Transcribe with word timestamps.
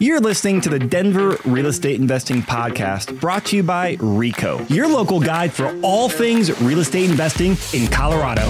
You're 0.00 0.20
listening 0.20 0.60
to 0.60 0.68
the 0.68 0.78
Denver 0.78 1.38
Real 1.44 1.66
Estate 1.66 2.00
Investing 2.00 2.42
Podcast 2.42 3.18
brought 3.18 3.46
to 3.46 3.56
you 3.56 3.64
by 3.64 3.96
RICO, 3.98 4.64
your 4.68 4.86
local 4.86 5.18
guide 5.18 5.52
for 5.52 5.76
all 5.82 6.08
things 6.08 6.62
real 6.62 6.78
estate 6.78 7.10
investing 7.10 7.56
in 7.72 7.88
Colorado. 7.88 8.48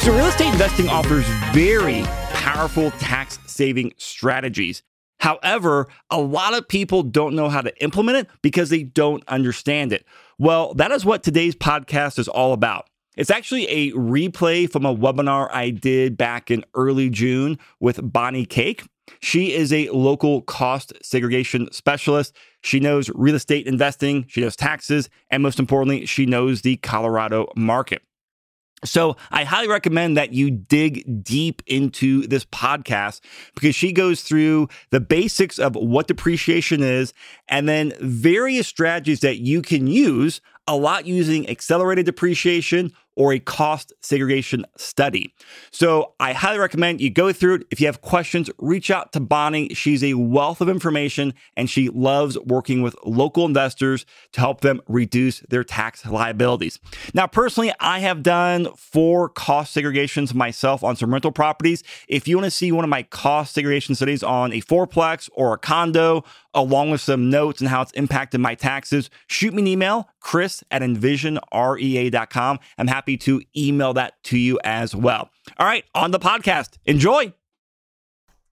So, 0.00 0.16
real 0.16 0.24
estate 0.24 0.52
investing 0.54 0.88
offers 0.88 1.26
very 1.52 2.04
powerful 2.32 2.90
tax 2.92 3.38
saving 3.44 3.92
strategies. 3.98 4.82
However, 5.18 5.86
a 6.08 6.18
lot 6.18 6.54
of 6.54 6.66
people 6.66 7.02
don't 7.02 7.36
know 7.36 7.50
how 7.50 7.60
to 7.60 7.82
implement 7.82 8.16
it 8.16 8.28
because 8.40 8.70
they 8.70 8.84
don't 8.84 9.22
understand 9.28 9.92
it. 9.92 10.06
Well, 10.38 10.72
that 10.76 10.92
is 10.92 11.04
what 11.04 11.22
today's 11.22 11.54
podcast 11.54 12.18
is 12.18 12.28
all 12.28 12.54
about. 12.54 12.88
It's 13.18 13.32
actually 13.32 13.66
a 13.66 13.90
replay 13.94 14.70
from 14.70 14.86
a 14.86 14.94
webinar 14.94 15.48
I 15.52 15.70
did 15.70 16.16
back 16.16 16.52
in 16.52 16.64
early 16.74 17.10
June 17.10 17.58
with 17.80 17.98
Bonnie 18.00 18.46
Kaake. 18.46 18.86
She 19.18 19.52
is 19.54 19.72
a 19.72 19.88
local 19.88 20.42
cost 20.42 20.92
segregation 21.02 21.68
specialist. 21.72 22.36
She 22.62 22.78
knows 22.78 23.10
real 23.16 23.34
estate 23.34 23.66
investing, 23.66 24.24
she 24.28 24.40
knows 24.40 24.54
taxes, 24.54 25.10
and 25.32 25.42
most 25.42 25.58
importantly, 25.58 26.06
she 26.06 26.26
knows 26.26 26.62
the 26.62 26.76
Colorado 26.76 27.48
market. 27.56 28.02
So 28.84 29.16
I 29.32 29.42
highly 29.42 29.68
recommend 29.68 30.16
that 30.16 30.32
you 30.32 30.52
dig 30.52 31.24
deep 31.24 31.62
into 31.66 32.24
this 32.28 32.44
podcast 32.44 33.20
because 33.56 33.74
she 33.74 33.92
goes 33.92 34.22
through 34.22 34.68
the 34.90 35.00
basics 35.00 35.58
of 35.58 35.74
what 35.74 36.06
depreciation 36.06 36.84
is 36.84 37.12
and 37.48 37.68
then 37.68 37.92
various 38.00 38.68
strategies 38.68 39.20
that 39.20 39.38
you 39.38 39.62
can 39.62 39.88
use, 39.88 40.40
a 40.68 40.76
lot 40.76 41.06
using 41.06 41.48
accelerated 41.50 42.06
depreciation 42.06 42.92
or 43.18 43.32
a 43.32 43.40
cost 43.40 43.92
segregation 44.00 44.64
study. 44.76 45.34
So 45.72 46.14
I 46.20 46.32
highly 46.32 46.60
recommend 46.60 47.00
you 47.00 47.10
go 47.10 47.32
through 47.32 47.56
it. 47.56 47.62
If 47.72 47.80
you 47.80 47.86
have 47.88 48.00
questions, 48.00 48.48
reach 48.58 48.92
out 48.92 49.12
to 49.12 49.20
Bonnie. 49.20 49.74
She's 49.74 50.04
a 50.04 50.14
wealth 50.14 50.60
of 50.60 50.68
information 50.68 51.34
and 51.56 51.68
she 51.68 51.88
loves 51.88 52.38
working 52.38 52.80
with 52.80 52.94
local 53.04 53.44
investors 53.44 54.06
to 54.32 54.40
help 54.40 54.60
them 54.60 54.80
reduce 54.86 55.40
their 55.40 55.64
tax 55.64 56.06
liabilities. 56.06 56.78
Now, 57.12 57.26
personally, 57.26 57.72
I 57.80 57.98
have 57.98 58.22
done 58.22 58.68
four 58.76 59.28
cost 59.28 59.76
segregations 59.76 60.32
myself 60.32 60.84
on 60.84 60.94
some 60.94 61.12
rental 61.12 61.32
properties. 61.32 61.82
If 62.06 62.28
you 62.28 62.36
want 62.36 62.44
to 62.44 62.52
see 62.52 62.70
one 62.70 62.84
of 62.84 62.90
my 62.90 63.02
cost 63.02 63.52
segregation 63.52 63.96
studies 63.96 64.22
on 64.22 64.52
a 64.52 64.60
fourplex 64.60 65.28
or 65.34 65.54
a 65.54 65.58
condo, 65.58 66.22
along 66.54 66.90
with 66.90 67.00
some 67.00 67.30
notes 67.30 67.60
and 67.60 67.68
how 67.68 67.82
it's 67.82 67.92
impacted 67.92 68.40
my 68.40 68.54
taxes, 68.54 69.10
shoot 69.26 69.52
me 69.52 69.62
an 69.62 69.66
email, 69.66 70.08
chris 70.20 70.62
at 70.70 70.82
envisionrea.com. 70.82 72.58
I'm 72.78 72.86
happy 72.88 73.16
to 73.18 73.42
email 73.56 73.94
that 73.94 74.22
to 74.24 74.38
you 74.38 74.58
as 74.64 74.94
well. 74.94 75.30
All 75.58 75.66
right, 75.66 75.84
on 75.94 76.10
the 76.10 76.18
podcast. 76.18 76.78
Enjoy. 76.86 77.32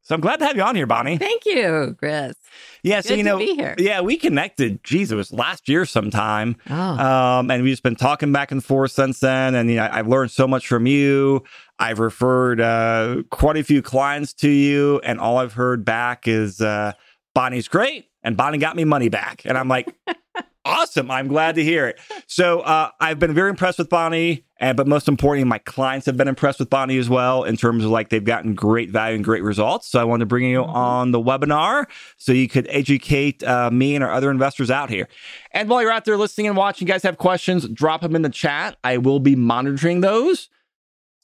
So 0.03 0.15
I'm 0.15 0.21
glad 0.21 0.39
to 0.39 0.47
have 0.47 0.55
you 0.57 0.63
on 0.63 0.77
here, 0.77 0.87
Bonnie. 0.87 1.19
Thank 1.19 1.45
you, 1.47 1.97
Chris. 1.99 2.37
Yeah, 2.85 3.01
so 3.01 3.09
Good 3.09 3.19
you 3.19 3.25
know, 3.25 3.75
yeah, 3.77 4.01
we 4.03 4.17
connected. 4.17 4.85
Geez, 4.85 5.11
it 5.11 5.17
was 5.17 5.33
last 5.33 5.69
year 5.69 5.85
sometime, 5.85 6.55
Oh, 6.71 6.75
um, 6.77 7.51
and 7.51 7.65
we've 7.65 7.73
just 7.73 7.83
been 7.83 7.97
talking 7.97 8.31
back 8.31 8.53
and 8.53 8.65
forth 8.65 8.93
since 8.93 9.19
then. 9.19 9.57
And 9.57 9.69
you 9.69 9.75
know, 9.77 9.89
I've 9.91 10.07
learned 10.07 10.31
so 10.31 10.47
much 10.47 10.69
from 10.69 10.87
you. 10.87 11.43
I've 11.81 11.99
referred 11.99 12.61
uh, 12.61 13.25
quite 13.31 13.57
a 13.57 13.65
few 13.65 13.83
clients 13.83 14.33
to 14.35 14.49
you, 14.49 15.01
and 15.03 15.19
all 15.19 15.39
I've 15.39 15.55
heard 15.55 15.85
back 15.85 16.29
is 16.29 16.61
uh, 16.61 16.93
Bonnie's 17.35 17.67
great, 17.67 18.07
and 18.23 18.37
Bonnie 18.37 18.59
got 18.59 18.77
me 18.77 18.85
money 18.85 19.09
back, 19.09 19.43
and 19.45 19.59
I'm 19.59 19.67
like. 19.69 19.93
Awesome. 20.67 21.11
I'm 21.13 21.29
glad 21.29 21.55
to 21.55 21.63
hear 21.63 21.87
it. 21.87 22.01
So 22.27 22.61
uh, 22.61 22.91
I've 22.99 23.19
been 23.21 23.35
very 23.35 23.51
impressed 23.51 23.79
with 23.79 23.89
Bonnie, 23.89 24.45
and 24.59 24.77
but 24.77 24.89
most 24.89 25.07
importantly, 25.07 25.49
my 25.49 25.59
clients 25.59 26.07
have 26.07 26.17
been 26.17 26.27
impressed 26.27 26.59
with 26.59 26.69
Bonnie 26.69 26.99
as 26.99 27.09
well 27.09 27.45
in 27.45 27.57
terms 27.57 27.85
of 27.85 27.91
like 27.91 28.09
they've 28.09 28.25
gotten 28.25 28.55
great 28.55 28.91
value 28.91 29.15
and 29.15 29.25
great 29.25 29.45
results. 29.45 29.87
So 29.89 30.01
I 30.01 30.05
wanted 30.05 30.21
to 30.21 30.27
bring 30.27 30.45
you 30.45 30.63
Mhm. 30.63 30.69
on 30.75 31.11
the 31.13 31.21
webinar 31.21 31.87
so 32.17 32.33
you 32.33 32.49
could 32.49 32.67
educate 32.69 33.45
uh, 33.45 33.71
me 33.71 33.95
and 33.95 34.03
our 34.03 34.11
other 34.13 34.31
investors 34.31 34.71
out 34.71 34.91
here. 34.91 35.09
And 35.53 35.69
while 35.69 35.83
you're 35.83 35.93
out 35.93 36.05
there 36.05 36.17
listening 36.17 36.49
and 36.49 36.57
watching, 36.57 36.89
you 36.89 36.93
guys 36.93 37.05
have 37.05 37.17
questions, 37.17 37.69
drop 37.69 38.01
them 38.01 38.17
in 38.17 38.23
the 38.23 38.29
chat. 38.29 38.77
I 38.83 38.99
will 38.99 39.21
be 39.21 39.37
monitoring 39.37 40.01
those. 40.01 40.49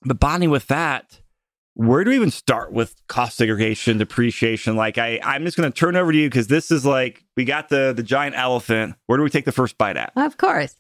But 0.05 0.21
Bonnie, 0.21 0.49
with 0.49 0.69
that, 0.69 1.21
where 1.75 2.05
do 2.05 2.11
we 2.11 2.17
even 2.17 2.31
start 2.31 2.73
with 2.73 2.95
cost 3.09 3.37
segregation, 3.39 3.99
depreciation? 3.99 4.77
Like 4.77 4.99
I, 4.99 5.19
I'm 5.25 5.45
just 5.45 5.57
going 5.57 5.71
to 5.73 5.77
turn 5.77 5.97
over 5.97 6.13
to 6.13 6.19
you 6.19 6.29
because 6.29 6.49
this 6.49 6.71
is 6.71 6.85
like 6.87 7.22
we 7.37 7.45
got 7.45 7.69
the 7.69 7.93
the 7.95 8.03
giant 8.03 8.37
elephant. 8.37 8.97
Where 9.07 9.17
do 9.17 9.23
we 9.23 9.31
take 9.31 9.45
the 9.45 9.53
first 9.53 9.79
bite 9.79 9.97
at? 9.97 10.13
of 10.17 10.37
course. 10.37 10.75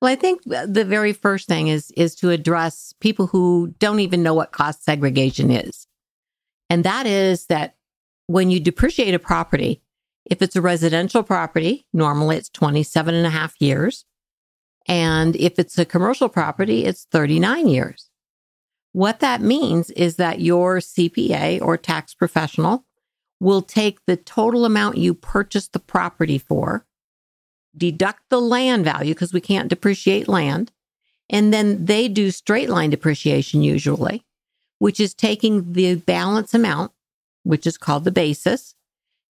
Well, 0.00 0.12
I 0.12 0.14
think 0.14 0.42
the 0.44 0.84
very 0.84 1.12
first 1.12 1.48
thing 1.48 1.68
is 1.68 1.90
is 1.96 2.14
to 2.16 2.30
address 2.30 2.94
people 3.00 3.26
who 3.26 3.74
don't 3.78 4.00
even 4.00 4.22
know 4.22 4.34
what 4.34 4.52
cost 4.52 4.84
segregation 4.84 5.50
is. 5.50 5.86
And 6.70 6.84
that 6.84 7.06
is 7.06 7.46
that 7.46 7.76
when 8.26 8.50
you 8.50 8.60
depreciate 8.60 9.14
a 9.14 9.18
property, 9.18 9.82
if 10.24 10.42
it's 10.42 10.54
a 10.54 10.60
residential 10.60 11.22
property, 11.22 11.86
normally 11.92 12.36
it's 12.36 12.50
27 12.50 13.14
and 13.14 13.26
a 13.26 13.30
half 13.30 13.54
years. 13.60 14.04
And 14.86 15.34
if 15.36 15.58
it's 15.58 15.78
a 15.78 15.84
commercial 15.84 16.28
property, 16.28 16.84
it's 16.84 17.06
39 17.10 17.68
years. 17.68 18.10
What 18.92 19.20
that 19.20 19.40
means 19.40 19.90
is 19.90 20.16
that 20.16 20.40
your 20.40 20.78
CPA 20.78 21.60
or 21.60 21.76
tax 21.76 22.14
professional 22.14 22.84
will 23.40 23.62
take 23.62 24.04
the 24.06 24.16
total 24.16 24.64
amount 24.64 24.96
you 24.96 25.14
purchased 25.14 25.72
the 25.72 25.78
property 25.78 26.38
for, 26.38 26.84
deduct 27.76 28.22
the 28.30 28.40
land 28.40 28.84
value 28.84 29.14
because 29.14 29.32
we 29.32 29.40
can't 29.40 29.68
depreciate 29.68 30.28
land, 30.28 30.72
and 31.30 31.52
then 31.52 31.84
they 31.84 32.08
do 32.08 32.30
straight 32.30 32.68
line 32.68 32.90
depreciation 32.90 33.62
usually, 33.62 34.24
which 34.78 34.98
is 34.98 35.14
taking 35.14 35.72
the 35.72 35.94
balance 35.96 36.54
amount, 36.54 36.92
which 37.44 37.66
is 37.66 37.78
called 37.78 38.04
the 38.04 38.10
basis, 38.10 38.74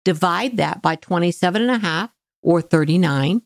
divide 0.05 0.57
that 0.57 0.83
by 0.83 0.95
27 0.95 1.63
and 1.63 1.71
a 1.71 1.79
half 1.79 2.11
or 2.43 2.63
39, 2.63 3.43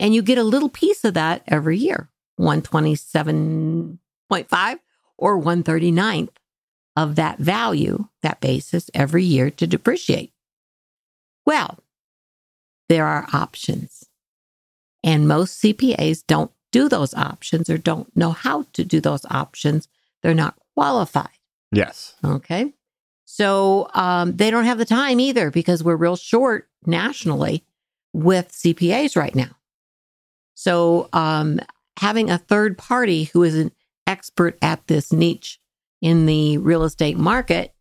and 0.00 0.14
you 0.14 0.22
get 0.22 0.38
a 0.38 0.44
little 0.44 0.68
piece 0.68 1.04
of 1.04 1.14
that 1.14 1.42
every 1.46 1.78
year, 1.78 2.10
127.5 2.40 4.78
or 5.16 5.40
139th 5.40 6.30
of 6.96 7.16
that 7.16 7.38
value, 7.38 8.08
that 8.22 8.40
basis 8.40 8.90
every 8.94 9.24
year 9.24 9.50
to 9.50 9.66
depreciate. 9.66 10.32
Well, 11.46 11.78
there 12.88 13.06
are 13.06 13.26
options. 13.32 14.04
And 15.02 15.28
most 15.28 15.62
CPAs 15.62 16.24
don't 16.26 16.50
do 16.72 16.88
those 16.88 17.14
options 17.14 17.68
or 17.68 17.78
don't 17.78 18.14
know 18.16 18.30
how 18.32 18.64
to 18.72 18.84
do 18.84 19.00
those 19.00 19.24
options. 19.30 19.88
They're 20.22 20.34
not 20.34 20.56
qualified. 20.74 21.28
Yes. 21.72 22.14
Okay. 22.24 22.72
So 23.24 23.88
um, 23.94 24.36
they 24.36 24.50
don't 24.50 24.64
have 24.64 24.78
the 24.78 24.84
time 24.84 25.20
either 25.20 25.50
because 25.50 25.82
we're 25.82 25.96
real 25.96 26.16
short 26.16 26.68
nationally 26.86 27.64
with 28.12 28.52
CPAs 28.52 29.16
right 29.16 29.34
now. 29.34 29.56
So 30.54 31.08
um, 31.12 31.60
having 31.98 32.30
a 32.30 32.38
third 32.38 32.78
party 32.78 33.24
who 33.24 33.42
is 33.42 33.56
an 33.56 33.72
expert 34.06 34.56
at 34.62 34.86
this 34.86 35.12
niche 35.12 35.58
in 36.04 36.26
the 36.26 36.58
real 36.58 36.84
estate 36.84 37.16
market 37.16 37.74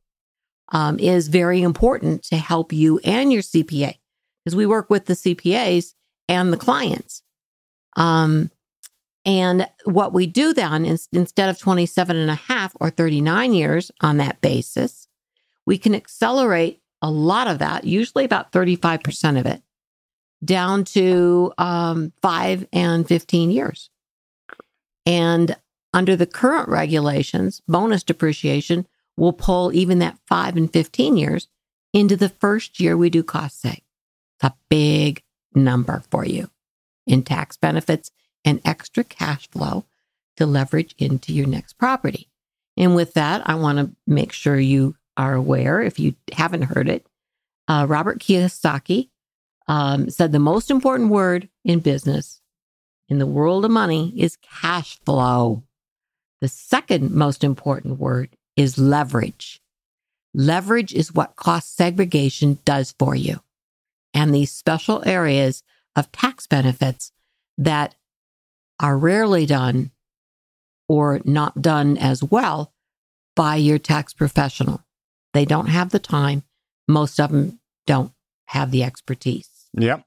um, 0.72 0.98
is 0.98 1.28
very 1.28 1.62
important 1.62 2.24
to 2.24 2.38
help 2.38 2.72
you 2.72 2.98
and 3.04 3.34
your 3.34 3.42
CPA 3.42 3.98
because 4.44 4.56
we 4.56 4.66
work 4.66 4.90
with 4.90 5.08
the 5.08 5.14
CPAs 5.14 5.94
and 6.30 6.54
the 6.54 6.58
clients. 6.58 7.22
Um, 7.98 8.50
and 9.26 9.68
what 9.84 10.14
we 10.14 10.26
do 10.26 10.54
then 10.54 10.86
is 10.86 11.10
instead 11.12 11.50
of 11.50 11.60
27 11.60 12.16
and 12.16 12.32
a 12.32 12.36
half 12.36 12.72
or 12.80 12.90
39 12.90 13.54
years 13.54 13.92
on 14.00 14.18
that 14.18 14.40
basis, 14.40 15.10
we 15.66 15.78
can 15.78 15.94
accelerate 15.94 16.82
a 17.02 17.12
lot 17.12 17.48
of 17.48 17.60
that, 17.60 17.84
usually 17.84 18.24
about 18.24 18.54
35% 18.54 19.38
of 19.38 19.46
it, 19.46 19.62
down 20.46 20.86
to 20.86 21.52
um, 21.58 22.14
five 22.22 22.66
and 22.72 23.06
15 23.06 23.52
years. 23.52 23.90
And 25.06 25.58
under 25.94 26.16
the 26.16 26.26
current 26.26 26.70
regulations, 26.70 27.62
bonus 27.68 28.04
depreciation 28.04 28.88
will 29.16 29.34
pull 29.34 29.74
even 29.74 30.00
that 30.00 30.18
five 30.28 30.58
and 30.58 30.72
15 30.72 31.18
years 31.18 31.48
into 31.94 32.18
the 32.18 32.30
first 32.30 32.80
year 32.80 32.98
we 32.98 33.10
do 33.10 33.24
cost 33.24 33.64
seg. 33.64 33.82
It's 34.36 34.44
a 34.44 34.56
big 34.70 35.22
number 35.54 36.04
for 36.10 36.26
you 36.26 36.50
in 37.06 37.24
tax 37.24 37.58
benefits 37.58 38.12
and 38.44 38.62
extra 38.66 39.04
cash 39.04 39.50
flow 39.50 39.86
to 40.38 40.46
leverage 40.46 40.96
into 40.98 41.32
your 41.32 41.48
next 41.48 41.74
property. 41.74 42.30
And 42.76 42.96
with 42.96 43.14
that, 43.14 43.48
I 43.48 43.56
want 43.56 43.78
to 43.78 43.96
make 44.08 44.32
sure 44.32 44.60
you 44.60 44.96
are 45.16 45.36
aware, 45.36 45.82
if 45.82 46.00
you 46.00 46.16
haven't 46.32 46.64
heard 46.64 46.90
it, 46.90 47.06
uh, 47.68 47.86
Robert 47.88 48.20
Kiyosaki 48.20 49.10
um, 49.68 50.10
said 50.10 50.32
the 50.32 50.40
most 50.40 50.72
important 50.72 51.10
word 51.10 51.50
in 51.64 51.80
business, 51.80 52.42
in 53.08 53.20
the 53.20 53.28
world 53.28 53.64
of 53.64 53.72
money, 53.72 54.12
is 54.18 54.38
cash 54.38 55.00
flow. 55.06 55.64
The 56.44 56.50
second 56.50 57.12
most 57.12 57.42
important 57.42 58.00
word 58.00 58.36
is 58.58 58.78
leverage. 58.78 59.62
Leverage 60.34 60.94
is 60.94 61.14
what 61.14 61.38
cost 61.38 61.74
segregation 61.74 62.60
does 62.66 62.94
for 63.00 63.16
you. 63.16 63.40
And 64.14 64.36
these 64.36 64.52
special 64.52 65.02
areas 65.06 65.64
of 65.96 66.12
tax 66.12 66.46
benefits 66.46 67.14
that 67.58 67.96
are 68.78 68.98
rarely 68.98 69.46
done 69.46 69.92
or 70.90 71.22
not 71.24 71.62
done 71.62 71.98
as 71.98 72.22
well 72.22 72.74
by 73.38 73.56
your 73.56 73.80
tax 73.80 74.14
professional. 74.14 74.84
They 75.34 75.46
don't 75.46 75.68
have 75.68 75.92
the 75.92 75.98
time. 75.98 76.44
Most 76.90 77.22
of 77.22 77.32
them 77.32 77.62
don't 77.88 78.12
have 78.48 78.72
the 78.72 78.84
expertise. 78.84 79.70
Yep. 79.78 80.04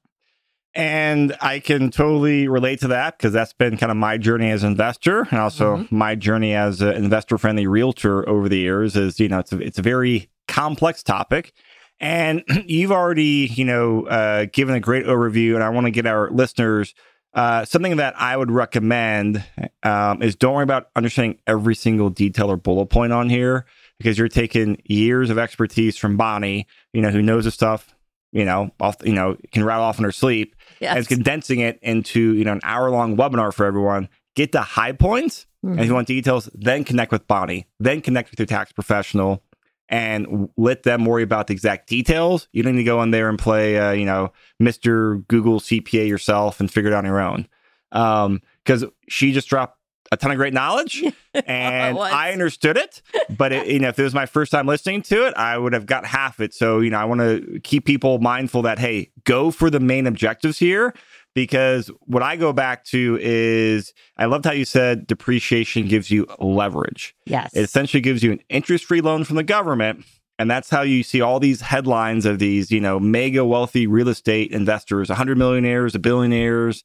And 0.77 1.35
I 1.41 1.59
can 1.59 1.89
totally 1.89 2.47
relate 2.47 2.81
to 2.81 2.89
that 2.89 3.17
because 3.17 3.33
that's 3.33 3.51
been 3.51 3.77
kind 3.77 3.91
of 3.91 3.97
my 3.97 4.17
journey 4.17 4.51
as 4.51 4.63
an 4.63 4.71
investor 4.71 5.27
and 5.31 5.39
also 5.39 5.77
mm-hmm. 5.77 5.97
my 5.97 6.13
journey 6.13 6.53
as 6.53 6.81
an 6.81 6.93
investor 6.93 7.39
friendly 7.39 7.65
realtor 7.65 8.27
over 8.29 8.47
the 8.47 8.59
years 8.59 8.95
is, 8.95 9.19
you 9.19 9.27
know, 9.27 9.39
it's 9.39 9.51
a, 9.51 9.57
it's 9.59 9.79
a 9.79 9.81
very 9.81 10.29
complex 10.47 11.01
topic. 11.01 11.53
And 11.99 12.43
you've 12.67 12.91
already, 12.91 13.51
you 13.51 13.65
know, 13.65 14.05
uh, 14.05 14.45
given 14.53 14.75
a 14.75 14.79
great 14.79 15.07
overview. 15.07 15.55
And 15.55 15.63
I 15.63 15.69
want 15.69 15.85
to 15.85 15.91
get 15.91 16.05
our 16.05 16.29
listeners 16.29 16.93
uh, 17.33 17.65
something 17.65 17.97
that 17.97 18.19
I 18.19 18.35
would 18.35 18.49
recommend 18.49 19.43
um, 19.83 20.23
is 20.23 20.35
don't 20.35 20.55
worry 20.55 20.63
about 20.63 20.89
understanding 20.95 21.39
every 21.45 21.75
single 21.75 22.09
detail 22.09 22.49
or 22.49 22.57
bullet 22.57 22.87
point 22.87 23.13
on 23.13 23.29
here 23.29 23.65
because 23.99 24.17
you're 24.17 24.27
taking 24.27 24.81
years 24.85 25.29
of 25.29 25.37
expertise 25.37 25.97
from 25.97 26.17
Bonnie, 26.17 26.65
you 26.93 27.01
know, 27.01 27.09
who 27.11 27.21
knows 27.21 27.43
the 27.43 27.51
stuff, 27.51 27.93
you 28.31 28.43
know, 28.43 28.71
off, 28.79 28.97
you 29.03 29.13
know, 29.13 29.37
can 29.51 29.63
rattle 29.63 29.83
off 29.83 29.99
in 29.99 30.03
her 30.03 30.11
sleep, 30.11 30.55
yes. 30.79 30.97
and 30.97 31.07
condensing 31.07 31.59
it 31.59 31.79
into 31.81 32.33
you 32.33 32.43
know 32.43 32.53
an 32.53 32.61
hour 32.63 32.89
long 32.89 33.17
webinar 33.17 33.53
for 33.53 33.65
everyone. 33.65 34.09
Get 34.35 34.51
the 34.51 34.61
high 34.61 34.91
points, 34.91 35.47
mm-hmm. 35.65 35.71
and 35.71 35.79
if 35.79 35.85
you 35.85 35.89
mm-hmm. 35.89 35.95
want 35.95 36.07
details, 36.07 36.49
then 36.53 36.83
connect 36.83 37.11
with 37.11 37.27
Bonnie, 37.27 37.67
then 37.79 38.01
connect 38.01 38.29
with 38.29 38.39
your 38.39 38.45
tax 38.45 38.71
professional, 38.71 39.43
and 39.89 40.49
let 40.57 40.83
them 40.83 41.05
worry 41.05 41.23
about 41.23 41.47
the 41.47 41.53
exact 41.53 41.87
details. 41.87 42.47
You 42.51 42.63
don't 42.63 42.73
need 42.73 42.81
to 42.81 42.85
go 42.85 43.01
in 43.01 43.11
there 43.11 43.29
and 43.29 43.39
play, 43.39 43.77
uh, 43.77 43.91
you 43.91 44.05
know, 44.05 44.31
Mr. 44.61 45.25
Google 45.27 45.59
CPA 45.59 46.07
yourself 46.07 46.59
and 46.59 46.71
figure 46.71 46.91
it 46.91 46.93
out 46.93 46.99
on 46.99 47.05
your 47.05 47.19
own. 47.19 47.47
Because 47.89 48.83
um, 48.83 48.91
she 49.07 49.31
just 49.31 49.47
dropped 49.47 49.76
a 50.11 50.17
ton 50.17 50.31
of 50.31 50.37
great 50.37 50.53
knowledge 50.53 51.03
and 51.33 51.97
I 51.97 52.31
understood 52.31 52.77
it. 52.77 53.01
But, 53.35 53.51
it, 53.51 53.67
you 53.71 53.79
know, 53.79 53.89
if 53.89 53.99
it 53.99 54.03
was 54.03 54.13
my 54.13 54.25
first 54.25 54.51
time 54.51 54.67
listening 54.67 55.01
to 55.03 55.27
it, 55.27 55.33
I 55.35 55.57
would 55.57 55.73
have 55.73 55.85
got 55.85 56.05
half 56.05 56.39
it. 56.39 56.53
So, 56.53 56.79
you 56.79 56.89
know, 56.89 56.99
I 56.99 57.05
want 57.05 57.21
to 57.21 57.59
keep 57.63 57.85
people 57.85 58.19
mindful 58.19 58.61
that, 58.63 58.79
hey, 58.79 59.11
go 59.23 59.51
for 59.51 59.69
the 59.69 59.79
main 59.79 60.07
objectives 60.07 60.59
here 60.59 60.93
because 61.33 61.91
what 62.05 62.23
I 62.23 62.35
go 62.35 62.51
back 62.51 62.83
to 62.85 63.19
is 63.21 63.93
I 64.17 64.25
loved 64.25 64.45
how 64.45 64.53
you 64.53 64.65
said 64.65 65.05
depreciation 65.05 65.87
gives 65.87 66.09
you 66.09 66.25
leverage. 66.39 67.15
Yes. 67.25 67.53
It 67.53 67.61
essentially 67.61 68.01
gives 68.01 68.23
you 68.23 68.31
an 68.31 68.39
interest 68.49 68.85
free 68.85 69.01
loan 69.01 69.23
from 69.23 69.35
the 69.35 69.43
government. 69.43 70.03
And 70.39 70.49
that's 70.49 70.69
how 70.69 70.81
you 70.81 71.03
see 71.03 71.21
all 71.21 71.39
these 71.39 71.61
headlines 71.61 72.25
of 72.25 72.39
these, 72.39 72.71
you 72.71 72.79
know, 72.79 72.99
mega 72.99 73.43
wealthy 73.43 73.87
real 73.87 74.07
estate 74.07 74.51
investors, 74.51 75.09
100 75.09 75.37
millionaires, 75.37 75.95
a 75.95 75.99
billionaires. 75.99 76.83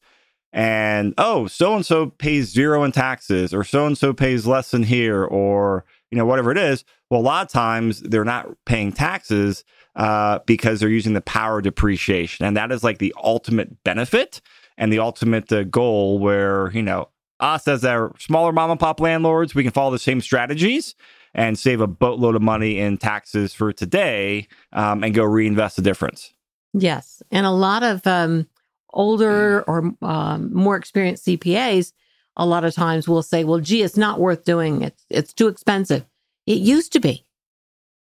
And 0.53 1.15
oh, 1.17 1.47
so 1.47 1.75
and 1.75 1.87
so 1.87 2.11
pays 2.11 2.51
zero 2.51 2.85
in 2.85 2.93
taxes, 2.93 3.55
or 3.55 3.65
so 3.65 3.87
and 3.87 3.97
so 3.97 4.13
pays 4.13 4.47
less 4.47 4.71
than 4.71 4.83
here, 4.83 5.25
or, 5.25 5.85
you 6.11 6.19
know, 6.19 6.27
whatever 6.27 6.51
it 6.51 6.59
is. 6.59 6.85
Well, 7.11 7.21
a 7.21 7.23
lot 7.23 7.47
of 7.47 7.53
times 7.53 8.01
they're 8.01 8.25
not 8.25 8.49
paying 8.67 8.93
taxes 8.93 9.65
uh, 9.97 10.41
because 10.47 10.81
they're 10.81 10.89
using 10.89 11.15
the 11.15 11.21
power 11.23 11.61
depreciation. 11.61 12.45
And 12.45 12.57
that 12.57 12.71
is 12.71 12.85
like 12.85 12.99
the 12.99 13.15
ultimate 13.23 13.83
benefit 13.85 14.41
and 14.77 14.93
the 14.93 14.99
ultimate 14.99 15.51
uh, 15.53 15.65
goal 15.65 16.19
where, 16.19 16.71
you 16.73 16.83
know, 16.83 17.09
us 17.41 17.67
as 17.67 17.85
our 17.85 18.13
smaller 18.19 18.53
mom 18.53 18.71
and 18.71 18.81
pop 18.81 19.01
landlords, 19.01 19.55
we 19.55 19.63
can 19.63 19.73
follow 19.73 19.91
the 19.91 19.99
same 19.99 20.21
strategies 20.21 20.95
and 21.35 21.59
save 21.59 21.81
a 21.81 21.87
boatload 21.87 22.37
of 22.37 22.43
money 22.43 22.79
in 22.79 22.99
taxes 22.99 23.53
for 23.53 23.73
today 23.73 24.47
um, 24.73 25.03
and 25.03 25.15
go 25.15 25.25
reinvest 25.25 25.77
the 25.77 25.83
difference. 25.83 26.33
Yes. 26.75 27.23
And 27.31 27.45
a 27.45 27.51
lot 27.51 27.83
of 27.83 28.07
um, 28.07 28.47
older 28.93 29.63
or 29.63 29.93
um, 30.03 30.53
more 30.53 30.77
experienced 30.77 31.27
CPAs, 31.27 31.93
a 32.37 32.47
lot 32.47 32.65
of 32.65 32.75
times 32.75 33.09
will 33.09 33.23
say, 33.23 33.45
well, 33.45 33.61
gee, 33.61 33.83
it's 33.83 33.97
not 33.97 34.21
worth 34.21 34.45
doing. 34.45 34.83
It's, 34.83 35.05
it's 35.11 35.33
too 35.33 35.49
expensive. 35.49 36.05
It 36.47 36.59
used 36.59 36.93
to 36.95 37.01
be, 37.01 37.27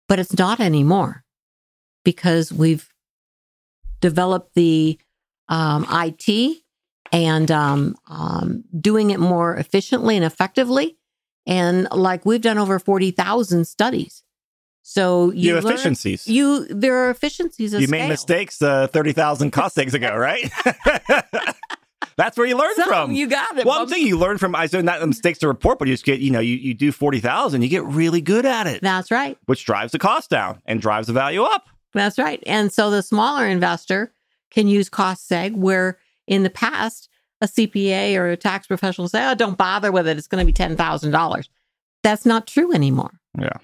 but 0.07 0.19
it's 0.19 0.38
not 0.38 0.60
anymore 0.60 1.24
because 2.04 2.51
we've 2.54 2.89
developed 4.01 4.54
the 4.54 5.00
um, 5.50 5.86
IT 5.89 6.57
and 7.12 7.50
um, 7.51 7.95
um, 8.07 8.63
doing 8.80 9.12
it 9.12 9.19
more 9.19 9.56
efficiently 9.56 10.16
and 10.16 10.25
effectively. 10.25 10.98
And 11.45 11.88
like 11.92 12.25
we've 12.25 12.42
done 12.42 12.57
over 12.57 12.80
40,000 12.80 13.66
studies. 13.66 14.24
So 14.89 15.31
you, 15.31 15.50
you 15.50 15.60
learn, 15.60 15.74
efficiencies. 15.74 16.30
You 16.30 16.66
there 16.69 16.95
are 16.95 17.10
efficiencies. 17.10 17.74
you 17.74 17.89
made 17.89 18.07
mistakes 18.07 18.62
uh, 18.62 18.88
thirty 18.88 19.12
thousand 19.12 19.51
cost 19.51 19.75
segs 19.75 19.94
ago, 19.94 20.16
right? 20.16 20.50
That's 22.16 22.38
where 22.38 22.48
you 22.48 22.57
learn 22.57 22.74
from. 22.74 23.12
You 23.12 23.28
got 23.28 23.57
it. 23.57 23.66
well 23.66 23.80
one 23.80 23.89
thing 23.89 24.07
you 24.07 24.18
learn 24.18 24.38
from 24.38 24.56
I 24.56 24.66
said 24.68 24.86
not 24.86 25.01
the 25.01 25.07
mistakes 25.07 25.39
to 25.39 25.50
report, 25.50 25.78
but 25.78 25.89
you 25.89 25.94
just 25.94 26.06
get 26.06 26.22
you 26.22 26.31
know 26.31 26.39
you 26.39 26.56
you 26.56 26.74
do 26.74 26.94
forty 26.94 27.19
thousand, 27.19 27.63
you 27.63 27.68
get 27.68 27.84
really 27.84 28.22
good 28.22 28.45
at 28.45 28.66
it. 28.66 28.81
That's 28.81 29.12
right. 29.12 29.38
Which 29.45 29.66
drives 29.66 29.92
the 29.92 30.00
cost 30.00 30.30
down 30.30 30.62
and 30.66 30.80
drives 30.80 31.07
the 31.07 31.13
value 31.13 31.44
up. 31.44 31.68
That's 31.94 32.18
right. 32.18 32.42
And 32.48 32.72
so 32.72 32.90
the 32.90 33.04
smaller 33.04 33.45
investor 33.45 34.13
can 34.51 34.69
use 34.69 34.88
cost 34.88 35.30
seg 35.30 35.54
where 35.54 35.98
in 36.28 36.44
the 36.44 36.50
past 36.50 37.10
a 37.42 37.48
CPA 37.48 38.16
or 38.16 38.30
a 38.30 38.38
tax 38.38 38.68
professional 38.68 39.10
say, 39.10 39.30
"Oh, 39.30 39.36
don't 39.36 39.57
bother 39.57 39.92
with 39.92 40.07
it. 40.07 40.18
It's 40.18 40.28
going 40.28 40.42
to 40.42 40.45
be 40.45 40.54
ten 40.54 40.78
thousand 40.78 41.12
dollars." 41.12 41.50
That's 42.04 42.25
not 42.25 42.48
true 42.48 42.74
anymore. 42.74 43.19
Yeah. 43.38 43.57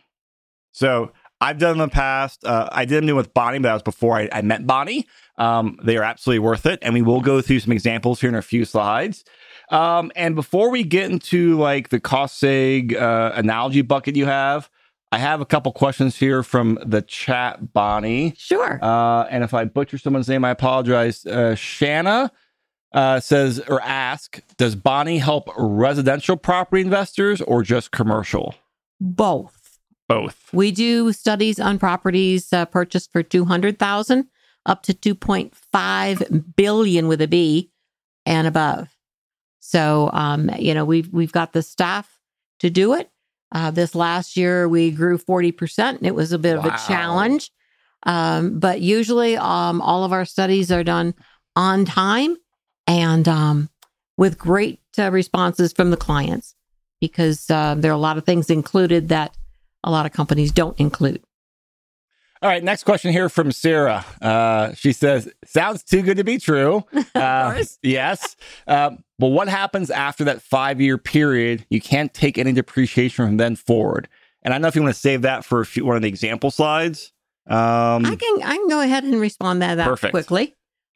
So 0.74 1.14
I've 1.40 1.58
done 1.58 1.74
in 1.74 1.78
the 1.78 1.88
past. 1.88 2.46
Uh, 2.46 2.68
I 2.72 2.86
did 2.86 3.06
them 3.06 3.16
with 3.16 3.34
Bonnie, 3.34 3.60
but 3.60 3.70
that 3.70 3.74
was 3.74 3.84
before 3.84 4.18
I, 4.18 4.30
I 4.32 4.42
met 4.42 4.68
Bonnie. 4.68 5.08
Um, 5.38 5.80
they 5.82 5.98
are 5.98 6.04
absolutely 6.04 6.40
worth 6.40 6.66
it, 6.66 6.80
and 6.82 6.94
we 6.94 7.02
will 7.02 7.22
go 7.22 7.42
through 7.42 7.60
some 7.62 7.72
examples 7.72 8.20
here 8.20 8.30
in 8.30 8.36
a 8.36 8.42
few 8.42 8.66
slides. 8.66 9.24
Um, 9.70 10.12
and 10.16 10.36
before 10.36 10.70
we 10.70 10.84
get 10.84 11.10
into 11.10 11.58
like 11.58 11.90
the 11.90 12.00
cost 12.00 12.42
seg 12.42 12.96
uh, 12.96 13.32
analogy 13.36 13.82
bucket 13.82 14.16
you 14.16 14.26
have, 14.26 14.70
I 15.12 15.18
have 15.20 15.42
a 15.42 15.46
couple 15.46 15.72
questions 15.72 16.18
here 16.18 16.44
from 16.44 16.80
the 16.84 17.02
chat, 17.02 17.74
Bonnie. 17.74 18.34
Sure. 18.38 18.80
Uh, 18.82 19.24
and 19.26 19.44
if 19.44 19.54
I 19.54 19.66
butcher 19.66 19.98
someone's 19.98 20.28
name, 20.28 20.44
I 20.44 20.50
apologize. 20.50 21.26
Uh, 21.26 21.56
Shanna 21.56 22.32
uh, 22.94 23.20
says 23.20 23.60
or 23.68 23.82
ask 23.82 24.42
Does 24.58 24.76
Bonnie 24.76 25.20
help 25.20 25.50
residential 25.58 26.38
property 26.38 26.82
investors 26.82 27.42
or 27.42 27.64
just 27.64 27.92
commercial? 27.92 28.56
Both. 29.00 29.53
Both. 30.08 30.50
We 30.54 30.72
do 30.72 31.12
studies 31.14 31.60
on 31.60 31.80
properties 31.80 32.52
uh, 32.52 32.66
purchased 32.66 33.12
for 33.12 33.24
200000 33.24 34.28
up 34.66 34.84
to 34.84 34.94
2.5 34.94 36.56
billion 36.56 37.08
with 37.08 37.22
a 37.22 37.28
B 37.28 37.72
and 38.26 38.48
above. 38.48 38.90
So, 39.60 40.10
um, 40.14 40.50
you 40.58 40.74
know, 40.74 40.86
we've 40.86 41.12
we've 41.12 41.32
got 41.32 41.54
the 41.54 41.62
staff 41.62 42.20
to 42.60 42.70
do 42.70 42.94
it. 42.94 43.10
Uh, 43.54 43.72
this 43.72 43.94
last 43.94 44.36
year, 44.36 44.68
we 44.68 44.92
grew 44.92 45.18
40%. 45.18 45.98
And 45.98 46.08
it 46.08 46.16
was 46.16 46.32
a 46.32 46.40
bit 46.40 46.58
wow. 46.58 46.64
of 46.64 46.74
a 46.74 46.78
challenge. 46.88 47.52
Um, 48.04 48.60
but 48.60 48.82
usually, 48.82 49.38
um, 49.38 49.80
all 49.82 50.04
of 50.04 50.12
our 50.12 50.26
studies 50.26 50.72
are 50.72 50.84
done 50.84 51.14
on 51.56 51.86
time 51.86 52.36
and 52.88 53.28
um, 53.28 53.70
with 54.18 54.38
great 54.38 54.82
uh, 54.98 55.12
responses 55.12 55.72
from 55.72 55.92
the 55.92 55.98
clients 55.98 56.56
because 57.00 57.50
uh, 57.50 57.76
there 57.78 57.92
are 57.92 57.96
a 57.96 57.98
lot 57.98 58.18
of 58.18 58.26
things 58.26 58.50
included 58.50 59.10
that 59.10 59.36
a 59.84 59.92
lot 59.92 60.06
of 60.06 60.12
companies 60.12 60.52
don't 60.52 60.80
include. 60.80 61.24
All 62.42 62.50
right, 62.50 62.62
next 62.62 62.84
question 62.84 63.14
here 63.14 63.30
from 63.30 63.54
Sarah. 63.54 64.06
Uh, 64.22 64.74
she 64.74 64.92
says, 64.92 65.32
"Sounds 65.46 65.82
too 65.82 66.02
good 66.02 66.18
to 66.18 66.24
be 66.24 66.38
true." 66.38 66.84
Uh, 67.16 67.64
yes, 67.84 68.36
uh, 68.68 68.90
but 69.20 69.28
what 69.28 69.48
happens 69.48 69.92
after 69.92 70.24
that 70.24 70.42
five-year 70.42 70.98
period? 70.98 71.64
You 71.70 71.80
can't 71.80 72.12
take 72.14 72.38
any 72.38 72.52
depreciation 72.52 73.28
from 73.28 73.38
then 73.38 73.56
forward. 73.56 74.10
And 74.42 74.54
I 74.54 74.56
don't 74.56 74.64
know 74.64 74.68
if 74.68 74.76
you 74.76 74.82
want 74.82 74.96
to 74.96 75.00
save 75.00 75.22
that 75.22 75.46
for 75.46 75.64
few, 75.64 75.86
one 75.86 75.96
of 75.96 76.02
the 76.02 76.08
example 76.08 76.52
slides. 76.52 77.14
Um, 77.48 78.06
I 78.06 78.18
can 78.20 78.44
I 78.44 78.56
can 78.56 78.68
go 78.68 78.82
ahead 78.82 79.04
and 79.04 79.20
respond 79.22 79.62
that 79.62 79.78
perfect. 79.78 80.12
quickly. 80.12 80.56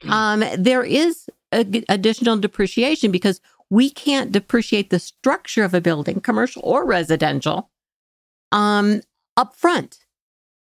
Um, 0.09 0.43
there 0.57 0.83
is 0.83 1.29
additional 1.51 2.37
depreciation 2.37 3.11
because 3.11 3.41
we 3.69 3.89
can't 3.89 4.31
depreciate 4.31 4.89
the 4.89 4.99
structure 4.99 5.63
of 5.63 5.73
a 5.73 5.81
building, 5.81 6.19
commercial 6.19 6.61
or 6.65 6.85
residential, 6.85 7.69
um, 8.51 9.01
up 9.35 9.55
front 9.55 9.99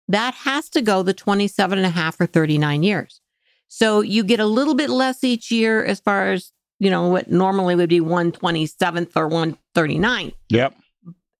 that 0.08 0.34
has 0.34 0.68
to 0.70 0.82
go 0.82 1.02
the 1.02 1.14
27 1.14 1.78
and 1.78 1.86
a 1.86 1.90
half 1.90 2.20
or 2.20 2.26
39 2.26 2.82
years. 2.82 3.20
So 3.68 4.00
you 4.00 4.22
get 4.22 4.40
a 4.40 4.46
little 4.46 4.74
bit 4.74 4.90
less 4.90 5.24
each 5.24 5.50
year 5.50 5.84
as 5.84 6.00
far 6.00 6.32
as, 6.32 6.52
you 6.78 6.90
know, 6.90 7.08
what 7.08 7.30
normally 7.30 7.74
would 7.74 7.88
be 7.88 8.00
127th 8.00 9.16
or 9.16 9.26
139. 9.26 10.32
Yep. 10.50 10.76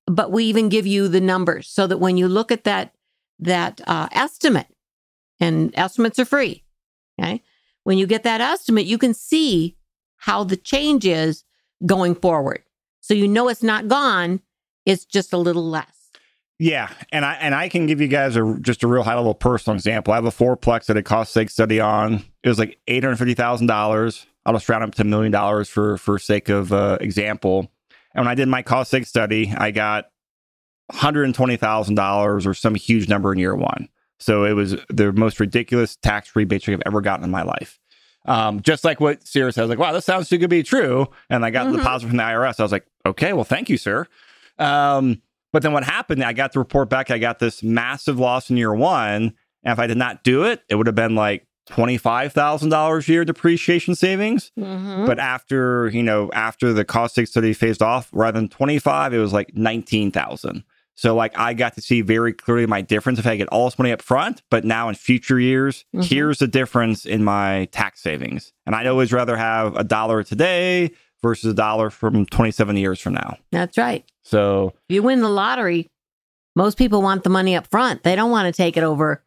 But 0.06 0.32
we 0.32 0.44
even 0.44 0.68
give 0.68 0.86
you 0.86 1.08
the 1.08 1.20
numbers 1.20 1.68
so 1.68 1.86
that 1.86 1.98
when 1.98 2.16
you 2.16 2.28
look 2.28 2.50
at 2.50 2.64
that 2.64 2.92
that 3.38 3.82
uh, 3.86 4.08
estimate, 4.12 4.66
and 5.38 5.70
estimates 5.76 6.18
are 6.18 6.24
free, 6.24 6.64
okay? 7.20 7.42
When 7.84 7.98
you 7.98 8.06
get 8.06 8.22
that 8.22 8.40
estimate, 8.40 8.86
you 8.86 8.96
can 8.96 9.12
see 9.12 9.76
how 10.16 10.42
the 10.42 10.56
change 10.56 11.04
is 11.04 11.44
going 11.84 12.14
forward. 12.14 12.62
So 13.02 13.12
you 13.12 13.28
know 13.28 13.48
it's 13.48 13.62
not 13.62 13.88
gone, 13.88 14.40
it's 14.86 15.04
just 15.04 15.34
a 15.34 15.38
little 15.38 15.68
less. 15.68 15.95
Yeah, 16.58 16.90
and 17.12 17.24
I 17.24 17.34
and 17.34 17.54
I 17.54 17.68
can 17.68 17.86
give 17.86 18.00
you 18.00 18.08
guys 18.08 18.34
a 18.36 18.56
just 18.62 18.82
a 18.82 18.86
real 18.88 19.02
high 19.02 19.14
level 19.14 19.34
personal 19.34 19.74
example. 19.76 20.12
I 20.12 20.16
have 20.16 20.24
a 20.24 20.30
fourplex 20.30 20.86
that 20.86 20.96
a 20.96 21.02
cost 21.02 21.34
seg 21.36 21.50
study 21.50 21.80
on. 21.80 22.24
It 22.42 22.48
was 22.48 22.58
like 22.58 22.78
eight 22.86 23.04
hundred 23.04 23.16
fifty 23.16 23.34
thousand 23.34 23.66
dollars. 23.66 24.26
I'll 24.46 24.54
just 24.54 24.68
round 24.68 24.82
up 24.84 24.94
to 24.94 25.02
a 25.02 25.04
million 25.04 25.32
dollars 25.32 25.68
for 25.68 25.98
for 25.98 26.18
sake 26.18 26.48
of 26.48 26.72
uh, 26.72 26.96
example. 27.00 27.70
And 28.14 28.24
when 28.24 28.28
I 28.32 28.34
did 28.34 28.48
my 28.48 28.62
cost 28.62 28.90
seg 28.92 29.06
study, 29.06 29.52
I 29.54 29.70
got 29.70 30.06
$120,000 30.92 32.46
or 32.46 32.54
some 32.54 32.74
huge 32.74 33.08
number 33.08 33.32
in 33.32 33.38
year 33.38 33.54
one. 33.54 33.88
So 34.18 34.44
it 34.44 34.52
was 34.52 34.76
the 34.88 35.12
most 35.12 35.40
ridiculous 35.40 35.96
tax 35.96 36.34
rebate 36.34 36.62
check 36.62 36.74
I've 36.74 36.82
ever 36.86 37.00
gotten 37.00 37.24
in 37.24 37.30
my 37.30 37.42
life. 37.42 37.78
Um, 38.24 38.60
just 38.62 38.84
like 38.84 39.00
what 39.00 39.18
I 39.36 39.40
was 39.44 39.56
like, 39.58 39.78
wow, 39.78 39.92
this 39.92 40.04
sounds 40.04 40.28
too 40.28 40.38
good 40.38 40.44
to 40.44 40.48
be 40.48 40.62
true. 40.62 41.08
And 41.28 41.44
I 41.44 41.50
got 41.50 41.66
Mhm. 41.66 41.72
the 41.72 41.78
deposit 41.78 42.08
from 42.08 42.16
the 42.16 42.22
IRS. 42.22 42.58
I 42.58 42.62
was 42.62 42.72
like, 42.72 42.86
okay, 43.04 43.32
well, 43.32 43.44
thank 43.44 43.68
you, 43.68 43.76
sir. 43.76 44.06
Um, 44.58 45.20
but 45.56 45.62
then 45.62 45.72
what 45.72 45.84
happened? 45.84 46.22
I 46.22 46.34
got 46.34 46.52
the 46.52 46.58
report 46.58 46.90
back. 46.90 47.10
I 47.10 47.16
got 47.16 47.38
this 47.38 47.62
massive 47.62 48.18
loss 48.18 48.50
in 48.50 48.58
year 48.58 48.74
one. 48.74 49.32
And 49.64 49.72
if 49.72 49.78
I 49.78 49.86
did 49.86 49.96
not 49.96 50.22
do 50.22 50.42
it, 50.44 50.60
it 50.68 50.74
would 50.74 50.86
have 50.86 50.94
been 50.94 51.14
like 51.14 51.46
$25,000 51.70 53.08
a 53.08 53.10
year 53.10 53.24
depreciation 53.24 53.94
savings. 53.94 54.52
Mhm. 54.58 55.06
But 55.06 55.18
after, 55.18 55.88
you 55.88 56.02
know, 56.02 56.28
after 56.34 56.74
the 56.74 56.84
cost 56.84 57.16
seg 57.16 57.26
study 57.26 57.54
phased 57.54 57.80
off, 57.80 58.10
rather 58.12 58.38
than 58.38 58.50
25, 58.50 59.14
it 59.14 59.18
was 59.18 59.32
like 59.32 59.52
19,000. 59.54 60.62
So 60.94 61.14
like 61.14 61.38
I 61.38 61.54
got 61.54 61.74
to 61.76 61.80
see 61.80 62.02
very 62.02 62.34
clearly 62.34 62.66
my 62.66 62.82
difference 62.82 63.18
if 63.18 63.26
I 63.26 63.36
get 63.36 63.48
all 63.48 63.64
this 63.64 63.78
money 63.78 63.92
up 63.92 64.02
front, 64.02 64.42
but 64.50 64.62
now 64.62 64.90
in 64.90 64.94
future 64.94 65.40
years, 65.40 65.86
Mhm. 65.94 66.04
here's 66.04 66.38
the 66.38 66.46
difference 66.48 67.06
in 67.06 67.24
my 67.24 67.66
tax 67.72 68.02
savings. 68.02 68.52
And 68.66 68.74
I'd 68.74 68.86
always 68.86 69.10
rather 69.10 69.38
have 69.38 69.74
a 69.74 69.84
dollar 69.84 70.22
today 70.22 70.90
versus 71.26 71.50
a 71.52 71.54
dollar 71.54 71.90
from 71.90 72.24
27 72.26 72.76
years 72.76 73.00
from 73.00 73.14
now. 73.14 73.36
That's 73.50 73.76
right. 73.76 74.04
So 74.22 74.74
If 74.88 74.94
you 74.94 75.02
win 75.02 75.20
the 75.20 75.28
lottery, 75.28 75.88
most 76.54 76.78
people 76.78 77.02
want 77.02 77.24
the 77.24 77.30
money 77.30 77.56
up 77.56 77.66
front. 77.66 78.04
They 78.04 78.14
don't 78.14 78.30
want 78.30 78.52
to 78.52 78.56
take 78.56 78.76
it 78.76 78.84
over 78.84 79.24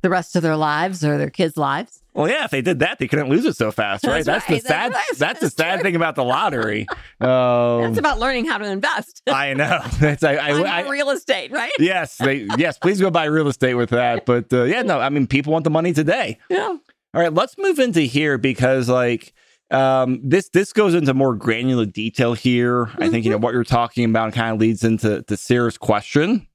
the 0.00 0.08
rest 0.08 0.36
of 0.36 0.42
their 0.42 0.56
lives 0.56 1.04
or 1.04 1.18
their 1.18 1.30
kids' 1.30 1.56
lives. 1.56 2.02
Well, 2.14 2.28
yeah, 2.28 2.44
if 2.44 2.50
they 2.50 2.62
did 2.62 2.78
that, 2.78 2.98
they 2.98 3.08
couldn't 3.08 3.28
lose 3.28 3.44
it 3.44 3.56
so 3.56 3.70
fast, 3.72 4.06
right? 4.06 4.24
That's 4.24 4.46
That's, 4.46 4.50
right. 4.50 4.62
the 4.62 4.68
sad. 4.68 4.92
That's 4.92 5.18
That's, 5.18 5.40
the 5.40 5.50
sad 5.50 5.82
thing 5.82 5.96
about 5.96 6.14
the 6.14 6.24
lottery. 6.24 6.86
Um, 7.20 7.82
That's 7.82 7.98
about 7.98 8.18
learning 8.18 8.46
how 8.46 8.58
to 8.58 8.66
invest. 8.66 9.22
I 9.28 9.54
know. 9.54 9.80
That's 9.98 10.22
I, 10.22 10.34
I, 10.34 10.50
I, 10.84 10.88
real 10.88 11.10
estate, 11.10 11.52
right? 11.52 11.72
yes, 11.78 12.16
they, 12.18 12.46
yes. 12.58 12.76
Please 12.76 13.00
go 13.00 13.08
buy 13.10 13.24
real 13.26 13.48
estate 13.48 13.74
with 13.74 13.90
that. 13.90 14.26
But 14.26 14.52
uh, 14.52 14.64
yeah, 14.64 14.82
no. 14.82 14.98
I 15.00 15.08
mean, 15.08 15.26
people 15.26 15.52
want 15.52 15.64
the 15.64 15.70
money 15.70 15.92
today. 15.94 16.38
Yeah. 16.50 16.76
All 17.14 17.20
right, 17.20 17.32
let's 17.32 17.56
move 17.56 17.78
into 17.78 18.00
here 18.00 18.36
because 18.36 18.88
like 18.88 19.32
um, 19.70 20.20
this 20.22 20.48
this 20.50 20.72
goes 20.72 20.94
into 20.94 21.14
more 21.14 21.34
granular 21.34 21.86
detail 21.86 22.34
here. 22.34 22.90
I 22.98 23.08
think 23.08 23.24
you 23.24 23.30
know 23.30 23.38
what 23.38 23.54
you're 23.54 23.64
talking 23.64 24.04
about 24.04 24.32
kind 24.32 24.52
of 24.54 24.60
leads 24.60 24.84
into 24.84 25.22
to 25.22 25.36
Sarah's 25.36 25.78
question. 25.78 26.46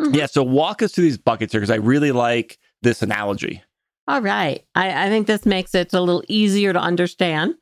Mhm. 0.00 0.14
Yeah, 0.16 0.26
so 0.26 0.42
walk 0.42 0.82
us 0.82 0.92
through 0.92 1.04
these 1.04 1.18
buckets 1.18 1.52
here 1.52 1.60
because 1.60 1.70
I 1.70 1.76
really 1.76 2.12
like 2.12 2.58
this 2.82 3.02
analogy. 3.02 3.62
All 4.08 4.20
right. 4.20 4.64
I, 4.74 5.06
I 5.06 5.08
think 5.08 5.26
this 5.26 5.46
makes 5.46 5.74
it 5.74 5.92
a 5.92 6.00
little 6.00 6.24
easier 6.28 6.72
to 6.72 6.80
understand 6.80 7.54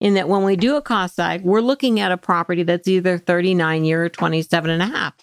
in 0.00 0.14
that 0.14 0.28
when 0.28 0.44
we 0.44 0.54
do 0.54 0.76
a 0.76 0.82
cost 0.82 1.16
seg, 1.18 1.42
we're 1.42 1.60
looking 1.60 1.98
at 1.98 2.12
a 2.12 2.16
property 2.16 2.62
that's 2.62 2.86
either 2.86 3.18
39 3.18 3.84
year 3.84 4.04
or 4.04 4.08
27 4.08 4.70
and 4.70 4.82
a 4.82 4.86
half. 4.86 5.14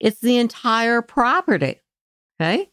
It's 0.00 0.20
the 0.20 0.38
entire 0.38 1.02
property. 1.02 1.80
Okay. 2.40 2.68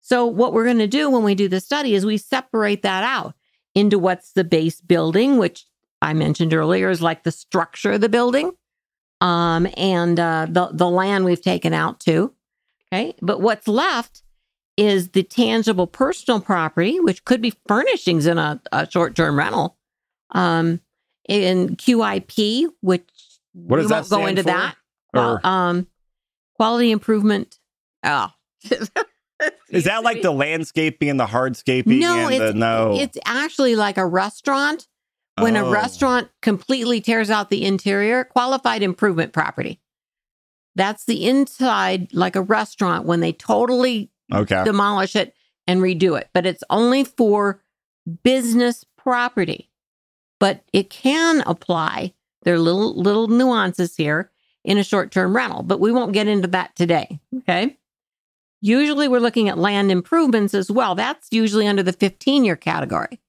So 0.00 0.24
what 0.26 0.52
we're 0.54 0.64
going 0.64 0.78
to 0.78 0.86
do 0.86 1.10
when 1.10 1.22
we 1.24 1.34
do 1.34 1.48
the 1.48 1.60
study 1.60 1.94
is 1.94 2.06
we 2.06 2.16
separate 2.16 2.82
that 2.82 3.04
out 3.04 3.34
into 3.74 3.98
what's 3.98 4.32
the 4.32 4.44
base 4.44 4.80
building, 4.80 5.38
which 5.38 5.64
I 6.02 6.12
mentioned 6.12 6.54
earlier 6.54 6.90
is 6.90 7.02
like 7.02 7.22
the 7.24 7.32
structure 7.32 7.92
of 7.92 8.00
the 8.00 8.08
building, 8.08 8.52
um, 9.20 9.66
and 9.76 10.18
uh, 10.20 10.46
the 10.48 10.68
the 10.72 10.88
land 10.88 11.24
we've 11.24 11.42
taken 11.42 11.72
out 11.72 12.00
too. 12.00 12.32
Okay, 12.92 13.14
but 13.22 13.40
what's 13.40 13.66
left 13.66 14.22
is 14.76 15.10
the 15.10 15.22
tangible 15.22 15.86
personal 15.86 16.40
property, 16.40 16.98
which 17.00 17.24
could 17.24 17.40
be 17.40 17.52
furnishings 17.68 18.26
in 18.26 18.38
a, 18.38 18.60
a 18.72 18.90
short 18.90 19.14
term 19.14 19.38
rental, 19.38 19.76
um, 20.30 20.80
in 21.28 21.76
QIP, 21.76 22.66
which 22.80 23.08
What 23.52 23.76
does 23.76 23.86
we 23.86 23.88
that 23.90 23.96
won't 23.96 24.10
go 24.10 24.26
into 24.26 24.42
for? 24.42 24.48
that. 24.48 24.76
Well, 25.12 25.40
um, 25.44 25.86
quality 26.56 26.90
improvement. 26.90 27.58
Oh. 28.02 28.30
is 29.70 29.84
that 29.84 30.02
like 30.02 30.22
the 30.22 30.30
landscaping 30.30 31.08
and 31.08 31.20
the 31.20 31.26
hardscaping 31.26 31.98
no, 32.00 32.26
and 32.26 32.34
it's, 32.34 32.52
the 32.52 32.58
no? 32.58 32.96
it's 32.98 33.18
actually 33.24 33.76
like 33.76 33.96
a 33.98 34.06
restaurant. 34.06 34.86
When 35.40 35.56
a 35.56 35.64
Oh. 35.64 35.70
restaurant 35.72 36.28
completely 36.42 37.00
tears 37.00 37.28
out 37.28 37.50
the 37.50 37.64
interior, 37.64 38.22
qualified 38.22 38.84
improvement 38.84 39.32
property. 39.32 39.80
That's 40.76 41.04
the 41.06 41.26
inside, 41.26 42.12
like 42.14 42.36
a 42.36 42.42
restaurant, 42.42 43.04
when 43.04 43.18
they 43.18 43.32
totally 43.32 44.10
okay. 44.32 44.62
demolish 44.62 45.16
it 45.16 45.34
and 45.66 45.80
redo 45.80 46.16
it. 46.20 46.28
But 46.32 46.46
it's 46.46 46.62
only 46.70 47.02
for 47.02 47.60
business 48.22 48.84
property. 48.96 49.70
But 50.38 50.62
it 50.72 50.88
can 50.88 51.42
apply. 51.46 52.14
There 52.42 52.54
are 52.54 52.58
little 52.60 52.94
little 52.94 53.26
nuances 53.26 53.96
here 53.96 54.30
in 54.64 54.78
a 54.78 54.84
short-term 54.84 55.34
rental, 55.34 55.62
but 55.64 55.80
we 55.80 55.90
won't 55.90 56.12
get 56.12 56.28
into 56.28 56.48
that 56.48 56.76
today. 56.76 57.18
Okay. 57.38 57.76
Usually 58.64 59.08
we're 59.08 59.20
looking 59.20 59.50
at 59.50 59.58
land 59.58 59.92
improvements 59.92 60.54
as 60.54 60.70
well. 60.70 60.94
That's 60.94 61.28
usually 61.30 61.66
under 61.66 61.82
the 61.82 61.92
15-year 61.92 62.56
category. 62.56 63.20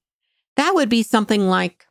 That 0.56 0.74
would 0.74 0.88
be 0.88 1.02
something 1.02 1.48
like 1.48 1.86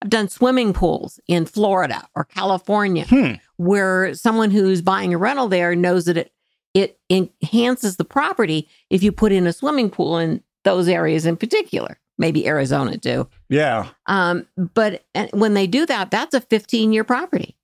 I've 0.00 0.10
done 0.10 0.28
swimming 0.28 0.72
pools 0.72 1.18
in 1.26 1.44
Florida 1.46 2.06
or 2.14 2.24
California 2.24 3.04
Hmm. 3.06 3.32
where 3.56 4.14
someone 4.14 4.50
who's 4.52 4.80
buying 4.80 5.12
a 5.12 5.18
rental 5.18 5.48
there 5.48 5.74
knows 5.74 6.04
that 6.04 6.16
it 6.16 6.30
it 6.74 6.98
enhances 7.10 7.96
the 7.96 8.04
property 8.04 8.68
if 8.90 9.02
you 9.02 9.12
put 9.12 9.32
in 9.32 9.46
a 9.46 9.52
swimming 9.52 9.90
pool 9.90 10.18
in 10.18 10.42
those 10.64 10.88
areas 10.88 11.24
in 11.26 11.36
particular 11.36 11.98
maybe 12.18 12.46
arizona 12.46 12.96
too 12.98 13.28
Yeah. 13.48 13.88
um, 14.06 14.46
but 14.56 15.04
when 15.32 15.54
they 15.54 15.66
do 15.66 15.86
that 15.86 16.10
that's 16.10 16.34
a 16.34 16.40
15 16.40 16.92
year 16.92 17.04
property 17.04 17.56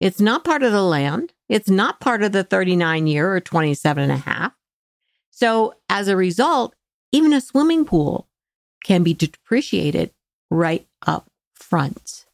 it's 0.00 0.20
not 0.20 0.44
part 0.44 0.62
of 0.62 0.72
the 0.72 0.82
land 0.82 1.32
it's 1.50 1.68
not 1.68 2.00
part 2.00 2.22
of 2.22 2.32
the 2.32 2.44
39 2.44 3.06
year 3.06 3.34
or 3.34 3.40
27 3.40 4.02
and 4.02 4.12
a 4.12 4.16
half 4.16 4.52
so 5.30 5.74
as 5.90 6.08
a 6.08 6.16
result 6.16 6.74
even 7.12 7.32
a 7.32 7.40
swimming 7.40 7.84
pool 7.84 8.28
can 8.84 9.02
be 9.02 9.12
depreciated 9.12 10.10
right 10.50 10.86
up 11.06 11.28
front 11.54 12.24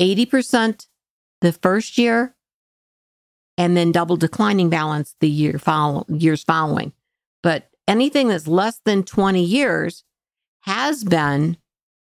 80% 0.00 0.86
the 1.40 1.52
first 1.52 1.98
year 1.98 2.34
and 3.58 3.76
then 3.76 3.92
double 3.92 4.16
declining 4.16 4.68
balance 4.68 5.14
the 5.20 5.28
year 5.28 5.58
follow 5.58 6.04
years 6.08 6.42
following. 6.42 6.92
But 7.42 7.68
anything 7.88 8.28
that's 8.28 8.46
less 8.46 8.80
than 8.84 9.02
20 9.02 9.42
years 9.42 10.04
has 10.62 11.04
been 11.04 11.56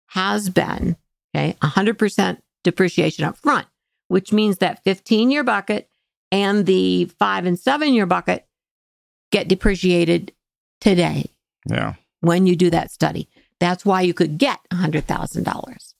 has 0.08 0.48
been 0.48 0.96
okay 1.34 1.56
100% 1.62 2.38
depreciation 2.62 3.24
up 3.24 3.36
front, 3.36 3.66
which 4.08 4.32
means 4.32 4.58
that 4.58 4.82
15 4.84 5.30
year 5.30 5.44
bucket 5.44 5.88
and 6.34 6.66
the 6.66 7.04
5 7.18 7.46
and 7.46 7.58
7 7.58 7.94
year 7.94 8.06
bucket 8.06 8.44
get 9.30 9.46
depreciated 9.46 10.32
today 10.80 11.30
Yeah. 11.68 11.94
when 12.20 12.46
you 12.46 12.56
do 12.56 12.70
that 12.70 12.90
study. 12.90 13.28
That's 13.60 13.84
why 13.84 14.00
you 14.02 14.12
could 14.14 14.36
get 14.36 14.58
$100,000. 14.72 15.94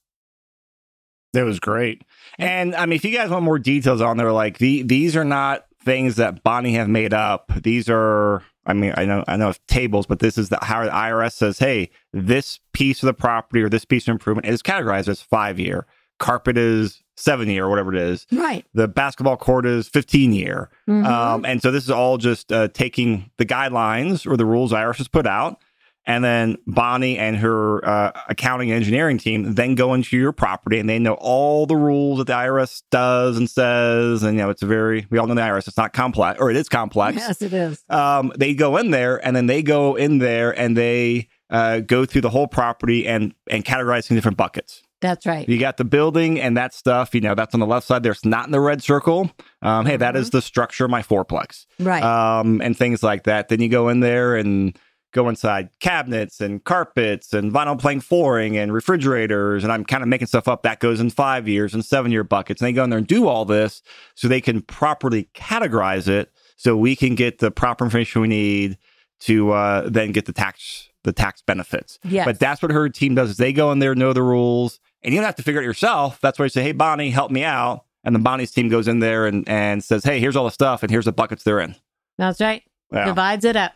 That 1.35 1.45
was 1.45 1.61
great. 1.61 2.03
And 2.39 2.75
I 2.75 2.87
mean, 2.87 2.97
if 2.97 3.05
you 3.05 3.17
guys 3.17 3.31
want 3.31 3.45
more 3.45 3.59
details 3.61 4.01
on 4.01 4.17
there, 4.17 4.33
like 4.33 4.59
the 4.59 4.83
these 4.83 5.17
are 5.17 5.25
not 5.25 5.65
things 5.85 6.17
that 6.17 6.43
Bonnie 6.43 6.75
have 6.75 6.89
made 6.89 7.13
up. 7.15 7.53
These 7.63 7.89
are, 7.89 8.43
I 8.67 8.73
mean, 8.73 8.93
I 8.97 9.05
know 9.05 9.25
I 9.29 9.37
know 9.37 9.49
of 9.51 9.65
tables, 9.67 10.07
but 10.07 10.19
this 10.21 10.37
is 10.39 10.49
the 10.49 10.59
how 10.63 10.85
the 10.85 10.91
IRS 10.91 11.33
says, 11.33 11.59
hey, 11.61 11.91
this 12.13 12.59
piece 12.73 13.03
of 13.03 13.07
the 13.09 13.15
property 13.15 13.63
or 13.63 13.69
this 13.69 13.85
piece 13.85 14.07
of 14.09 14.13
improvement 14.13 14.47
is 14.47 14.63
categorized 14.63 15.09
as 15.09 15.23
five 15.23 15.59
year. 15.61 15.87
Carpet 16.21 16.57
is 16.57 17.03
seven 17.17 17.49
year, 17.49 17.65
or 17.65 17.71
whatever 17.71 17.95
it 17.95 18.01
is. 18.01 18.27
Right. 18.33 18.65
The 18.75 18.89
basketball 18.89 19.37
court 19.37 19.67
is 19.67 19.89
15 19.89 20.33
year. 20.33 20.71
Mhm. 20.89 21.05
Um, 21.07 21.45
and 21.45 21.63
so 21.63 21.71
this 21.71 21.85
is 21.85 21.91
all 21.91 22.19
just 22.19 22.53
uh, 22.53 22.69
taking 22.69 23.31
the 23.39 23.47
guidelines 23.47 24.31
or 24.31 24.37
the 24.37 24.47
rules 24.47 24.73
IRS 24.73 24.99
has 24.99 25.09
put 25.09 25.27
out. 25.27 25.59
And 26.07 26.23
then 26.23 26.59
Bonnie 26.67 27.17
and 27.17 27.39
her 27.39 27.83
uh, 27.83 28.13
accounting 28.29 28.71
and 28.71 28.77
engineering 28.77 29.17
team 29.17 29.55
then 29.55 29.75
go 29.75 29.95
into 29.95 30.19
your 30.19 30.33
property 30.33 30.79
and 30.79 30.87
they 30.87 30.99
know 30.99 31.15
all 31.15 31.65
the 31.65 31.77
rules 31.77 32.19
that 32.19 32.27
the 32.27 32.35
IRS 32.35 32.83
does 32.91 33.39
and 33.39 33.49
says. 33.49 34.23
And, 34.23 34.37
you 34.37 34.43
know, 34.43 34.51
it's 34.51 34.61
a 34.61 34.67
very, 34.67 35.07
we 35.09 35.17
all 35.17 35.27
know 35.27 35.35
the 35.35 35.41
IRS, 35.41 35.67
it's 35.67 35.79
not 35.79 35.95
complex, 35.95 36.39
or 36.39 36.51
it 36.51 36.59
is 36.59 36.69
complex. 36.69 37.17
yes, 37.17 37.41
it 37.41 37.55
is. 37.55 37.83
Um, 37.89 38.33
they 38.37 38.53
go 38.53 38.77
in 38.77 38.91
there 38.91 39.25
and 39.27 39.35
then 39.35 39.47
they 39.47 39.63
go 39.63 39.95
in 39.95 40.19
there 40.19 40.51
and 40.59 40.77
they 40.77 41.29
uh, 41.49 41.81
go 41.81 42.05
through 42.05 42.21
the 42.21 42.31
whole 42.31 42.49
property 42.49 43.07
and, 43.09 43.33
and 43.49 43.65
categorize 43.65 44.11
in 44.11 44.15
different 44.17 44.37
buckets. 44.37 44.83
That's 45.05 45.27
right. 45.27 45.47
You 45.47 45.59
got 45.59 45.77
the 45.77 45.85
building 45.85 46.41
and 46.41 46.57
that 46.57 46.73
stuff, 46.73 47.15
you 47.15 47.21
know, 47.21 47.35
that's 47.35 47.53
on 47.53 47.61
the 47.61 47.67
left 47.67 47.87
side 47.87 48.03
There's 48.03 48.25
not 48.25 48.47
in 48.47 48.53
the 48.53 48.61
red 48.61 48.83
circle. 48.83 49.31
Um, 49.61 49.85
hey, 49.85 49.99
that 49.99 50.17
is 50.17 50.31
the 50.31 50.41
structure 50.41 50.87
of 50.87 50.91
my 50.91 51.03
fourplex 51.03 51.67
Right. 51.79 52.03
um, 52.03 52.63
and 52.63 52.75
things 52.77 53.03
like 53.03 53.25
that. 53.25 53.49
Then 53.49 53.61
you 53.61 53.69
go 53.69 53.91
in 53.91 54.01
there 54.01 54.35
and 54.35 54.79
go 55.13 55.29
inside 55.29 55.69
cabinets 55.79 56.41
and 56.41 56.65
carpets 56.65 57.33
and 57.35 57.53
vinyl 57.53 57.79
plank 57.79 58.03
flooring 58.03 58.57
and 58.57 58.73
refrigerators. 58.73 59.63
And 59.63 59.73
I'm 59.73 59.85
kind 59.85 60.03
of 60.03 60.09
making 60.09 60.27
stuff 60.27 60.49
up 60.49 60.63
that 60.63 60.81
goes 60.81 61.01
in 61.01 61.11
five 61.11 61.47
years 61.47 61.75
and 61.75 61.85
seven 61.85 62.11
year 62.11 62.25
buckets. 62.25 62.63
And 62.63 62.69
they 62.69 62.73
go 62.73 62.83
in 62.83 62.91
there 62.91 62.99
and 62.99 63.07
do 63.07 63.29
all 63.29 63.45
this 63.45 63.83
so 64.15 64.27
they 64.27 64.41
can 64.41 64.63
properly 64.63 65.29
categorize 65.35 66.09
it 66.09 66.33
so 66.57 66.77
we 66.77 66.97
can 66.97 67.15
get 67.15 67.41
the 67.41 67.51
proper 67.51 67.85
information 67.85 68.23
we 68.23 68.29
need 68.29 68.79
to 69.21 69.53
uh, 69.53 69.89
then 69.89 70.13
get 70.13 70.25
the 70.25 70.33
tax 70.33 70.89
the 71.05 71.13
tax 71.13 71.43
benefits. 71.43 71.99
yes. 72.03 72.25
But 72.25 72.39
that's 72.39 72.63
what 72.63 72.71
her 72.73 72.89
team 72.89 73.15
does 73.15 73.31
is 73.31 73.37
they 73.37 73.53
go 73.53 73.71
in 73.73 73.79
there, 73.79 73.95
know 73.95 74.15
the 74.15 74.23
rules, 74.23 74.81
and 75.05 75.13
you 75.15 75.21
don't 75.21 75.27
have 75.27 75.37
to 75.37 75.43
figure 75.43 75.61
it 75.61 75.65
yourself. 75.65 76.21
That's 76.21 76.39
why 76.39 76.47
you 76.47 76.49
say, 76.49 76.63
hey, 76.63 76.73
Bonnie, 76.73 77.11
help 77.11 77.31
me 77.31 77.45
out. 77.45 77.85
and 78.05 78.15
then 78.15 78.23
Bonnie's 78.23 78.51
team 78.51 78.69
goes 78.69 78.89
in 78.89 78.99
there 79.01 79.27
and, 79.27 79.49
and 79.49 79.83
says, 79.85 80.03
hey, 80.05 80.19
here's 80.21 80.35
all 80.37 80.45
the 80.45 80.51
stuff 80.51 80.83
and 80.83 80.91
here's 80.91 81.05
the 81.05 81.13
buckets 81.13 81.43
they're 81.45 81.61
in. 81.61 81.75
That's 82.19 82.41
right. 82.41 82.63
Yeah. 82.93 83.07
Divides 83.07 83.45
it 83.45 83.57
up. 83.57 83.73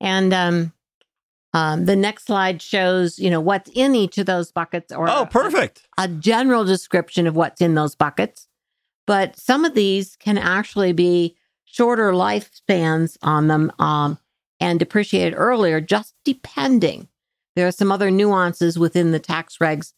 And 0.00 0.32
um, 0.34 0.72
um, 1.52 1.84
the 1.86 1.96
next 1.96 2.26
slide 2.26 2.60
shows, 2.60 3.18
you 3.18 3.30
know, 3.30 3.40
what's 3.40 3.70
in 3.74 3.94
each 3.94 4.18
of 4.18 4.26
those 4.26 4.50
buckets 4.52 4.92
or 4.92 5.08
Oh, 5.08 5.26
perfect. 5.26 5.82
a 5.98 6.08
general 6.08 6.64
description 6.64 7.26
of 7.26 7.36
what's 7.36 7.60
in 7.60 7.74
those 7.74 7.94
buckets. 7.94 8.48
But 9.06 9.38
some 9.38 9.64
of 9.64 9.74
these 9.74 10.16
can 10.16 10.36
actually 10.38 10.92
be 10.92 11.36
shorter 11.64 12.12
lifespans 12.12 13.16
on 13.22 13.48
them 13.48 13.70
um, 13.78 14.18
and 14.60 14.78
depreciated 14.78 15.34
earlier, 15.36 15.80
just 15.80 16.14
depending. 16.24 17.08
There 17.56 17.66
are 17.66 17.72
some 17.72 17.92
other 17.92 18.10
nuances 18.10 18.78
within 18.78 19.12
the 19.12 19.18
tax 19.20 19.58
regs 19.58 19.92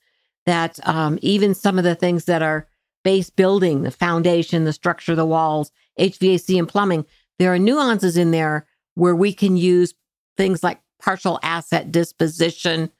that 0.46 0.78
um, 0.86 1.18
even 1.22 1.54
some 1.54 1.78
of 1.78 1.84
the 1.84 1.94
things 1.94 2.24
that 2.26 2.42
are 2.42 2.66
base 3.04 3.30
building, 3.30 3.82
the 3.82 3.90
foundation, 3.90 4.64
the 4.64 4.72
structure, 4.72 5.14
the 5.14 5.26
walls, 5.26 5.70
HVAC, 5.98 6.58
and 6.58 6.68
plumbing, 6.68 7.04
there 7.38 7.52
are 7.52 7.58
nuances 7.58 8.16
in 8.16 8.30
there 8.30 8.66
where 8.94 9.14
we 9.14 9.32
can 9.32 9.56
use 9.56 9.94
things 10.36 10.62
like 10.62 10.80
partial 11.00 11.38
asset 11.42 11.92
disposition. 11.92 12.90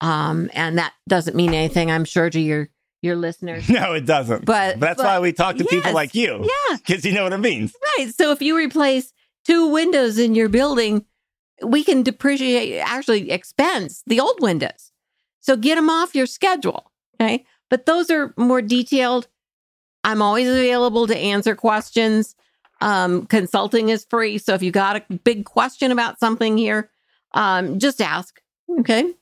Um, 0.00 0.50
and 0.54 0.78
that 0.78 0.92
doesn't 1.08 1.36
mean 1.36 1.52
anything, 1.54 1.90
I'm 1.90 2.04
sure, 2.04 2.30
to 2.30 2.40
your 2.40 2.68
your 3.02 3.16
listeners. 3.16 3.66
No, 3.70 3.94
it 3.94 4.04
doesn't. 4.04 4.44
But- 4.44 4.78
that's 4.78 4.98
but- 4.98 5.06
why 5.06 5.18
we 5.20 5.32
talk 5.32 5.56
to 5.56 5.64
people 5.64 5.92
like 5.94 6.14
you 6.14 6.38
Yeah, 6.70 6.76
because 6.76 7.04
you 7.04 7.12
know 7.12 7.22
what 7.24 7.32
it 7.32 7.38
means. 7.38 7.74
right. 7.98 8.10
So 8.14 8.30
if 8.30 8.42
you 8.42 8.56
replace 8.56 9.12
two 9.46 9.68
windows 9.68 10.18
in 10.18 10.34
your 10.34 10.50
building, 10.50 11.06
we 11.64 11.82
can 11.82 12.02
depreciate, 12.02 12.78
actually 12.80 13.30
expense 13.30 14.02
the 14.06 14.20
old 14.20 14.38
windows. 14.40 14.92
So 15.40 15.56
get 15.56 15.76
them 15.76 15.88
off 15.88 16.14
your 16.14 16.26
schedule. 16.26 16.89
Okay. 17.20 17.44
But 17.68 17.86
those 17.86 18.10
are 18.10 18.32
more 18.36 18.62
detailed. 18.62 19.28
I'm 20.02 20.22
always 20.22 20.48
available 20.48 21.06
to 21.06 21.16
answer 21.16 21.54
questions. 21.54 22.34
Um, 22.80 23.26
consulting 23.26 23.90
is 23.90 24.06
free. 24.08 24.38
So 24.38 24.54
if 24.54 24.62
you 24.62 24.70
got 24.70 24.96
a 24.96 25.14
big 25.18 25.44
question 25.44 25.92
about 25.92 26.18
something 26.18 26.56
here, 26.56 26.90
um, 27.32 27.78
just 27.78 28.00
ask. 28.00 28.40
Okay. 28.80 29.12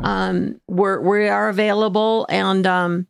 Um, 0.00 0.60
we're 0.66 1.00
we 1.00 1.28
are 1.28 1.48
available 1.48 2.26
and 2.28 2.66
um 2.66 3.06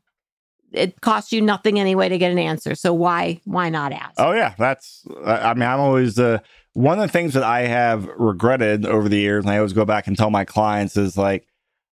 it 0.72 1.00
costs 1.00 1.32
you 1.32 1.40
nothing 1.40 1.80
anyway 1.80 2.08
to 2.08 2.18
get 2.18 2.30
an 2.30 2.38
answer. 2.38 2.74
So 2.74 2.92
why 2.92 3.40
why 3.44 3.70
not 3.70 3.92
ask? 3.92 4.14
Oh 4.18 4.32
yeah, 4.32 4.54
that's. 4.58 5.06
I 5.24 5.54
mean, 5.54 5.62
I'm 5.62 5.80
always 5.80 6.18
uh, 6.18 6.38
one 6.74 6.98
of 6.98 7.06
the 7.08 7.12
things 7.12 7.34
that 7.34 7.42
I 7.42 7.62
have 7.62 8.06
regretted 8.18 8.84
over 8.84 9.08
the 9.08 9.16
years, 9.16 9.44
and 9.44 9.50
I 9.50 9.56
always 9.56 9.72
go 9.72 9.84
back 9.84 10.06
and 10.06 10.16
tell 10.16 10.30
my 10.30 10.44
clients 10.44 10.96
is 10.96 11.16
like, 11.16 11.46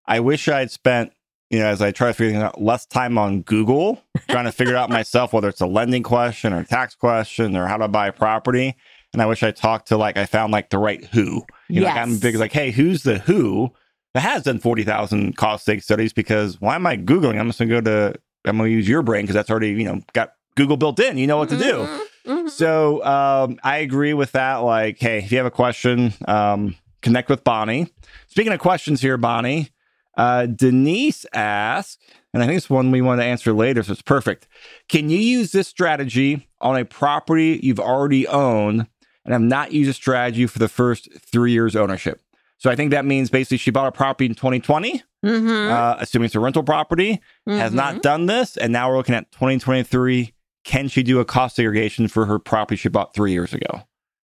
I 0.06 0.20
wish 0.20 0.48
I'd 0.48 0.70
spent, 0.70 1.12
you 1.54 1.60
know, 1.60 1.66
as 1.66 1.80
I 1.80 1.92
try 1.92 2.08
to 2.08 2.14
figure 2.14 2.42
out, 2.42 2.60
less 2.60 2.84
time 2.84 3.16
on 3.16 3.42
Google 3.42 4.02
trying 4.28 4.44
to 4.46 4.52
figure 4.52 4.76
out 4.76 4.90
myself, 4.90 5.32
whether 5.32 5.48
it's 5.48 5.60
a 5.60 5.66
lending 5.66 6.02
question 6.02 6.52
or 6.52 6.60
a 6.60 6.66
tax 6.66 6.94
question 6.96 7.56
or 7.56 7.66
how 7.66 7.76
to 7.76 7.86
buy 7.86 8.08
a 8.08 8.12
property. 8.12 8.74
And 9.12 9.22
I 9.22 9.26
wish 9.26 9.44
I 9.44 9.52
talked 9.52 9.88
to 9.88 9.96
like 9.96 10.16
I 10.16 10.26
found 10.26 10.52
like 10.52 10.70
the 10.70 10.78
right 10.78 11.04
who. 11.04 11.44
You 11.68 11.80
know, 11.80 11.86
like 11.86 11.96
I'm 11.96 12.18
big 12.18 12.34
like, 12.34 12.52
hey, 12.52 12.72
who's 12.72 13.04
the 13.04 13.18
who 13.20 13.70
that 14.14 14.20
has 14.20 14.42
done 14.42 14.58
forty 14.58 14.82
thousand 14.82 15.36
cost 15.36 15.66
seg 15.66 15.82
studies? 15.82 16.12
Because 16.12 16.60
why 16.60 16.74
am 16.74 16.86
I 16.86 16.96
googling? 16.96 17.38
I'm 17.38 17.46
just 17.46 17.60
gonna 17.60 17.70
go 17.70 17.80
to 17.80 18.18
I'm 18.44 18.56
gonna 18.56 18.68
use 18.70 18.88
your 18.88 19.02
brain 19.02 19.22
because 19.22 19.34
that's 19.34 19.50
already 19.50 19.70
you 19.70 19.84
know 19.84 20.00
got 20.12 20.32
Google 20.56 20.76
built 20.76 20.98
in. 20.98 21.16
You 21.18 21.28
know 21.28 21.36
what 21.36 21.48
to 21.50 21.56
do. 21.56 21.72
Mhm, 21.72 22.00
mhm. 22.26 22.50
So 22.50 23.04
um, 23.04 23.58
I 23.62 23.78
agree 23.78 24.14
with 24.14 24.32
that. 24.32 24.56
Like, 24.56 24.98
hey, 24.98 25.18
if 25.18 25.30
you 25.30 25.38
have 25.38 25.46
a 25.46 25.50
question, 25.52 26.12
um, 26.26 26.74
connect 27.00 27.28
with 27.28 27.44
Bonnie. 27.44 27.92
Speaking 28.26 28.52
of 28.52 28.58
questions 28.58 29.00
here, 29.00 29.16
Bonnie, 29.16 29.70
uh, 30.16 30.46
Denise 30.46 31.26
asked, 31.32 32.00
and 32.32 32.42
I 32.42 32.46
think 32.46 32.56
it's 32.56 32.70
one 32.70 32.90
we 32.90 33.00
want 33.00 33.20
to 33.20 33.24
answer 33.24 33.52
later, 33.52 33.82
so 33.82 33.92
it's 33.92 34.02
perfect. 34.02 34.48
Can 34.88 35.08
you 35.08 35.18
use 35.18 35.52
this 35.52 35.68
strategy 35.68 36.48
on 36.60 36.76
a 36.76 36.84
property 36.84 37.60
you've 37.62 37.80
already 37.80 38.26
owned 38.26 38.86
and 39.24 39.32
have 39.32 39.42
not 39.42 39.72
used 39.72 39.90
a 39.90 39.94
strategy 39.94 40.46
for 40.46 40.58
the 40.58 40.68
first 40.68 41.08
three 41.20 41.52
years 41.52 41.76
ownership? 41.76 42.20
So 42.58 42.70
I 42.70 42.76
think 42.76 42.92
that 42.92 43.04
means 43.04 43.30
basically 43.30 43.58
she 43.58 43.70
bought 43.70 43.88
a 43.88 43.92
property 43.92 44.26
in 44.26 44.34
2020, 44.34 45.02
Mhm, 45.24 45.70
uh, 45.70 45.96
assuming 45.98 46.26
it's 46.26 46.34
a 46.34 46.40
rental 46.40 46.62
property, 46.62 47.20
has 47.46 47.72
mhm. 47.72 47.76
not 47.76 48.02
done 48.02 48.26
this, 48.26 48.56
and 48.56 48.72
now 48.72 48.90
we're 48.90 48.96
looking 48.96 49.14
at 49.14 49.30
2023. 49.32 50.32
Can 50.64 50.88
she 50.88 51.02
do 51.02 51.20
a 51.20 51.24
cost 51.24 51.56
segregation 51.56 52.08
for 52.08 52.26
her 52.26 52.38
property 52.38 52.76
she 52.76 52.88
bought 52.88 53.14
three 53.14 53.32
years 53.32 53.52
ago? 53.52 53.82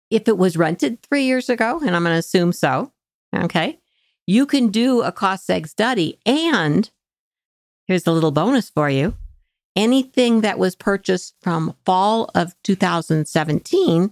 If 0.10 0.28
it 0.28 0.38
was 0.38 0.56
rented 0.56 1.02
three 1.02 1.24
years 1.24 1.50
ago, 1.50 1.80
and 1.80 1.96
I'm 1.96 2.04
going 2.04 2.14
to 2.14 2.20
assume 2.20 2.54
so, 2.54 2.92
okay, 3.36 3.80
you 4.28 4.46
can 4.46 4.68
do 4.68 5.02
a 5.02 5.12
cost 5.12 5.48
seg 5.48 5.68
study. 5.68 6.20
And 6.26 6.90
here's 7.88 8.06
a 8.06 8.12
little 8.12 8.32
bonus 8.32 8.70
for 8.70 8.90
you 8.90 9.16
anything 9.78 10.42
that 10.42 10.60
was 10.60 10.76
purchased 10.76 11.36
from 11.42 11.74
fall 11.86 12.30
of 12.34 12.56
2017 12.64 14.12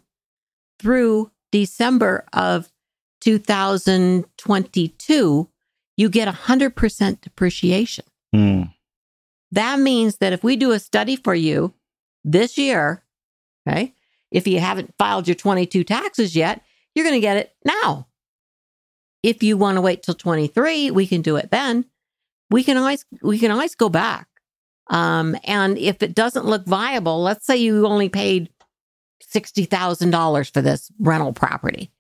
through 0.80 1.32
December 1.52 2.24
of 2.32 2.72
2022, 3.22 5.50
you 5.98 6.10
get 6.10 6.28
100% 6.28 7.22
depreciation. 7.22 8.06
Hmm. 8.34 8.64
That 9.52 9.80
means 9.80 10.18
that 10.18 10.34
if 10.34 10.44
we 10.44 10.56
do 10.56 10.72
a 10.72 10.80
study 10.80 11.16
for 11.16 11.34
you 11.34 11.74
this 12.24 12.60
year, 12.60 13.04
okay, 13.68 13.96
if 14.32 14.48
you 14.48 14.60
haven't 14.60 14.94
filed 15.00 15.28
your 15.28 15.34
22 15.36 15.84
taxes 15.84 16.36
yet, 16.36 16.62
you're 16.94 17.06
going 17.06 17.16
to 17.16 17.22
get 17.22 17.38
it 17.38 17.56
now. 17.66 18.06
If 19.26 19.42
you 19.42 19.58
want 19.58 19.76
to 19.78 19.82
wait 19.82 20.04
till 20.04 20.14
23, 20.14 20.92
we 20.92 21.08
can 21.08 21.22
do 21.24 21.36
it 21.36 21.50
then. 21.50 21.86
We 22.52 22.64
can 22.64 22.78
always 22.78 23.04
we 23.24 23.40
can 23.40 23.50
always 23.50 23.74
go 23.74 23.90
back. 23.90 24.28
Um, 24.92 25.36
and 25.46 25.80
if 25.80 26.04
it 26.04 26.14
doesn't 26.14 26.46
look 26.46 26.64
viable, 26.66 27.24
let's 27.24 27.44
say 27.48 27.58
you 27.58 27.88
only 27.88 28.08
paid 28.08 28.50
$60,000 29.34 30.54
for 30.54 30.62
this 30.62 30.92
rental 31.00 31.34
property. 31.34 31.92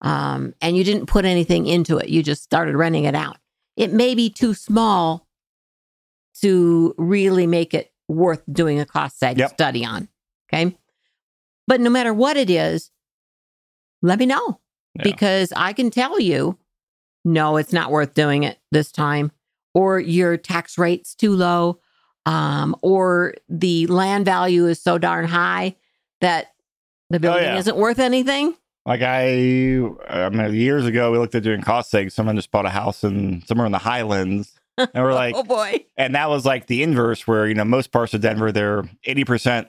Um, 0.00 0.54
and 0.62 0.74
you 0.74 0.82
didn't 0.84 1.04
put 1.06 1.26
anything 1.26 1.66
into 1.66 1.98
it. 1.98 2.08
You 2.08 2.22
just 2.22 2.42
started 2.42 2.76
renting 2.76 3.04
it 3.04 3.14
out. 3.14 3.36
It 3.76 3.92
may 3.92 4.14
be 4.14 4.30
too 4.30 4.54
small 4.54 5.26
to 6.40 6.94
really 6.96 7.46
make 7.46 7.74
it 7.74 7.92
worth 8.08 8.42
doing 8.50 8.80
a 8.80 8.86
cost 8.86 9.20
seg 9.20 9.36
Yep. 9.36 9.50
study 9.50 9.84
on. 9.84 10.08
Okay. 10.50 10.74
But 11.66 11.80
no 11.82 11.90
matter 11.90 12.14
what 12.14 12.38
it 12.38 12.48
is, 12.48 12.90
let 14.00 14.18
me 14.18 14.24
know 14.24 14.60
Yeah. 14.94 15.02
because 15.02 15.52
I 15.54 15.74
can 15.74 15.90
tell 15.90 16.18
you, 16.18 16.56
no, 17.24 17.56
it's 17.56 17.72
not 17.72 17.90
worth 17.90 18.14
doing 18.14 18.42
it 18.44 18.58
this 18.72 18.90
time, 18.92 19.30
or 19.74 19.98
your 20.00 20.36
tax 20.36 20.78
rate's 20.78 21.14
too 21.14 21.32
low, 21.34 21.80
um, 22.26 22.74
or 22.82 23.34
the 23.48 23.86
land 23.88 24.24
value 24.24 24.66
is 24.66 24.80
so 24.82 24.98
darn 24.98 25.26
high 25.26 25.76
that 26.20 26.52
the 27.10 27.18
building 27.20 27.44
Oh, 27.44 27.52
yeah. 27.52 27.58
isn't 27.58 27.76
worth 27.76 27.98
anything. 27.98 28.54
Like 28.86 29.02
I, 29.02 29.82
I 30.08 30.28
mean, 30.30 30.54
years 30.54 30.86
ago, 30.86 31.12
we 31.12 31.18
looked 31.18 31.34
at 31.34 31.42
doing 31.42 31.60
cost 31.60 31.92
seg. 31.92 32.10
Someone 32.10 32.36
just 32.36 32.50
bought 32.50 32.64
a 32.66 32.70
house 32.70 33.04
in 33.04 33.42
somewhere 33.46 33.66
in 33.66 33.72
the 33.72 33.78
Highlands, 33.78 34.58
and 34.78 34.88
we're 34.94 35.12
like, 35.14 35.34
oh 35.36 35.42
boy. 35.42 35.84
and 35.98 36.14
that 36.14 36.30
was 36.30 36.46
like 36.46 36.66
the 36.66 36.82
inverse, 36.82 37.26
where 37.26 37.46
you 37.46 37.54
know 37.54 37.64
most 37.64 37.92
parts 37.92 38.14
of 38.14 38.22
Denver, 38.22 38.50
they're 38.52 38.88
eighty 39.04 39.24
percent, 39.24 39.68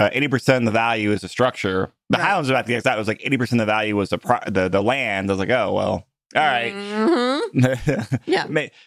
uh, 0.00 0.10
eighty 0.12 0.26
percent 0.28 0.62
of 0.62 0.66
the 0.66 0.70
value 0.72 1.12
is 1.12 1.20
the 1.20 1.28
structure. 1.28 1.92
The 2.10 2.18
Right. 2.18 2.26
Highlands, 2.26 2.50
about 2.50 2.66
the 2.66 2.74
exact, 2.74 2.96
It 2.96 2.98
was 2.98 3.08
like 3.08 3.20
eighty 3.24 3.36
percent 3.38 3.60
of 3.60 3.66
the 3.68 3.72
value 3.72 3.94
was 3.96 4.10
the 4.10 4.18
pro- 4.18 4.40
the 4.50 4.68
the 4.68 4.82
land. 4.82 5.30
I 5.30 5.32
was 5.32 5.38
like, 5.38 5.50
oh 5.50 5.72
well, 5.72 6.06
all 6.36 6.42
right. 6.42 6.72
Mhm. 6.72 8.20
Yeah. 8.26 8.46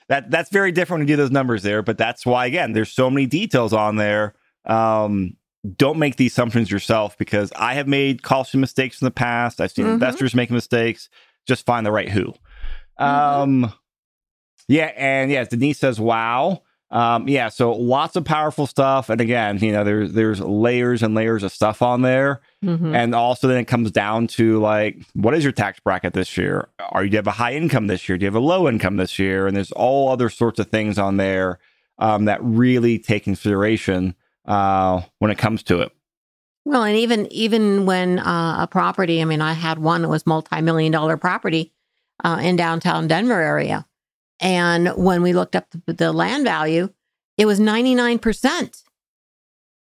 That 0.09 0.31
that's 0.31 0.49
very 0.49 0.71
different 0.71 1.01
when 1.01 1.07
you 1.07 1.13
do 1.15 1.21
those 1.21 1.31
numbers 1.31 1.63
there, 1.63 1.81
but 1.81 1.97
that's 1.97 2.25
why 2.25 2.45
again, 2.45 2.73
there's 2.73 2.91
so 2.91 3.09
many 3.09 3.25
details 3.25 3.73
on 3.73 3.95
there. 3.97 4.33
Um, 4.65 5.35
don't 5.77 5.97
make 5.99 6.17
the 6.17 6.27
assumptions 6.27 6.69
yourself 6.71 7.17
because 7.17 7.51
I 7.55 7.73
have 7.75 7.87
made 7.87 8.21
caution 8.23 8.59
mistakes 8.59 9.01
in 9.01 9.05
the 9.05 9.11
past. 9.11 9.59
I've 9.61 9.71
seen 9.71 9.85
Mhm. 9.85 9.93
investors 9.93 10.33
make 10.35 10.51
mistakes. 10.51 11.09
Just 11.47 11.65
find 11.65 11.85
the 11.85 11.91
right 11.91 12.09
who. 12.09 12.33
Um, 12.97 13.73
yeah, 14.67 14.91
and 14.95 15.31
yeah, 15.31 15.43
Denise 15.43 15.79
says, 15.79 15.99
"Wow." 15.99 16.63
Um, 16.93 17.27
yeah, 17.27 17.49
so 17.49 17.71
lots 17.71 18.15
of 18.15 18.23
powerful 18.23 18.67
stuff, 18.67 19.09
and 19.09 19.19
again, 19.19 19.57
you 19.57 19.71
know, 19.71 19.83
there's 19.83 20.13
there's 20.13 20.39
layers 20.39 21.01
and 21.01 21.15
layers 21.15 21.41
of 21.41 21.51
stuff 21.51 21.81
on 21.81 22.03
there. 22.03 22.41
Mhm. 22.63 22.95
And 22.95 23.15
also 23.15 23.47
then 23.47 23.57
it 23.57 23.65
comes 23.65 23.89
down 23.89 24.27
to 24.27 24.59
like, 24.59 24.99
what 25.13 25.33
is 25.33 25.43
your 25.43 25.51
tax 25.51 25.79
bracket 25.79 26.13
this 26.13 26.37
year? 26.37 26.69
Are 26.91 27.03
you 27.03 27.09
do 27.09 27.15
you 27.15 27.17
have 27.17 27.27
a 27.27 27.31
high 27.31 27.53
income 27.53 27.87
this 27.87 28.07
year? 28.07 28.17
Do 28.17 28.23
you 28.23 28.27
have 28.27 28.35
a 28.35 28.39
low 28.39 28.69
income 28.69 28.97
this 28.97 29.17
year? 29.17 29.47
And 29.47 29.57
there's 29.57 29.71
all 29.71 30.09
other 30.09 30.29
sorts 30.29 30.59
of 30.59 30.67
things 30.67 30.99
on 30.99 31.17
there 31.17 31.57
um, 31.97 32.25
that 32.25 32.43
really 32.43 32.99
take 32.99 33.23
consideration 33.23 34.13
uh, 34.45 35.01
when 35.17 35.31
it 35.31 35.37
comes 35.39 35.63
to 35.63 35.81
it. 35.81 35.91
Well, 36.63 36.83
and 36.83 36.95
even 36.95 37.25
even 37.31 37.87
when 37.87 38.19
uh, 38.19 38.57
a 38.59 38.67
property, 38.67 39.19
I 39.19 39.25
mean, 39.25 39.41
I 39.41 39.53
had 39.53 39.79
one 39.79 40.03
that 40.03 40.09
was 40.09 40.27
multi-million 40.27 40.91
dollar 40.91 41.17
property 41.17 41.73
uh, 42.23 42.39
in 42.41 42.55
downtown 42.55 43.07
Denver 43.07 43.41
area, 43.41 43.85
and 44.43 44.89
when 44.89 45.23
we 45.23 45.33
looked 45.33 45.55
up 45.55 45.67
the, 45.71 45.93
the 45.93 46.13
land 46.13 46.43
value, 46.43 46.89
it 47.37 47.47
was 47.47 47.59
ninety 47.59 47.95
nine 47.95 48.19
percent. 48.19 48.83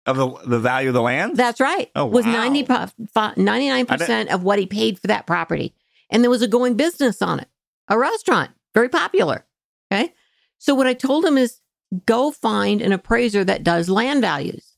Of 0.06 0.16
the, 0.16 0.28
the 0.46 0.58
value 0.58 0.88
of 0.88 0.94
the 0.94 1.02
land? 1.02 1.36
That's 1.36 1.60
right. 1.60 1.90
Oh, 1.94 2.06
wow. 2.06 2.10
was 2.10 2.24
wow. 2.24 2.32
99 2.32 3.86
percent 3.86 4.30
of 4.30 4.42
what 4.42 4.58
he 4.58 4.66
paid 4.66 4.98
for 4.98 5.08
that 5.08 5.26
property, 5.26 5.74
and 6.10 6.22
there 6.22 6.30
was 6.30 6.42
a 6.42 6.48
going 6.48 6.74
business 6.74 7.20
on 7.20 7.40
it, 7.40 7.48
a 7.88 7.98
restaurant, 7.98 8.50
very 8.74 8.88
popular. 8.88 9.44
Okay, 9.92 10.14
so 10.58 10.74
what 10.74 10.86
I 10.86 10.94
told 10.94 11.24
him 11.24 11.36
is 11.36 11.60
go 12.06 12.30
find 12.30 12.80
an 12.80 12.92
appraiser 12.92 13.44
that 13.44 13.64
does 13.64 13.88
land 13.88 14.20
values. 14.20 14.76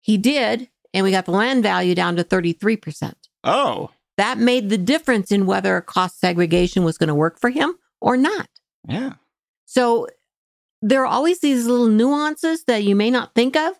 He 0.00 0.16
did, 0.16 0.68
and 0.94 1.04
we 1.04 1.10
got 1.10 1.26
the 1.26 1.32
land 1.32 1.62
value 1.62 1.94
down 1.94 2.16
to 2.16 2.24
33%. 2.24 3.14
Oh, 3.44 3.90
That 4.16 4.38
made 4.38 4.68
the 4.68 4.78
difference 4.78 5.30
in 5.30 5.46
whether 5.46 5.76
a 5.76 5.82
cost 5.82 6.20
segregation 6.20 6.84
was 6.84 6.98
going 6.98 7.08
to 7.08 7.14
work 7.14 7.40
for 7.40 7.50
him 7.50 7.74
or 8.00 8.16
not. 8.16 8.48
Yeah. 8.88 9.14
So 9.66 10.08
there 10.80 11.02
are 11.02 11.06
always 11.06 11.40
these 11.40 11.66
little 11.66 11.88
nuances 11.88 12.64
that 12.64 12.82
you 12.82 12.96
may 12.96 13.10
not 13.10 13.34
think 13.34 13.56
of, 13.56 13.78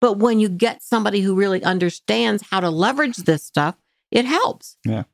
but 0.00 0.18
when 0.18 0.40
you 0.40 0.48
get 0.48 0.82
somebody 0.82 1.20
who 1.20 1.34
really 1.34 1.62
understands 1.64 2.44
how 2.50 2.60
to 2.60 2.70
leverage 2.70 3.16
this 3.16 3.42
stuff, 3.42 3.76
it 4.10 4.24
helps. 4.24 4.76
Yeah. 4.84 5.04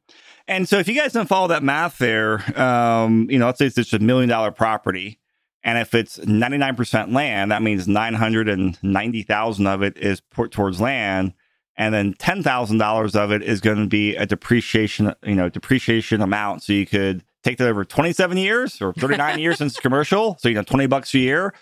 And 0.47 0.69
so 0.69 0.79
if 0.79 0.89
you 0.89 0.95
guys 0.95 1.13
don't 1.13 1.29
follow 1.29 1.49
that 1.49 1.63
math 1.63 1.99
there, 1.99 2.61
um, 2.61 3.29
you 3.31 3.39
know, 3.39 3.47
let's 3.47 3.59
say 3.59 3.67
it's 3.67 3.77
just 3.77 3.93
a 3.95 3.99
million 3.99 4.29
dollar 4.29 4.51
property. 4.51 5.19
And 5.65 5.79
if 5.79 5.95
it's 5.95 6.19
99% 6.19 7.15
land, 7.15 7.53
that 7.53 7.63
means 7.63 7.87
990,000 7.87 9.67
of 9.67 9.83
it 9.83 9.97
is 9.97 10.21
put 10.21 10.51
towards 10.51 10.81
land. 10.81 11.35
And 11.77 11.95
then 11.95 12.15
$10,000 12.15 13.17
of 13.17 13.33
it 13.33 13.43
is 13.43 13.61
going 13.61 13.79
to 13.79 13.87
be 13.87 14.17
a 14.17 14.27
depreciation, 14.27 15.15
you 15.23 15.37
know, 15.37 15.49
depreciation 15.49 16.21
amount. 16.21 16.65
So 16.65 16.73
you 16.73 16.85
could 16.85 17.25
take 17.43 17.59
that 17.59 17.69
over 17.69 17.85
27 17.85 18.37
years 18.37 18.81
or 18.81 18.93
39 18.95 19.39
years 19.39 19.59
since 19.59 19.79
commercial. 19.79 20.37
So, 20.39 20.49
you 20.49 20.55
know, 20.55 20.63
20 20.63 20.87
bucks 20.87 21.15
a 21.15 21.19
year. 21.19 21.55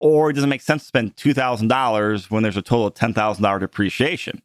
Or 0.00 0.28
it 0.28 0.34
doesn't 0.34 0.50
make 0.50 0.60
sense 0.60 0.82
to 0.82 0.88
spend 0.88 1.16
$2,000 1.16 2.30
when 2.30 2.42
there's 2.42 2.56
a 2.56 2.62
total 2.62 2.88
of 2.88 2.94
$10,000 2.94 3.60
depreciation. 3.60 4.42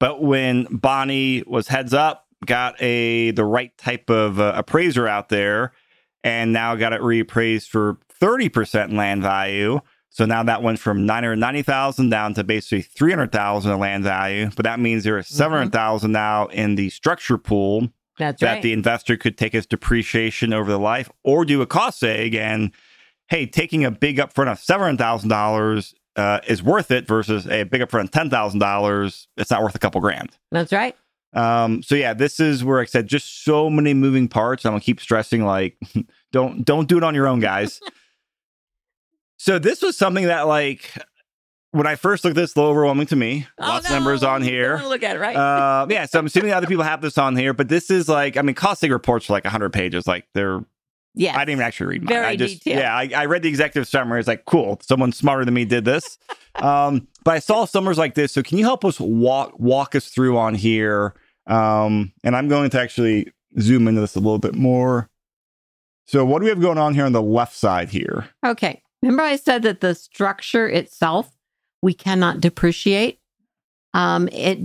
But 0.00 0.22
when 0.22 0.64
Bonnie 0.70 1.44
was 1.46 1.68
heads 1.68 1.94
up, 1.94 2.26
got 2.46 2.80
a 2.82 3.30
the 3.32 3.44
right 3.44 3.76
type 3.76 4.10
of 4.10 4.40
uh, 4.40 4.54
appraiser 4.56 5.06
out 5.06 5.28
there, 5.28 5.72
and 6.24 6.52
now 6.52 6.74
got 6.74 6.92
it 6.92 7.00
reappraised 7.00 7.68
for 7.68 7.98
thirty 8.08 8.48
percent 8.48 8.92
land 8.92 9.22
value. 9.22 9.80
So 10.08 10.24
now 10.24 10.42
that 10.42 10.62
went 10.62 10.78
from 10.78 11.06
nine 11.06 11.22
hundred 11.22 11.36
ninety 11.36 11.62
thousand 11.62 12.10
down 12.10 12.34
to 12.34 12.44
basically 12.44 12.82
three 12.82 13.12
hundred 13.12 13.32
thousand 13.32 13.72
in 13.72 13.78
land 13.78 14.04
value. 14.04 14.50
But 14.56 14.64
that 14.64 14.80
means 14.80 15.04
there 15.04 15.18
is 15.18 15.28
seven 15.28 15.58
hundred 15.58 15.72
thousand 15.72 16.12
now 16.12 16.46
in 16.46 16.74
the 16.74 16.90
structure 16.90 17.38
pool 17.38 17.88
That's 18.20 18.40
that 18.40 18.52
right. 18.54 18.62
the 18.62 18.72
investor 18.72 19.16
could 19.16 19.36
take 19.36 19.54
as 19.54 19.66
depreciation 19.66 20.52
over 20.52 20.70
the 20.70 20.78
life, 20.78 21.10
or 21.24 21.44
do 21.44 21.62
a 21.62 21.66
cost 21.66 22.02
seg. 22.02 22.34
And 22.34 22.70
hey, 23.28 23.46
taking 23.46 23.84
a 23.84 23.90
big 23.90 24.18
upfront 24.18 24.52
of 24.52 24.58
seven 24.58 24.96
thousand 24.96 25.30
dollars 25.30 25.94
uh, 26.16 26.40
is 26.46 26.62
worth 26.62 26.90
it 26.90 27.08
versus 27.08 27.46
a 27.46 27.64
big 27.64 27.80
upfront 27.80 28.04
of 28.04 28.10
ten 28.10 28.30
thousand 28.30 28.60
dollars. 28.60 29.26
It's 29.36 29.50
not 29.50 29.62
worth 29.62 29.74
a 29.74 29.78
couple 29.78 30.00
grand. 30.00 30.30
That's 30.52 30.72
right. 30.72 30.96
Um, 31.32 31.82
so 31.82 31.94
yeah, 31.94 32.12
this 32.12 32.40
is 32.40 32.64
where 32.64 32.80
I 32.80 32.84
said 32.84 33.06
just 33.06 33.44
so 33.44 33.70
many 33.70 33.94
moving 33.94 34.28
parts. 34.28 34.64
I'm 34.64 34.72
gonna 34.72 34.80
keep 34.80 35.00
stressing 35.00 35.44
like 35.44 35.76
don't 36.32 36.64
don't 36.64 36.88
do 36.88 36.98
it 36.98 37.04
on 37.04 37.14
your 37.14 37.26
own, 37.26 37.40
guys. 37.40 37.80
so 39.38 39.58
this 39.58 39.82
was 39.82 39.96
something 39.96 40.26
that 40.26 40.42
like 40.46 40.92
when 41.72 41.86
I 41.86 41.94
first 41.94 42.24
looked 42.24 42.36
at 42.36 42.40
this, 42.40 42.54
a 42.54 42.58
little 42.58 42.70
overwhelming 42.72 43.06
to 43.08 43.16
me. 43.16 43.46
Lots 43.58 43.86
of 43.86 43.92
numbers 43.92 44.22
on 44.22 44.42
Oh, 44.42 44.44
here. 44.44 44.80
Look 44.84 45.02
at 45.02 45.16
it, 45.16 45.20
right? 45.20 45.36
Uh, 45.36 45.86
yeah, 45.88 46.06
so 46.06 46.18
I'm 46.18 46.26
assuming 46.26 46.52
other 46.52 46.66
people 46.66 46.84
have 46.84 47.00
this 47.00 47.16
on 47.18 47.36
here, 47.36 47.52
but 47.52 47.68
this 47.68 47.90
is 47.90 48.08
like, 48.08 48.36
I 48.36 48.42
mean, 48.42 48.54
costing 48.54 48.90
reports 48.90 49.30
are 49.30 49.32
like 49.34 49.44
100 49.44 49.72
pages. 49.72 50.06
Like 50.06 50.26
they're, 50.34 50.64
yeah, 51.14 51.34
I 51.36 51.40
didn't 51.40 51.52
even 51.52 51.64
actually 51.64 51.86
read 51.86 52.02
mine. 52.02 52.08
Very 52.08 52.26
I 52.26 52.36
just, 52.36 52.62
detailed. 52.64 52.80
yeah, 52.82 52.94
I, 52.94 53.10
I 53.22 53.26
read 53.26 53.42
the 53.42 53.48
executive 53.48 53.88
summary. 53.88 54.18
It's 54.20 54.28
like, 54.28 54.44
cool, 54.44 54.78
someone 54.82 55.12
smarter 55.12 55.44
than 55.44 55.54
me 55.54 55.64
did 55.64 55.84
this. 55.84 56.18
um, 56.56 57.08
but 57.24 57.32
I 57.34 57.38
saw 57.38 57.64
summaries 57.64 57.98
like 57.98 58.14
this. 58.14 58.32
So 58.32 58.42
can 58.42 58.58
you 58.58 58.64
help 58.64 58.84
us 58.84 58.98
walk 59.00 59.58
walk 59.58 59.94
us 59.94 60.08
through 60.08 60.38
on 60.38 60.54
here? 60.54 61.14
Um, 61.46 62.12
and 62.22 62.36
I'm 62.36 62.48
going 62.48 62.70
to 62.70 62.80
actually 62.80 63.32
zoom 63.60 63.88
into 63.88 64.00
this 64.00 64.14
a 64.14 64.20
little 64.20 64.38
bit 64.38 64.54
more. 64.54 65.08
So 66.06 66.24
what 66.24 66.38
do 66.40 66.44
we 66.44 66.50
have 66.50 66.60
going 66.60 66.78
on 66.78 66.94
here 66.94 67.04
on 67.04 67.12
the 67.12 67.22
left 67.22 67.54
side 67.54 67.88
here? 67.90 68.28
Okay. 68.44 68.82
Remember, 69.02 69.22
I 69.22 69.36
said 69.36 69.62
that 69.62 69.80
the 69.80 69.94
structure 69.94 70.68
itself 70.68 71.30
we 71.82 71.94
cannot 71.94 72.40
depreciate. 72.40 73.18
Um, 73.92 74.28
it 74.28 74.60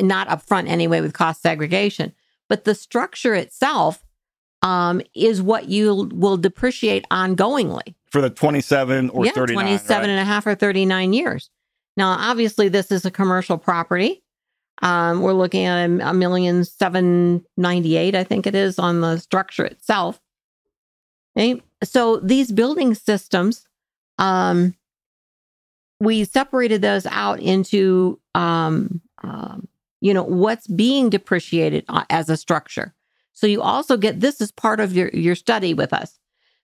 not 0.00 0.28
upfront 0.28 0.68
anyway 0.68 1.00
with 1.00 1.12
cost 1.12 1.42
segregation, 1.42 2.12
but 2.48 2.64
the 2.64 2.74
structure 2.74 3.34
itself 3.34 4.04
um, 4.62 5.00
is 5.14 5.40
what 5.40 5.68
you 5.68 6.10
will 6.12 6.36
depreciate 6.36 7.06
ongoingly. 7.10 7.94
For 8.10 8.20
the 8.20 8.30
27 8.30 9.10
or 9.10 9.26
yeah, 9.26 9.32
39. 9.32 9.62
27 9.62 10.00
right? 10.00 10.10
and 10.10 10.18
a 10.18 10.24
half 10.24 10.46
or 10.46 10.54
39 10.54 11.12
years. 11.12 11.50
Now, 11.96 12.16
obviously, 12.18 12.68
this 12.68 12.90
is 12.90 13.04
a 13.04 13.10
commercial 13.10 13.58
property. 13.58 14.24
Um, 14.82 15.22
we're 15.22 15.32
looking 15.32 15.64
at 15.66 15.88
a, 15.88 16.10
a 16.10 16.14
million 16.14 16.64
seven 16.64 17.44
ninety 17.56 17.96
eight, 17.96 18.14
I 18.14 18.24
think 18.24 18.46
it 18.46 18.54
is, 18.54 18.78
on 18.78 19.00
the 19.00 19.18
structure 19.18 19.64
itself. 19.64 20.20
Okay. 21.36 21.62
So 21.84 22.16
these 22.18 22.50
building 22.50 22.94
systems, 22.94 23.66
um, 24.18 24.74
we 26.00 26.24
separated 26.24 26.82
those 26.82 27.06
out 27.06 27.38
into, 27.40 28.20
um, 28.34 29.00
um, 29.22 29.68
you 30.00 30.12
know, 30.12 30.24
what's 30.24 30.66
being 30.66 31.10
depreciated 31.10 31.84
uh, 31.88 32.04
as 32.10 32.28
a 32.28 32.36
structure. 32.36 32.92
So 33.32 33.46
you 33.46 33.62
also 33.62 33.96
get 33.96 34.18
this 34.20 34.40
as 34.40 34.50
part 34.52 34.80
of 34.80 34.94
your 34.94 35.08
your 35.10 35.34
study 35.34 35.74
with 35.74 35.92
us. 35.92 36.18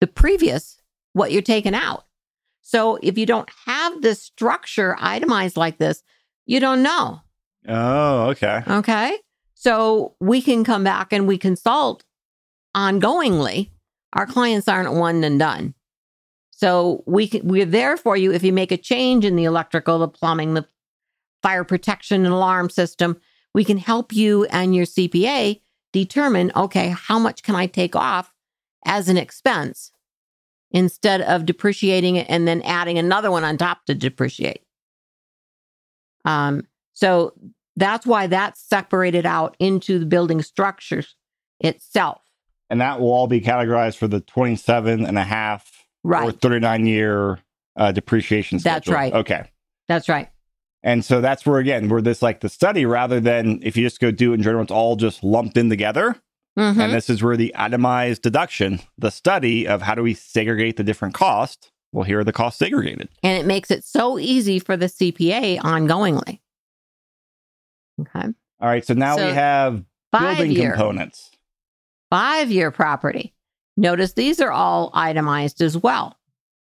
The 0.00 0.06
previous, 0.06 0.80
what 1.12 1.32
you're 1.32 1.42
taking 1.42 1.74
out. 1.74 2.04
So 2.70 3.00
if 3.02 3.18
you 3.18 3.26
don't 3.26 3.50
have 3.66 4.00
this 4.00 4.22
structure 4.22 4.96
itemized 5.00 5.56
like 5.56 5.78
this, 5.78 6.04
you 6.46 6.60
don't 6.60 6.84
know. 6.84 7.20
Oh, 7.66 8.28
okay. 8.28 8.62
Okay. 8.64 9.18
So 9.54 10.14
we 10.20 10.40
can 10.40 10.62
come 10.62 10.84
back 10.84 11.12
and 11.12 11.26
we 11.26 11.36
consult 11.36 12.04
ongoingly. 12.76 13.70
Our 14.12 14.24
clients 14.24 14.68
aren't 14.68 14.92
one 14.92 15.24
and 15.24 15.36
done. 15.36 15.74
So 16.52 17.02
we 17.08 17.26
can, 17.26 17.48
we're 17.48 17.66
there 17.66 17.96
for 17.96 18.16
you 18.16 18.32
if 18.32 18.44
you 18.44 18.52
make 18.52 18.70
a 18.70 18.76
change 18.76 19.24
in 19.24 19.34
the 19.34 19.44
electrical, 19.46 19.98
the 19.98 20.06
plumbing, 20.06 20.54
the 20.54 20.64
fire 21.42 21.64
protection 21.64 22.24
and 22.24 22.32
alarm 22.32 22.70
system. 22.70 23.20
We 23.52 23.64
can 23.64 23.78
help 23.78 24.12
you 24.12 24.44
and 24.44 24.76
your 24.76 24.86
CPA 24.86 25.60
determine 25.92 26.52
okay, 26.54 26.90
how 26.96 27.18
much 27.18 27.42
can 27.42 27.56
I 27.56 27.66
take 27.66 27.96
off 27.96 28.32
as 28.84 29.08
an 29.08 29.16
expense 29.16 29.90
instead 30.70 31.20
of 31.22 31.46
depreciating 31.46 32.16
it 32.16 32.26
and 32.28 32.46
then 32.46 32.62
adding 32.62 32.98
another 32.98 33.30
one 33.30 33.44
on 33.44 33.56
top 33.56 33.84
to 33.86 33.94
depreciate. 33.94 34.62
Um, 36.24 36.62
so 36.94 37.34
that's 37.76 38.06
why 38.06 38.26
that's 38.26 38.60
separated 38.60 39.26
out 39.26 39.56
into 39.58 39.98
the 39.98 40.06
building 40.06 40.42
structures 40.42 41.16
itself. 41.60 42.20
And 42.68 42.80
that 42.80 43.00
will 43.00 43.10
all 43.10 43.26
be 43.26 43.40
categorized 43.40 43.96
for 43.96 44.06
the 44.06 44.20
27 44.20 45.04
and 45.04 45.18
a 45.18 45.24
half 45.24 45.84
or 46.04 46.30
39 46.30 46.86
year 46.86 47.38
uh, 47.76 47.92
depreciation 47.92 48.58
That's 48.58 48.88
right. 48.88 49.12
Okay. 49.12 49.50
That's 49.88 50.08
right. 50.08 50.28
And 50.82 51.04
so 51.04 51.20
that's 51.20 51.44
where, 51.44 51.58
again, 51.58 51.88
where 51.88 52.00
this 52.00 52.22
like 52.22 52.40
the 52.40 52.48
study 52.48 52.86
rather 52.86 53.20
than 53.20 53.60
if 53.62 53.76
you 53.76 53.84
just 53.84 54.00
go 54.00 54.10
do 54.10 54.32
it 54.32 54.36
in 54.36 54.42
general, 54.42 54.62
it's 54.62 54.72
all 54.72 54.96
just 54.96 55.22
lumped 55.22 55.56
in 55.56 55.68
together. 55.68 56.16
Mhm. 56.58 56.78
And 56.78 56.92
this 56.92 57.08
is 57.08 57.22
where 57.22 57.36
the 57.36 57.54
itemized 57.56 58.22
deduction, 58.22 58.80
the 58.98 59.10
study 59.10 59.66
of 59.66 59.82
how 59.82 59.94
do 59.94 60.02
we 60.02 60.14
segregate 60.14 60.76
the 60.76 60.82
different 60.84 61.14
costs. 61.14 61.70
Well, 61.92 62.04
here 62.04 62.20
are 62.20 62.24
the 62.24 62.32
costs 62.32 62.58
segregated. 62.58 63.08
And 63.22 63.38
it 63.38 63.46
makes 63.46 63.70
it 63.70 63.84
so 63.84 64.18
easy 64.18 64.58
for 64.58 64.76
the 64.76 64.86
CPA 64.88 65.58
ongoingly. 65.58 66.40
Okay. 68.00 68.28
All 68.60 68.68
right. 68.68 68.84
So 68.84 68.94
now 68.94 69.16
So, 69.16 69.26
we 69.26 69.32
have 69.32 69.84
building 70.12 70.52
year, 70.52 70.72
components. 70.72 71.30
five 72.10 72.50
year 72.50 72.70
property. 72.70 73.34
Notice 73.76 74.12
these 74.14 74.40
are 74.40 74.52
all 74.52 74.90
itemized 74.94 75.60
as 75.62 75.76
well. 75.76 76.16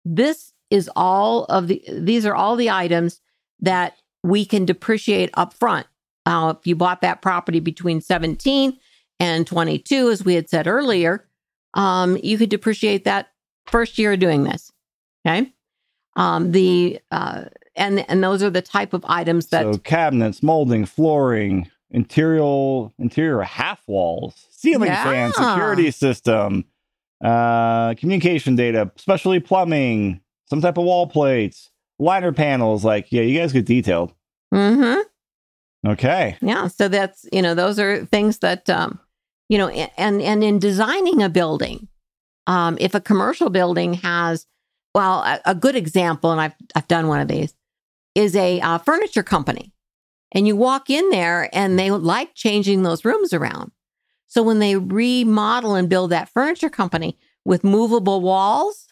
This 0.04 0.52
is 0.70 0.90
all 0.94 1.44
of 1.46 1.68
the, 1.68 1.82
these 1.92 2.24
are 2.26 2.34
all 2.34 2.56
the 2.56 2.70
items 2.70 3.20
that 3.60 3.94
we 4.22 4.44
can 4.44 4.64
depreciate 4.64 5.32
upfront. 5.32 5.84
Uh, 6.26 6.54
if 6.58 6.66
you 6.66 6.76
bought 6.76 7.00
that 7.00 7.22
property 7.22 7.60
between 7.60 8.00
17 8.00 8.78
and 9.20 9.46
22, 9.46 10.10
as 10.10 10.24
we 10.24 10.34
had 10.34 10.48
said 10.48 10.66
earlier, 10.66 11.28
um, 11.74 12.16
you 12.22 12.38
could 12.38 12.48
depreciate 12.48 13.04
that 13.04 13.28
first 13.66 13.98
year 13.98 14.14
of 14.14 14.18
doing 14.18 14.44
this. 14.44 14.72
Okay. 15.24 15.52
Um, 16.16 16.52
the, 16.52 16.98
uh, 17.10 17.44
and, 17.76 18.04
and 18.10 18.24
those 18.24 18.42
are 18.42 18.50
the 18.50 18.62
type 18.62 18.94
of 18.94 19.04
items 19.06 19.48
that 19.48 19.74
so 19.74 19.78
cabinets, 19.78 20.42
molding, 20.42 20.86
flooring, 20.86 21.70
interior 21.90 22.90
interior 22.98 23.42
half 23.42 23.82
walls, 23.86 24.46
ceiling 24.50 24.90
fan, 24.90 25.32
security 25.32 25.90
system, 25.90 26.64
uh, 27.22 27.94
communication 27.94 28.56
data, 28.56 28.90
specialty 28.96 29.40
plumbing, 29.40 30.20
some 30.46 30.60
type 30.60 30.78
of 30.78 30.84
wall 30.84 31.06
plates, 31.06 31.70
liner 31.98 32.32
panels. 32.32 32.84
Like, 32.84 33.12
yeah, 33.12 33.22
you 33.22 33.38
guys 33.38 33.52
get 33.52 33.66
detailed. 33.66 34.12
Mm-hmm. 34.52 35.90
Okay. 35.90 36.36
Yeah. 36.40 36.68
So 36.68 36.88
that's, 36.88 37.26
you 37.32 37.42
know, 37.42 37.54
those 37.54 37.78
are 37.78 38.04
things 38.06 38.38
that, 38.38 38.68
um, 38.68 38.98
you 39.50 39.58
know, 39.58 39.68
and, 39.68 40.22
and 40.22 40.44
in 40.44 40.60
designing 40.60 41.22
a 41.22 41.28
building, 41.28 41.88
um, 42.46 42.78
if 42.80 42.94
a 42.94 43.00
commercial 43.00 43.50
building 43.50 43.94
has, 43.94 44.46
well, 44.94 45.22
a, 45.22 45.40
a 45.44 45.54
good 45.56 45.74
example, 45.74 46.30
and 46.30 46.40
I've, 46.40 46.54
I've 46.76 46.86
done 46.86 47.08
one 47.08 47.20
of 47.20 47.26
these. 47.26 47.52
is 48.14 48.36
a 48.36 48.60
uh, 48.60 48.78
furniture 48.78 49.24
company. 49.24 49.72
And 50.32 50.46
you 50.46 50.54
walk 50.54 50.88
in 50.88 51.10
there 51.10 51.50
and 51.52 51.76
they 51.76 51.90
like 51.90 52.34
changing 52.34 52.84
those 52.84 53.04
rooms 53.04 53.32
around. 53.32 53.72
So 54.28 54.44
when 54.44 54.60
they 54.60 54.76
remodel 54.76 55.74
and 55.74 55.88
build 55.88 56.10
that 56.10 56.28
furniture 56.28 56.70
company 56.70 57.18
with 57.44 57.64
movable 57.64 58.20
walls, 58.20 58.86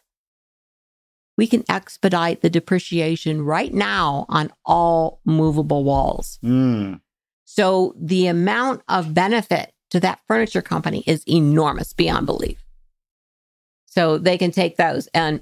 we 1.37 1.47
can 1.47 1.63
expedite 1.69 2.41
the 2.41 2.51
depreciation 2.51 3.43
right 3.43 3.73
now 3.73 4.27
on 4.29 4.51
all 4.65 5.21
movable 5.25 5.85
walls. 5.85 6.41
Mm. 6.43 7.01
So 7.45 7.95
the 7.97 8.27
amount 8.27 8.83
of 8.89 9.15
benefit 9.15 9.73
to 9.91 10.01
that 10.01 10.21
furniture 10.27 10.63
company 10.63 11.03
is 11.07 11.23
enormous 11.29 11.93
beyond 11.93 12.27
belief. 12.27 12.63
So 13.87 14.19
they 14.19 14.39
can 14.39 14.51
take 14.51 14.77
those 14.77 15.07
and 15.09 15.41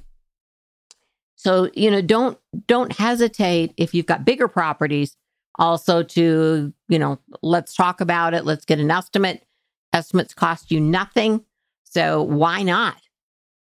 so 1.35 1.69
you 1.75 1.91
know 1.91 2.01
don't 2.01 2.39
don't 2.67 2.93
hesitate 2.93 3.75
if 3.77 3.93
you've 3.95 4.07
got 4.07 4.25
bigger 4.25 4.49
properties 4.49 5.17
also 5.59 6.03
to 6.03 6.73
you 6.89 6.99
know 6.99 7.19
let's 7.43 7.75
talk 7.75 8.01
about 8.01 8.33
it 8.35 8.45
let's 8.47 8.65
get 8.65 8.79
an 8.79 8.91
estimate 8.91 9.45
estimates 9.93 10.33
cost 10.33 10.71
you 10.71 10.81
nothing 10.81 11.45
so 11.85 12.23
why 12.23 12.63
not 12.63 12.97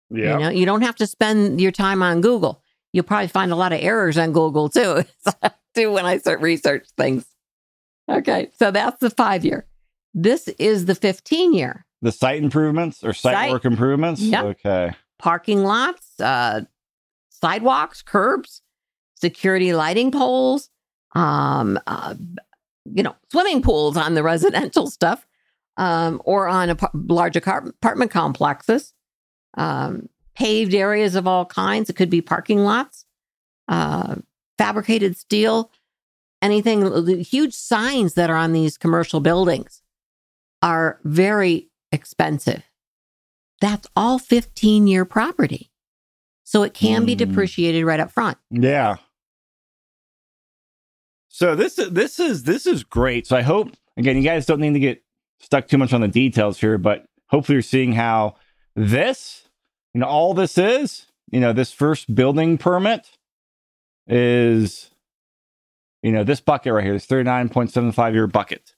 Yeah. 0.10 0.34
you 0.34 0.40
know, 0.40 0.50
you 0.50 0.66
don't 0.66 0.82
have 0.84 0.96
to 0.98 1.08
spend 1.08 1.60
your 1.60 1.72
time 1.72 2.02
on 2.02 2.22
Google. 2.22 2.64
You'll 2.94 3.04
probably 3.04 3.28
find 3.28 3.52
a 3.52 3.56
lot 3.56 3.74
of 3.74 3.80
errors 3.82 4.18
on 4.18 4.32
Google 4.32 4.70
too. 4.70 5.04
too 5.76 5.92
when 5.92 6.06
I 6.06 6.18
start 6.18 6.42
research 6.42 6.88
things. 6.98 7.26
Okay, 8.10 8.50
so 8.58 8.72
that's 8.72 9.00
the 9.00 9.10
five 9.12 9.46
year. 9.46 9.66
This 10.14 10.48
is 10.60 10.86
the 10.86 10.96
15 10.96 11.54
year. 11.54 11.86
The 12.02 12.12
site 12.12 12.42
improvements 12.42 13.04
or 13.04 13.14
site, 13.14 13.34
Site. 13.34 13.52
work 13.52 13.66
improvements? 13.66 14.22
Yep. 14.22 14.44
Okay. 14.46 14.92
Parking 15.20 15.64
lots, 15.64 16.20
uh, 16.20 16.62
sidewalks, 17.30 18.02
curbs, 18.02 18.62
security 19.16 19.74
lighting 19.74 20.12
poles, 20.12 20.70
um, 21.14 21.78
uh, 21.88 22.16
you 22.86 23.04
know, 23.04 23.16
swimming 23.32 23.62
pools 23.62 23.98
on 23.98 24.14
the 24.14 24.24
residential 24.34 24.88
stuff, 24.90 25.28
um, 25.78 26.22
or 26.24 26.48
on 26.48 26.70
ap- 26.70 26.92
large 26.94 27.36
apart- 27.36 27.68
apartment 27.68 28.12
complexes, 28.12 28.94
um, 29.58 30.08
paved 30.36 30.74
areas 30.74 31.16
of 31.16 31.28
all 31.28 31.46
kinds. 31.46 31.90
It 31.90 31.98
could 31.98 32.10
be 32.10 32.22
parking 32.22 32.60
lots, 32.60 33.06
uh, 33.68 34.16
fabricated 34.58 35.18
steel, 35.18 35.70
anything. 36.42 37.20
Huge 37.24 37.54
signs 37.54 38.14
that 38.14 38.30
are 38.30 38.38
on 38.38 38.54
these 38.54 38.78
commercial 38.78 39.20
buildings 39.20 39.79
are 40.62 41.00
very 41.04 41.70
expensive. 41.92 42.64
That's 43.62 43.88
all 43.96 44.20
15 44.20 44.88
year 44.88 45.06
property. 45.06 45.72
So 46.44 46.64
it 46.64 46.74
can 46.74 47.06
be 47.06 47.16
Mm. 47.16 47.20
depreciated 47.20 47.86
right 47.86 48.00
up 48.00 48.12
front. 48.12 48.38
Yeah. 48.50 48.96
So 51.28 51.56
this 51.56 51.78
is 51.78 51.92
this 51.92 52.20
is 52.20 52.44
this 52.44 52.66
is 52.66 52.84
great. 52.84 53.28
So 53.28 53.38
I 53.38 53.42
hope 53.42 53.72
again 53.98 54.18
you 54.18 54.24
guys 54.24 54.46
don't 54.46 54.60
need 54.60 54.74
to 54.74 54.80
get 54.80 55.04
stuck 55.40 55.68
too 55.68 55.78
much 55.78 55.94
on 55.94 56.02
the 56.02 56.08
details 56.08 56.60
here, 56.60 56.78
but 56.78 57.06
hopefully 57.28 57.56
you're 57.56 57.62
seeing 57.62 57.94
how 57.94 58.36
this, 58.76 59.48
you 59.94 60.02
know, 60.02 60.08
all 60.08 60.34
this 60.34 60.58
is, 60.58 61.06
you 61.32 61.40
know, 61.40 61.54
this 61.54 61.72
first 61.72 62.14
building 62.14 62.58
permit 62.58 63.12
is, 64.08 64.92
you 66.02 66.12
know, 66.12 66.24
this 66.24 66.42
bucket 66.42 66.74
right 66.74 66.84
here, 66.84 66.94
this 66.94 67.06
39.75 67.06 68.14
year 68.14 68.28
bucket. 68.28 68.74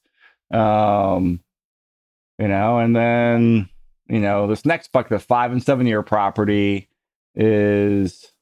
Um, 0.52 1.40
you 2.38 2.48
know, 2.48 2.78
and 2.78 2.94
then, 2.96 3.68
you 4.08 4.18
know, 4.20 4.46
this 4.46 4.64
next 4.64 4.92
bucket, 4.92 5.10
the 5.10 5.18
five 5.18 5.52
and 5.52 5.62
seven 5.62 5.86
year 5.86 6.02
property 6.02 6.88
is 7.34 8.32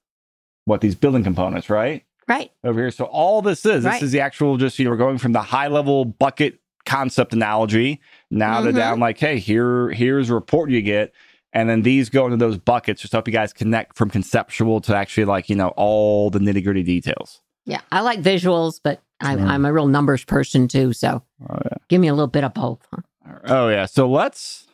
what 0.65 0.81
these 0.81 0.95
building 0.95 1.25
components, 1.25 1.71
right? 1.71 2.05
Right. 2.29 2.53
Over 2.63 2.81
here. 2.81 2.91
So 2.91 3.05
all 3.07 3.43
this 3.43 3.65
is, 3.67 3.85
Right. 3.85 3.95
this 3.95 4.03
is 4.05 4.13
the 4.13 4.21
actual 4.21 4.57
just, 4.57 4.79
you 4.79 4.85
know, 4.85 4.91
we're 4.93 4.97
going 4.97 5.19
from 5.19 5.33
the 5.33 5.43
high 5.43 5.67
level 5.69 6.05
bucket 6.05 6.61
concept 6.87 7.33
analogy 7.33 8.01
now 8.31 8.63
to 8.63 8.71
Mhm. 8.71 8.77
down 8.77 9.01
like, 9.01 9.19
hey, 9.19 9.39
here, 9.39 9.91
here's 9.91 10.31
a 10.31 10.35
report 10.35 10.71
you 10.71 10.83
get. 10.83 11.13
And 11.53 11.69
then 11.69 11.83
these 11.83 12.09
go 12.09 12.27
into 12.27 12.37
those 12.37 12.57
buckets 12.59 13.01
just 13.03 13.11
to 13.11 13.17
help 13.17 13.27
you 13.27 13.33
guys 13.33 13.53
connect 13.53 13.97
from 13.97 14.11
conceptual 14.11 14.81
to 14.83 14.97
actually 14.97 15.25
like, 15.25 15.51
you 15.51 15.57
know, 15.57 15.69
all 15.77 16.31
the 16.31 16.39
nitty 16.39 16.63
gritty 16.63 16.85
details. 16.85 17.41
Yeah. 17.67 17.81
I 17.91 18.01
like 18.03 18.23
visuals, 18.23 18.81
but 18.83 19.03
I'm, 19.21 19.39
Mm. 19.41 19.49
I'm 19.49 19.65
a 19.67 19.73
real 19.73 19.87
numbers 19.89 20.25
person 20.25 20.69
too. 20.69 20.93
So 20.93 21.23
Oh, 21.49 21.59
yeah. 21.65 21.77
give 21.89 22.01
me 22.01 22.09
a 22.09 22.15
little 22.15 22.29
bit 22.29 22.45
of 22.45 22.55
both. 22.55 22.87
huh? 22.93 23.03
Oh 23.45 23.69
yeah. 23.69 23.87
So 23.87 24.09
let's 24.09 24.67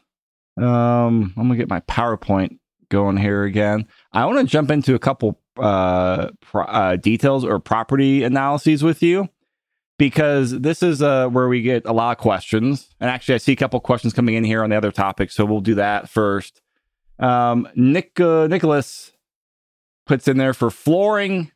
um 0.57 1.35
I'm 1.37 1.49
gonna 1.49 1.57
get 1.57 1.69
my 1.69 1.81
PowerPoint 1.81 2.59
going 2.89 3.17
here 3.17 3.45
again. 3.45 3.87
I 4.13 4.25
want 4.27 4.39
to 4.39 4.45
jump 4.45 4.71
into 4.71 4.95
a 4.95 4.99
couple 4.99 5.41
uh, 5.59 6.29
pro- 6.41 6.65
uh 6.65 6.97
details 6.97 7.45
or 7.45 7.59
property 7.59 8.23
analyses 8.23 8.83
with 8.83 9.03
you 9.03 9.29
because 9.99 10.59
this 10.61 10.83
is 10.83 11.03
uh 11.03 11.29
where 11.29 11.49
we 11.49 11.63
get 11.63 11.85
a 11.87 11.93
lot 11.93 12.13
of 12.13 12.19
questions. 12.19 12.89
And 13.01 13.11
actually 13.11 13.37
I 13.37 13.39
see 13.39 13.53
a 13.53 13.57
couple 13.57 13.81
questions 13.81 14.13
coming 14.13 14.35
in 14.35 14.45
here 14.45 14.63
on 14.63 14.71
the 14.71 14.77
other 14.77 14.93
topics, 14.93 15.35
so 15.35 15.45
we'll 15.45 15.61
do 15.61 15.75
that 15.77 16.09
first. 16.09 16.61
Um 17.19 17.69
Nick 17.75 18.21
uh, 18.21 18.47
Nicholas 18.47 19.13
puts 20.07 20.29
in 20.29 20.37
there 20.37 20.55
for 20.55 20.71
flooring 20.71 21.51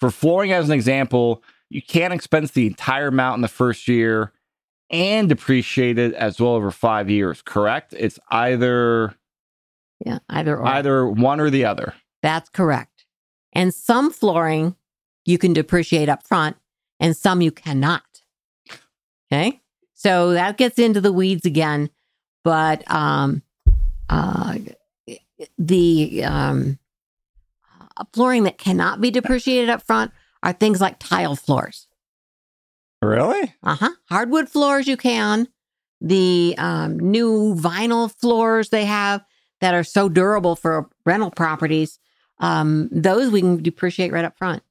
for 0.00 0.10
flooring 0.10 0.52
as 0.52 0.68
an 0.68 0.74
example, 0.74 1.42
you 1.70 1.80
can't 1.80 2.12
expense 2.12 2.50
the 2.50 2.66
entire 2.66 3.08
amount 3.08 3.36
in 3.36 3.42
the 3.42 3.48
first 3.48 3.88
year 3.88 4.32
and 4.94 5.28
depreciated 5.28 6.14
as 6.14 6.40
well 6.40 6.52
over 6.52 6.70
five 6.70 7.10
years, 7.10 7.42
correct? 7.42 7.94
It's 7.98 8.18
either 8.30 9.14
Yeah. 10.04 10.20
Either 10.28 10.56
or. 10.58 10.66
either 10.66 11.06
one 11.08 11.40
or 11.40 11.50
the 11.50 11.64
other. 11.64 11.94
That's 12.22 12.48
correct. 12.50 13.04
And 13.52 13.74
some 13.74 14.10
flooring 14.12 14.76
you 15.24 15.36
can 15.38 15.52
depreciate 15.52 16.08
up 16.08 16.26
front 16.26 16.56
and 17.00 17.16
some 17.16 17.40
you 17.40 17.50
cannot. 17.50 18.02
Okay. 19.32 19.60
So 19.94 20.32
that 20.32 20.56
gets 20.56 20.78
into 20.78 21.00
the 21.00 21.12
weeds 21.12 21.44
again. 21.44 21.90
But 22.44 22.88
um, 22.90 23.42
uh, 24.08 24.58
the 25.58 26.22
um, 26.24 26.78
uh, 27.96 28.04
flooring 28.12 28.44
that 28.44 28.58
cannot 28.58 29.00
be 29.00 29.10
depreciated 29.10 29.70
up 29.70 29.82
front 29.82 30.12
are 30.42 30.52
things 30.52 30.80
like 30.80 30.98
tile 30.98 31.36
floors. 31.36 31.88
Really? 33.04 33.54
Uh 33.62 33.76
huh. 33.76 33.90
Hardwood 34.08 34.48
floors 34.48 34.86
you 34.86 34.96
can. 34.96 35.48
The 36.00 36.54
um, 36.58 36.98
new 36.98 37.54
vinyl 37.54 38.10
floors 38.12 38.68
they 38.70 38.84
have 38.84 39.24
that 39.60 39.74
are 39.74 39.84
so 39.84 40.08
durable 40.08 40.56
for 40.56 40.90
rental 41.06 41.30
properties, 41.30 41.98
um, 42.38 42.88
those 42.92 43.30
we 43.30 43.40
can 43.40 43.62
depreciate 43.62 44.12
right 44.12 44.24
up 44.24 44.36
front. 44.36 44.62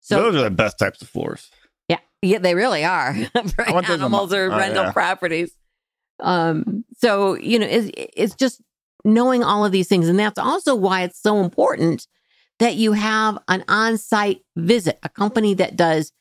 So 0.00 0.16
Those 0.22 0.36
are 0.36 0.44
the 0.44 0.50
best 0.50 0.78
types 0.78 1.02
of 1.02 1.08
floors. 1.08 1.50
yeah, 1.88 1.98
yeah, 2.22 2.38
they 2.38 2.54
really 2.54 2.84
are 2.84 3.14
for 3.54 3.68
I 3.68 3.72
want 3.72 3.86
those 3.86 4.00
on 4.00 4.10
my- 4.10 4.18
animals 4.18 4.32
or 4.32 4.50
oh, 4.50 4.56
rental 4.56 4.84
yeah. 4.84 4.92
properties. 4.92 5.52
Um, 6.20 6.84
so 6.98 7.34
you 7.34 7.58
know, 7.58 7.66
it's, 7.68 7.90
it's 7.94 8.34
just 8.34 8.60
knowing 9.04 9.42
all 9.42 9.64
of 9.64 9.72
these 9.72 9.88
things, 9.88 10.08
and 10.08 10.18
that's 10.18 10.38
also 10.38 10.74
why 10.74 11.02
it's 11.02 11.20
so 11.20 11.40
important 11.40 12.06
that 12.58 12.76
you 12.76 12.92
have 12.92 13.38
an 13.48 13.64
on-site 13.68 14.40
visit, 14.56 14.98
a 15.02 15.08
company 15.08 15.54
that 15.54 15.76
does 15.76 16.12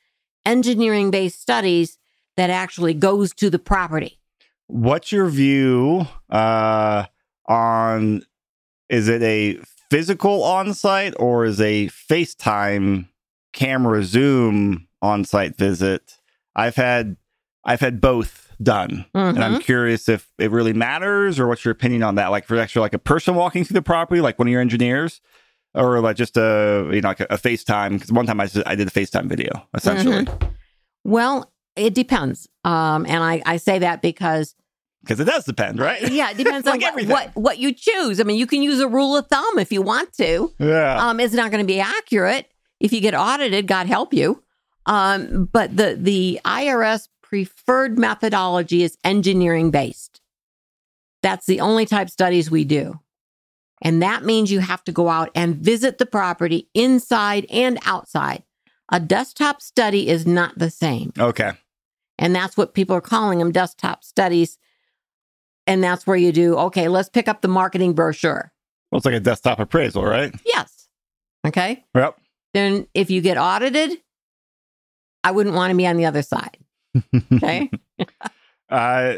engineering-based 0.49 1.39
studies 1.39 1.97
that 2.35 2.49
actually 2.49 2.93
goes 2.93 3.33
to 3.35 3.49
the 3.49 3.59
property. 3.59 4.19
What's 4.67 5.11
your 5.11 5.27
view 5.29 6.07
uh, 6.29 7.05
on 7.47 8.23
is 8.89 9.07
it 9.07 9.21
a 9.21 9.59
physical 9.89 10.43
on 10.43 10.73
site 10.73 11.13
or 11.19 11.45
is 11.45 11.61
a 11.61 11.87
FaceTime 11.87 13.07
camera 13.53 14.03
Zoom 14.03 14.87
on 15.01 15.23
site 15.23 15.55
visit? 15.57 16.17
I've 16.55 16.75
had 16.75 17.17
I've 17.65 17.81
had 17.81 18.01
both 18.01 18.51
done. 18.61 19.05
And 19.13 19.37
Mhm. 19.37 19.41
I'm 19.43 19.61
curious 19.61 20.09
if 20.09 20.27
it 20.37 20.51
really 20.51 20.73
matters 20.73 21.39
or 21.39 21.47
what's 21.47 21.63
your 21.63 21.71
opinion 21.71 22.03
on 22.03 22.15
that? 22.15 22.27
Like 22.27 22.45
for 22.45 22.57
actually 22.57 22.81
like 22.81 22.93
a 22.93 22.99
person 22.99 23.35
walking 23.35 23.63
through 23.63 23.75
the 23.75 23.81
property, 23.81 24.21
like 24.21 24.37
one 24.39 24.47
of 24.47 24.51
your 24.51 24.61
engineers, 24.61 25.21
or 25.73 25.99
like 25.99 26.15
just 26.15 26.37
a 26.37 26.89
you 26.91 27.01
know 27.01 27.09
like 27.09 27.19
a, 27.19 27.27
a 27.29 27.37
FaceTime. 27.37 27.91
Because 27.93 28.11
one 28.11 28.25
time 28.25 28.39
I 28.39 28.49
I 28.65 28.75
did 28.75 28.87
a 28.87 28.91
FaceTime 28.91 29.27
video 29.27 29.67
essentially 29.73 30.27
Well, 31.03 31.51
it 31.75 31.93
depends, 31.93 32.47
um, 32.63 33.05
and 33.05 33.23
I, 33.23 33.41
I 33.45 33.57
say 33.57 33.79
that 33.79 34.01
because 34.01 34.55
because 35.01 35.19
it 35.19 35.25
does 35.25 35.45
depend, 35.45 35.79
right? 35.79 36.11
yeah, 36.11 36.31
it 36.31 36.37
depends 36.37 36.65
Like 36.65 36.83
on 36.83 36.93
what, 36.93 37.07
what 37.07 37.35
what 37.35 37.57
you 37.57 37.73
choose. 37.73 38.19
I 38.19 38.23
mean, 38.23 38.37
you 38.37 38.45
can 38.47 38.61
use 38.61 38.79
a 38.79 38.87
rule 38.87 39.15
of 39.15 39.27
thumb 39.27 39.57
if 39.57 39.71
you 39.71 39.81
want 39.81 40.11
to. 40.13 40.53
Yeah. 40.59 41.07
Um, 41.07 41.19
it's 41.19 41.33
not 41.33 41.51
going 41.51 41.63
to 41.63 41.67
be 41.67 41.79
accurate 41.79 42.51
if 42.79 42.91
you 42.91 42.99
get 43.01 43.15
audited. 43.15 43.67
God 43.67 43.87
help 43.87 44.13
you. 44.13 44.43
Um, 44.85 45.45
but 45.51 45.75
the 45.75 45.95
the 45.99 46.41
IRS 46.45 47.07
preferred 47.21 47.97
methodology 47.97 48.83
is 48.83 48.97
engineering 49.03 49.71
based. 49.71 50.19
That's 51.21 51.45
the 51.45 51.59
only 51.61 51.85
type 51.85 52.09
studies 52.09 52.49
we 52.49 52.63
do. 52.63 52.99
And 53.81 54.01
that 54.01 54.23
means 54.23 54.51
you 54.51 54.59
have 54.59 54.83
to 54.85 54.91
go 54.91 55.07
out 55.09 55.29
and 55.35 55.55
visit 55.55 55.97
the 55.97 56.05
property 56.05 56.69
inside 56.73 57.45
and 57.49 57.79
outside. 57.85 58.43
A 58.91 58.99
desktop 58.99 59.61
study 59.61 60.09
is 60.09 60.25
not 60.25 60.57
the 60.57 60.69
same. 60.69 61.11
okay. 61.17 61.51
And 62.17 62.35
that's 62.35 62.57
what 62.57 62.73
people 62.73 62.95
are 62.97 63.01
calling 63.01 63.39
them 63.39 63.53
desktop 63.53 64.03
studies. 64.03 64.57
And 65.65 65.81
that's 65.81 66.05
where 66.05 66.17
you 66.17 66.33
do, 66.33 66.57
okay, 66.57 66.89
let's 66.89 67.07
pick 67.07 67.29
up 67.29 67.41
the 67.41 67.47
marketing 67.47 67.93
brochure. 67.93 68.51
Well, 68.91 68.97
it's 68.97 69.05
like 69.05 69.15
a 69.15 69.21
desktop 69.21 69.59
appraisal, 69.59 70.03
right? 70.03 70.33
Yes. 70.45 70.89
Okay. 71.47 71.85
Yep. 71.95 72.19
Then 72.53 72.87
if 72.93 73.09
you 73.09 73.21
get 73.21 73.37
audited, 73.37 73.99
I 75.23 75.31
wouldn't 75.31 75.55
want 75.55 75.71
to 75.71 75.77
be 75.77 75.87
on 75.87 75.95
the 75.95 76.05
other 76.05 76.21
side. 76.23 76.57
Okay. 77.33 77.69
uh, 78.69 79.15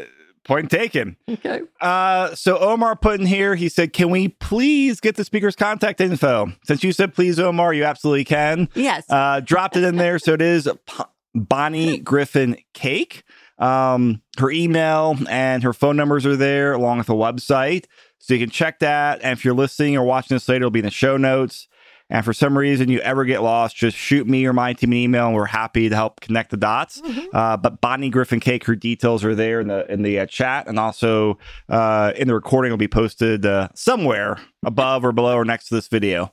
point 0.52 0.70
taken. 0.70 1.16
okay. 1.28 1.62
Uh, 1.80 2.34
so 2.34 2.58
Omar 2.58 2.96
put 2.96 3.20
in 3.20 3.26
here, 3.26 3.54
he 3.54 3.68
said, 3.68 3.92
Can 3.92 4.10
we 4.10 4.28
please 4.28 5.00
get 5.00 5.16
the 5.16 5.24
speaker's 5.24 5.56
contact 5.56 6.00
info? 6.00 6.52
Since 6.64 6.84
you 6.84 6.92
said 6.92 7.14
please, 7.14 7.38
Omar, 7.38 7.72
you 7.74 7.84
absolutely 7.84 8.24
can. 8.24 8.68
Yes. 8.74 9.04
Uh, 9.08 9.40
dropped 9.40 9.76
it 9.76 9.84
in 9.84 9.96
there. 9.96 10.18
So 10.18 10.34
it 10.34 10.42
is 10.42 10.68
P- 10.86 11.04
Bonnie 11.34 11.98
Griffin 12.10 12.56
Kaake. 12.74 13.22
Um, 13.58 14.22
her 14.38 14.50
email 14.50 15.16
and 15.28 15.62
her 15.62 15.72
phone 15.72 15.96
numbers 15.96 16.26
are 16.26 16.36
there 16.36 16.72
along 16.72 16.98
with 16.98 17.06
the 17.06 17.14
website. 17.14 17.84
So 18.18 18.34
you 18.34 18.40
can 18.40 18.50
check 18.50 18.80
that. 18.80 19.20
And 19.22 19.32
if 19.32 19.44
you're 19.44 19.54
listening 19.54 19.96
or 19.96 20.04
watching 20.04 20.34
this 20.34 20.48
later, 20.48 20.62
it'll 20.62 20.70
be 20.70 20.80
in 20.80 20.84
the 20.84 20.90
show 20.90 21.16
notes. 21.16 21.68
And 22.10 22.24
for 22.24 22.32
some 22.32 22.56
reason 22.58 22.88
you 22.90 22.98
ever 23.00 23.24
get 23.24 23.42
lost, 23.42 23.74
just 23.76 23.96
shoot 23.96 24.26
me 24.26 24.44
or 24.44 24.52
my 24.52 24.74
team 24.74 24.92
an 24.92 24.98
email, 24.98 25.26
and 25.28 25.34
we're 25.34 25.46
happy 25.46 25.88
to 25.88 25.94
help 25.94 26.20
connect 26.20 26.50
the 26.50 26.56
dots. 26.58 27.00
Mhm. 27.00 27.26
Uh, 27.32 27.56
but 27.56 27.80
Bonnie 27.80 28.10
Griffin 28.10 28.38
Kaake, 28.40 28.64
her 28.64 28.76
details 28.76 29.24
are 29.24 29.34
there 29.34 29.60
in 29.60 29.68
the 29.68 29.90
in 29.90 30.02
the 30.02 30.18
uh, 30.20 30.26
chat, 30.26 30.66
and 30.66 30.78
also 30.78 31.38
uh, 31.68 32.12
in 32.16 32.28
the 32.28 32.34
recording 32.34 32.70
will 32.70 32.76
be 32.76 32.88
posted 32.88 33.46
uh, 33.46 33.68
somewhere 33.74 34.38
above 34.64 35.04
or 35.04 35.12
below 35.12 35.36
or 35.36 35.44
next 35.44 35.68
to 35.68 35.74
this 35.74 35.88
video. 35.88 36.32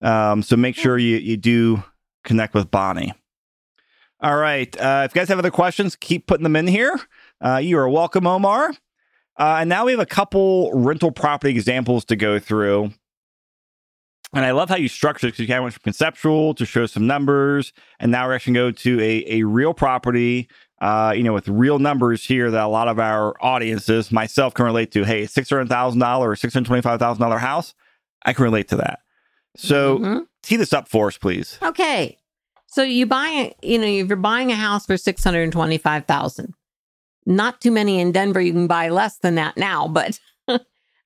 Um, 0.00 0.42
so 0.42 0.56
make 0.56 0.76
sure 0.76 0.96
you 0.96 1.16
you 1.18 1.36
do 1.36 1.82
connect 2.24 2.54
with 2.54 2.70
Bonnie. 2.70 3.12
All 4.20 4.36
right. 4.36 4.74
Uh, 4.80 5.02
if 5.04 5.14
you 5.14 5.20
guys 5.20 5.28
have 5.28 5.38
other 5.38 5.50
questions, 5.50 5.94
keep 5.94 6.26
putting 6.26 6.42
them 6.42 6.56
in 6.56 6.66
here. 6.66 6.98
Uh, 7.44 7.56
you 7.56 7.78
are 7.78 7.88
welcome, 7.88 8.26
Omar. 8.26 8.70
Uh, 9.38 9.58
and 9.60 9.68
now 9.68 9.84
we 9.84 9.92
have 9.92 10.00
a 10.00 10.06
couple 10.06 10.72
rental 10.72 11.12
property 11.12 11.52
examples 11.52 12.04
to 12.06 12.16
go 12.16 12.40
through. 12.40 12.90
And 14.34 14.44
I 14.44 14.50
love 14.50 14.68
how 14.68 14.76
you 14.76 14.88
structure 14.88 15.26
it 15.26 15.30
because 15.30 15.40
you 15.40 15.46
kind 15.46 15.58
of 15.58 15.62
went 15.64 15.74
from 15.74 15.82
conceptual 15.84 16.54
to 16.54 16.66
show 16.66 16.84
some 16.86 17.06
numbers. 17.06 17.72
And 17.98 18.12
now 18.12 18.26
we're 18.26 18.34
actually 18.34 18.54
going 18.54 18.74
to 18.74 18.92
go 18.92 18.96
to 18.98 19.02
a, 19.02 19.38
a 19.40 19.42
real 19.44 19.72
property, 19.72 20.48
uh, 20.82 21.14
you 21.16 21.22
know, 21.22 21.32
with 21.32 21.48
real 21.48 21.78
numbers 21.78 22.24
here 22.24 22.50
that 22.50 22.62
a 22.64 22.68
lot 22.68 22.88
of 22.88 22.98
our 22.98 23.34
audiences, 23.42 24.12
myself, 24.12 24.52
can 24.52 24.66
relate 24.66 24.92
to. 24.92 25.04
Hey, 25.04 25.22
$600,000 25.22 26.18
or 26.20 26.34
$625,000 26.34 27.38
house, 27.38 27.74
I 28.24 28.32
can 28.34 28.44
relate 28.44 28.68
to 28.68 28.76
that. 28.76 29.00
So 29.56 29.98
Mhm. 29.98 30.26
tee 30.42 30.56
this 30.56 30.72
up 30.74 30.88
for 30.88 31.06
us, 31.08 31.16
please. 31.16 31.58
Okay. 31.62 32.18
So 32.66 32.82
you 32.82 33.06
buy, 33.06 33.54
you 33.62 33.78
know, 33.78 33.86
if 33.86 34.08
you're 34.08 34.16
buying 34.16 34.52
a 34.52 34.56
house 34.56 34.84
for 34.84 34.98
six 34.98 35.24
hundred 35.24 35.42
and 35.44 35.52
twenty-five 35.52 36.04
thousand, 36.04 36.52
not 37.24 37.60
too 37.62 37.70
many 37.70 37.98
in 37.98 38.12
Denver. 38.12 38.40
You 38.42 38.52
can 38.52 38.66
buy 38.66 38.90
less 38.90 39.16
than 39.18 39.36
that 39.36 39.56
now, 39.56 39.88
but 39.88 40.20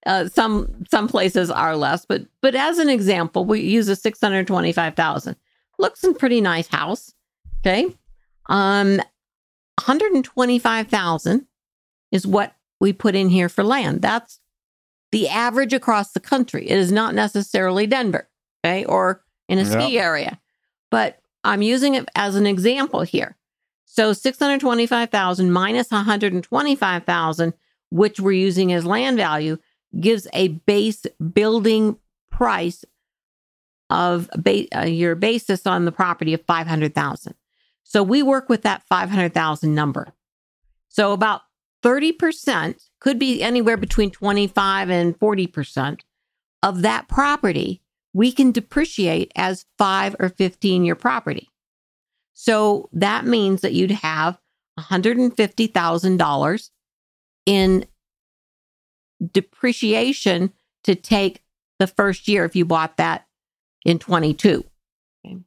uh, 0.06 0.28
some 0.28 0.84
some 0.90 1.08
places 1.08 1.50
are 1.50 1.76
less. 1.76 2.04
But 2.04 2.22
but 2.40 2.54
as 2.54 2.78
an 2.78 2.88
example, 2.88 3.44
we 3.44 3.60
use 3.60 3.88
a 3.88 3.96
six 3.96 4.20
hundred 4.20 4.46
twenty-five 4.46 4.94
thousand. 4.94 5.36
Looks 5.78 6.04
a 6.04 6.12
pretty 6.12 6.40
nice 6.40 6.68
house. 6.68 7.14
Okay, 7.60 7.86
um, 8.46 8.96
one 8.96 9.06
hundred 9.80 10.12
and 10.12 10.24
twenty-five 10.24 10.88
thousand 10.88 11.46
is 12.10 12.26
what 12.26 12.54
we 12.80 12.92
put 12.92 13.14
in 13.14 13.28
here 13.28 13.48
for 13.48 13.62
land. 13.62 14.02
That's 14.02 14.40
the 15.12 15.28
average 15.28 15.72
across 15.72 16.12
the 16.12 16.20
country. 16.20 16.68
It 16.68 16.78
is 16.78 16.90
not 16.90 17.14
necessarily 17.14 17.86
Denver, 17.86 18.28
okay, 18.64 18.84
or 18.84 19.22
in 19.48 19.58
a 19.58 19.64
ski 19.64 19.98
area, 19.98 20.40
but 20.90 21.20
I'm 21.44 21.62
using 21.62 21.94
it 21.94 22.08
as 22.14 22.34
an 22.36 22.46
example 22.46 23.02
here. 23.02 23.36
So 23.84 24.14
625,000 24.14 25.52
minus 25.52 25.90
125,000, 25.90 27.52
which 27.90 28.18
we're 28.20 28.32
using 28.32 28.72
as 28.72 28.86
land 28.86 29.18
value, 29.18 29.58
gives 30.00 30.26
a 30.32 30.48
base 30.48 31.06
building 31.32 31.98
price 32.30 32.84
of 33.90 34.28
ba- 34.36 34.66
uh, 34.76 34.84
your 34.84 35.14
basis 35.14 35.66
on 35.66 35.84
the 35.84 35.92
property 35.92 36.34
of 36.34 36.42
500,000. 36.46 37.34
So 37.84 38.02
we 38.02 38.22
work 38.22 38.48
with 38.48 38.62
that 38.62 38.82
500,000 38.84 39.74
number. 39.74 40.12
So 40.88 41.12
about 41.12 41.42
30% 41.82 42.88
could 43.00 43.18
be 43.18 43.42
anywhere 43.42 43.76
between 43.76 44.10
25 44.10 44.88
and 44.88 45.18
40% 45.18 46.00
of 46.62 46.82
that 46.82 47.08
property 47.08 47.82
we 48.14 48.30
can 48.30 48.52
depreciate 48.52 49.32
as 49.36 49.64
5 49.78 50.16
or 50.20 50.28
15 50.28 50.84
year 50.84 50.94
property. 50.94 51.48
So 52.34 52.88
that 52.92 53.24
means 53.24 53.60
that 53.62 53.72
you'd 53.72 53.90
have 53.90 54.38
$150,000 54.78 56.70
in 57.46 57.86
depreciation 59.32 60.52
to 60.84 60.94
take 60.94 61.42
the 61.78 61.86
first 61.86 62.28
year 62.28 62.44
if 62.44 62.54
you 62.56 62.64
bought 62.64 62.96
that 62.96 63.26
in 63.84 63.98
22. 63.98 64.64
Okay. 65.26 65.38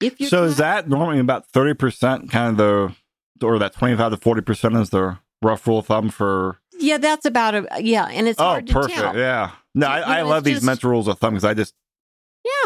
If 0.00 0.28
So 0.28 0.44
is 0.44 0.56
that 0.56 0.88
normally 0.88 1.18
about 1.18 1.50
30% 1.52 2.30
kind 2.30 2.58
of 2.60 2.94
the, 3.40 3.46
or 3.46 3.58
that 3.58 3.74
25 3.74 4.12
to 4.12 4.16
40% 4.16 4.80
is 4.80 4.90
the 4.90 5.18
rough 5.42 5.66
rule 5.66 5.78
of 5.78 5.86
thumb 5.86 6.08
for? 6.10 6.58
Yeah, 6.78 6.98
that's 6.98 7.26
about 7.26 7.54
a 7.54 7.66
yeah, 7.80 8.06
and 8.06 8.26
it's 8.26 8.40
Oh, 8.40 8.44
hard 8.44 8.66
to 8.68 8.72
perfect. 8.72 8.98
tell. 8.98 9.16
Yeah. 9.16 9.50
No, 9.74 9.86
You 9.86 9.92
I, 9.92 10.00
I 10.00 10.20
it's 10.20 10.28
love 10.28 10.44
these 10.44 10.56
just- 10.56 10.66
mental 10.66 10.90
rules 10.90 11.08
of 11.08 11.18
thumb 11.18 11.34
because 11.34 11.44
I 11.44 11.52
just 11.54 11.74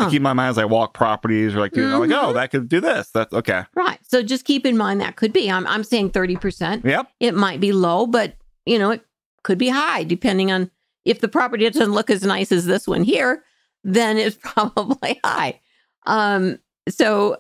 Yeah. 0.01 0.09
keep 0.09 0.23
my 0.23 0.33
mind 0.33 0.51
as 0.51 0.59
I 0.59 0.65
walk 0.65 0.95
properties 0.95 1.55
or 1.55 1.59
like, 1.61 1.73
do, 1.73 1.85
I'm 1.85 2.01
like, 2.01 2.11
mm-hmm. 2.11 2.27
oh, 2.27 2.33
that 2.35 2.51
could 2.53 2.69
do 2.69 2.81
this. 2.81 3.11
That's 3.11 3.33
okay. 3.33 3.65
Right. 3.75 3.99
So 4.07 4.23
just 4.23 4.45
keep 4.45 4.65
in 4.65 4.77
mind 4.77 5.01
that 5.01 5.17
could 5.17 5.33
be. 5.33 5.51
I'm 5.51 5.67
I'm 5.67 5.83
saying 5.85 6.11
30%. 6.11 6.85
Yep. 6.85 7.09
It 7.21 7.35
might 7.35 7.59
be 7.61 7.73
low, 7.73 8.07
but 8.07 8.35
you 8.67 8.79
know, 8.79 8.93
it 8.93 9.05
could 9.45 9.59
be 9.59 9.69
high 9.69 10.03
depending 10.03 10.51
on 10.51 10.71
if 11.05 11.21
the 11.21 11.29
property 11.29 11.69
doesn't 11.69 11.93
look 11.93 12.11
as 12.11 12.23
nice 12.23 12.51
as 12.51 12.67
this 12.67 12.89
one 12.89 13.05
here, 13.05 13.45
then 13.85 14.17
it's 14.17 14.37
probably 14.43 15.21
high. 15.25 15.61
Um 16.07 16.59
so 16.89 17.39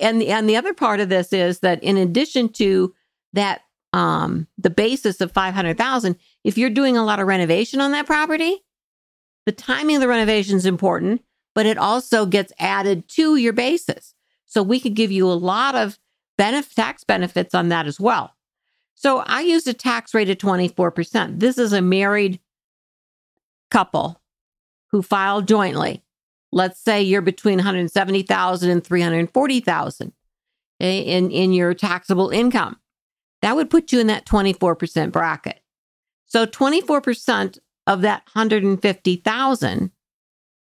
and 0.00 0.20
the 0.20 0.28
and 0.28 0.48
the 0.48 0.56
other 0.56 0.74
part 0.74 1.00
of 1.00 1.08
this 1.08 1.32
is 1.32 1.60
that 1.60 1.82
in 1.82 1.96
addition 1.96 2.48
to 2.54 2.94
that 3.34 3.62
um 3.92 4.46
the 4.56 4.70
basis 4.70 5.20
of 5.20 5.32
500,000, 5.32 6.16
if 6.44 6.56
you're 6.56 6.70
doing 6.70 6.96
a 6.96 7.04
lot 7.04 7.20
of 7.20 7.26
renovation 7.26 7.80
on 7.80 7.92
that 7.92 8.06
property, 8.06 8.64
the 9.46 9.52
timing 9.52 9.96
of 9.96 10.02
the 10.02 10.08
renovation 10.08 10.56
is 10.56 10.66
important, 10.66 11.22
but 11.54 11.66
it 11.66 11.78
also 11.78 12.26
gets 12.26 12.52
added 12.58 13.08
to 13.08 13.36
your 13.36 13.52
basis. 13.52 14.14
So 14.46 14.62
we 14.62 14.80
could 14.80 14.94
give 14.94 15.12
you 15.12 15.26
a 15.26 15.34
lot 15.34 15.74
of 15.74 15.98
benef- 16.38 16.74
tax 16.74 17.04
benefits 17.04 17.54
on 17.54 17.68
that 17.68 17.86
as 17.86 17.98
well. 17.98 18.35
So 18.96 19.18
I 19.18 19.42
used 19.42 19.68
a 19.68 19.74
tax 19.74 20.14
rate 20.14 20.30
of 20.30 20.38
24%. 20.38 21.38
This 21.38 21.58
is 21.58 21.72
a 21.72 21.80
married 21.82 22.40
couple 23.70 24.20
who 24.90 25.02
filed 25.02 25.46
jointly. 25.46 26.02
Let's 26.50 26.80
say 26.80 27.02
you're 27.02 27.20
between 27.20 27.58
170,000 27.58 28.70
and 28.70 28.82
340,000 28.82 30.12
in 30.80 31.30
in 31.30 31.52
your 31.52 31.74
taxable 31.74 32.30
income. 32.30 32.80
That 33.42 33.54
would 33.54 33.68
put 33.68 33.92
you 33.92 34.00
in 34.00 34.06
that 34.06 34.24
24% 34.24 35.12
bracket. 35.12 35.60
So 36.24 36.46
24% 36.46 37.58
of 37.86 38.00
that 38.00 38.22
150,000 38.32 39.90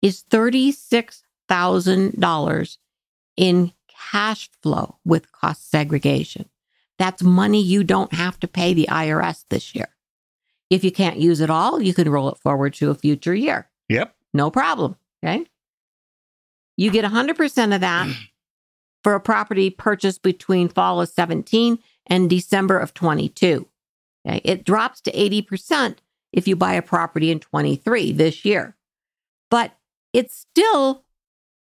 is 0.01 0.23
$36,000 0.29 2.77
in 3.37 3.71
cash 4.11 4.49
flow 4.61 4.97
with 5.05 5.31
cost 5.31 5.71
segregation. 5.71 6.49
That's 6.97 7.21
money 7.21 7.61
you 7.61 7.83
don't 7.83 8.13
have 8.13 8.39
to 8.39 8.47
pay 8.47 8.73
the 8.73 8.87
IRS 8.89 9.45
this 9.49 9.75
year. 9.75 9.89
If 10.69 10.83
you 10.83 10.91
can't 10.91 11.17
use 11.17 11.41
it 11.41 11.49
all, 11.49 11.81
you 11.81 11.93
can 11.93 12.09
roll 12.09 12.29
it 12.29 12.37
forward 12.37 12.73
to 12.75 12.89
a 12.89 12.95
future 12.95 13.35
year. 13.35 13.69
Yep. 13.89 14.15
No 14.33 14.49
problem. 14.49 14.95
Okay. 15.23 15.45
You 16.77 16.91
get 16.91 17.05
100% 17.05 17.75
of 17.75 17.81
that 17.81 18.07
for 19.03 19.13
a 19.15 19.19
property 19.19 19.69
purchased 19.69 20.21
between 20.23 20.69
fall 20.69 21.01
of 21.01 21.09
17 21.09 21.79
and 22.07 22.29
December 22.29 22.79
of 22.79 22.93
22. 22.93 23.67
Okay. 24.27 24.41
It 24.43 24.63
drops 24.65 25.01
to 25.01 25.11
80% 25.11 25.97
if 26.33 26.47
you 26.47 26.55
buy 26.55 26.73
a 26.73 26.81
property 26.81 27.31
in 27.31 27.39
23 27.39 28.11
this 28.11 28.43
year. 28.43 28.75
But 29.51 29.77
it's 30.13 30.35
still 30.35 31.03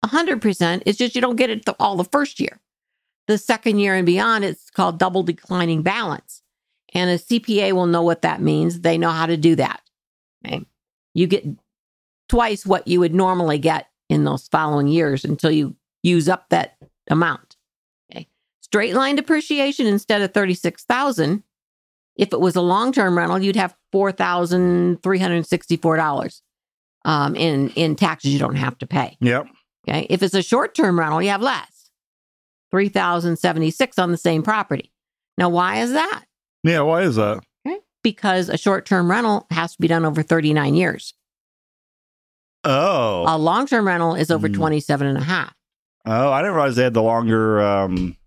100%. 0.05 0.83
It's 0.85 0.97
just 0.97 1.15
you 1.15 1.21
don't 1.21 1.35
get 1.35 1.49
it 1.49 1.67
all 1.79 1.97
the 1.97 2.03
first 2.03 2.39
year. 2.39 2.59
The 3.27 3.37
second 3.37 3.79
year 3.79 3.95
and 3.95 4.05
beyond, 4.05 4.45
it's 4.45 4.69
called 4.69 4.99
double 4.99 5.23
declining 5.23 5.81
balance. 5.81 6.43
And 6.93 7.09
a 7.09 7.17
CPA 7.17 7.73
will 7.73 7.87
know 7.87 8.03
what 8.03 8.21
that 8.21 8.41
means. 8.41 8.81
They 8.81 8.97
know 8.97 9.09
how 9.09 9.25
to 9.25 9.35
do 9.35 9.55
that. 9.55 9.81
Okay. 10.45 10.65
You 11.13 11.27
get 11.27 11.45
twice 12.29 12.65
what 12.65 12.87
you 12.87 12.99
would 12.99 13.13
normally 13.13 13.57
get 13.57 13.87
in 14.09 14.23
those 14.23 14.47
following 14.47 14.87
years 14.87 15.25
until 15.25 15.51
you 15.51 15.75
use 16.03 16.29
up 16.29 16.47
that 16.49 16.77
amount. 17.09 17.57
Okay. 18.11 18.27
Straight 18.61 18.93
line 18.93 19.15
depreciation 19.15 19.87
instead 19.87 20.21
of 20.21 20.31
36,000. 20.33 21.43
If 22.15 22.31
it 22.31 22.39
was 22.39 22.55
a 22.55 22.61
long-term 22.61 23.17
rental, 23.17 23.39
you'd 23.39 23.57
have 23.57 23.75
$4,364 23.93 26.41
um, 27.03 27.35
in, 27.35 27.71
in 27.71 27.97
taxes 27.97 28.31
you 28.31 28.39
don't 28.39 28.55
have 28.55 28.77
to 28.77 28.87
pay. 28.87 29.17
Yep. 29.19 29.47
Okay. 29.87 30.07
If 30.09 30.23
it's 30.23 30.33
a 30.33 30.41
short-term 30.41 30.97
rental, 30.97 31.21
you 31.21 31.29
have 31.29 31.41
less. 31.41 31.74
3,076 32.75 33.97
on 33.97 34.11
the 34.11 34.17
same 34.17 34.43
property. 34.43 34.91
Now, 35.37 35.47
why 35.47 35.77
is 35.77 35.93
that? 35.93 36.25
Yeah. 36.63 36.81
Why 36.81 37.03
is 37.03 37.15
that? 37.15 37.41
Okay. 37.65 37.77
Because 38.03 38.49
a 38.49 38.57
short-term 38.57 39.09
rental 39.09 39.47
has 39.49 39.75
to 39.75 39.81
be 39.81 39.87
done 39.87 40.03
over 40.03 40.21
39 40.21 40.75
years. 40.75 41.13
Oh. 42.65 43.23
A 43.27 43.37
long-term 43.37 43.87
rental 43.87 44.15
is 44.15 44.29
over 44.29 44.47
Hmm. 44.49 44.55
27 44.55 45.07
and 45.07 45.17
a 45.17 45.23
half. 45.23 45.53
Oh, 46.05 46.31
I 46.31 46.41
didn't 46.41 46.55
realize 46.55 46.75
they 46.75 46.83
had 46.83 46.93
the 46.93 47.01
longer 47.01 47.61
um 47.61 48.17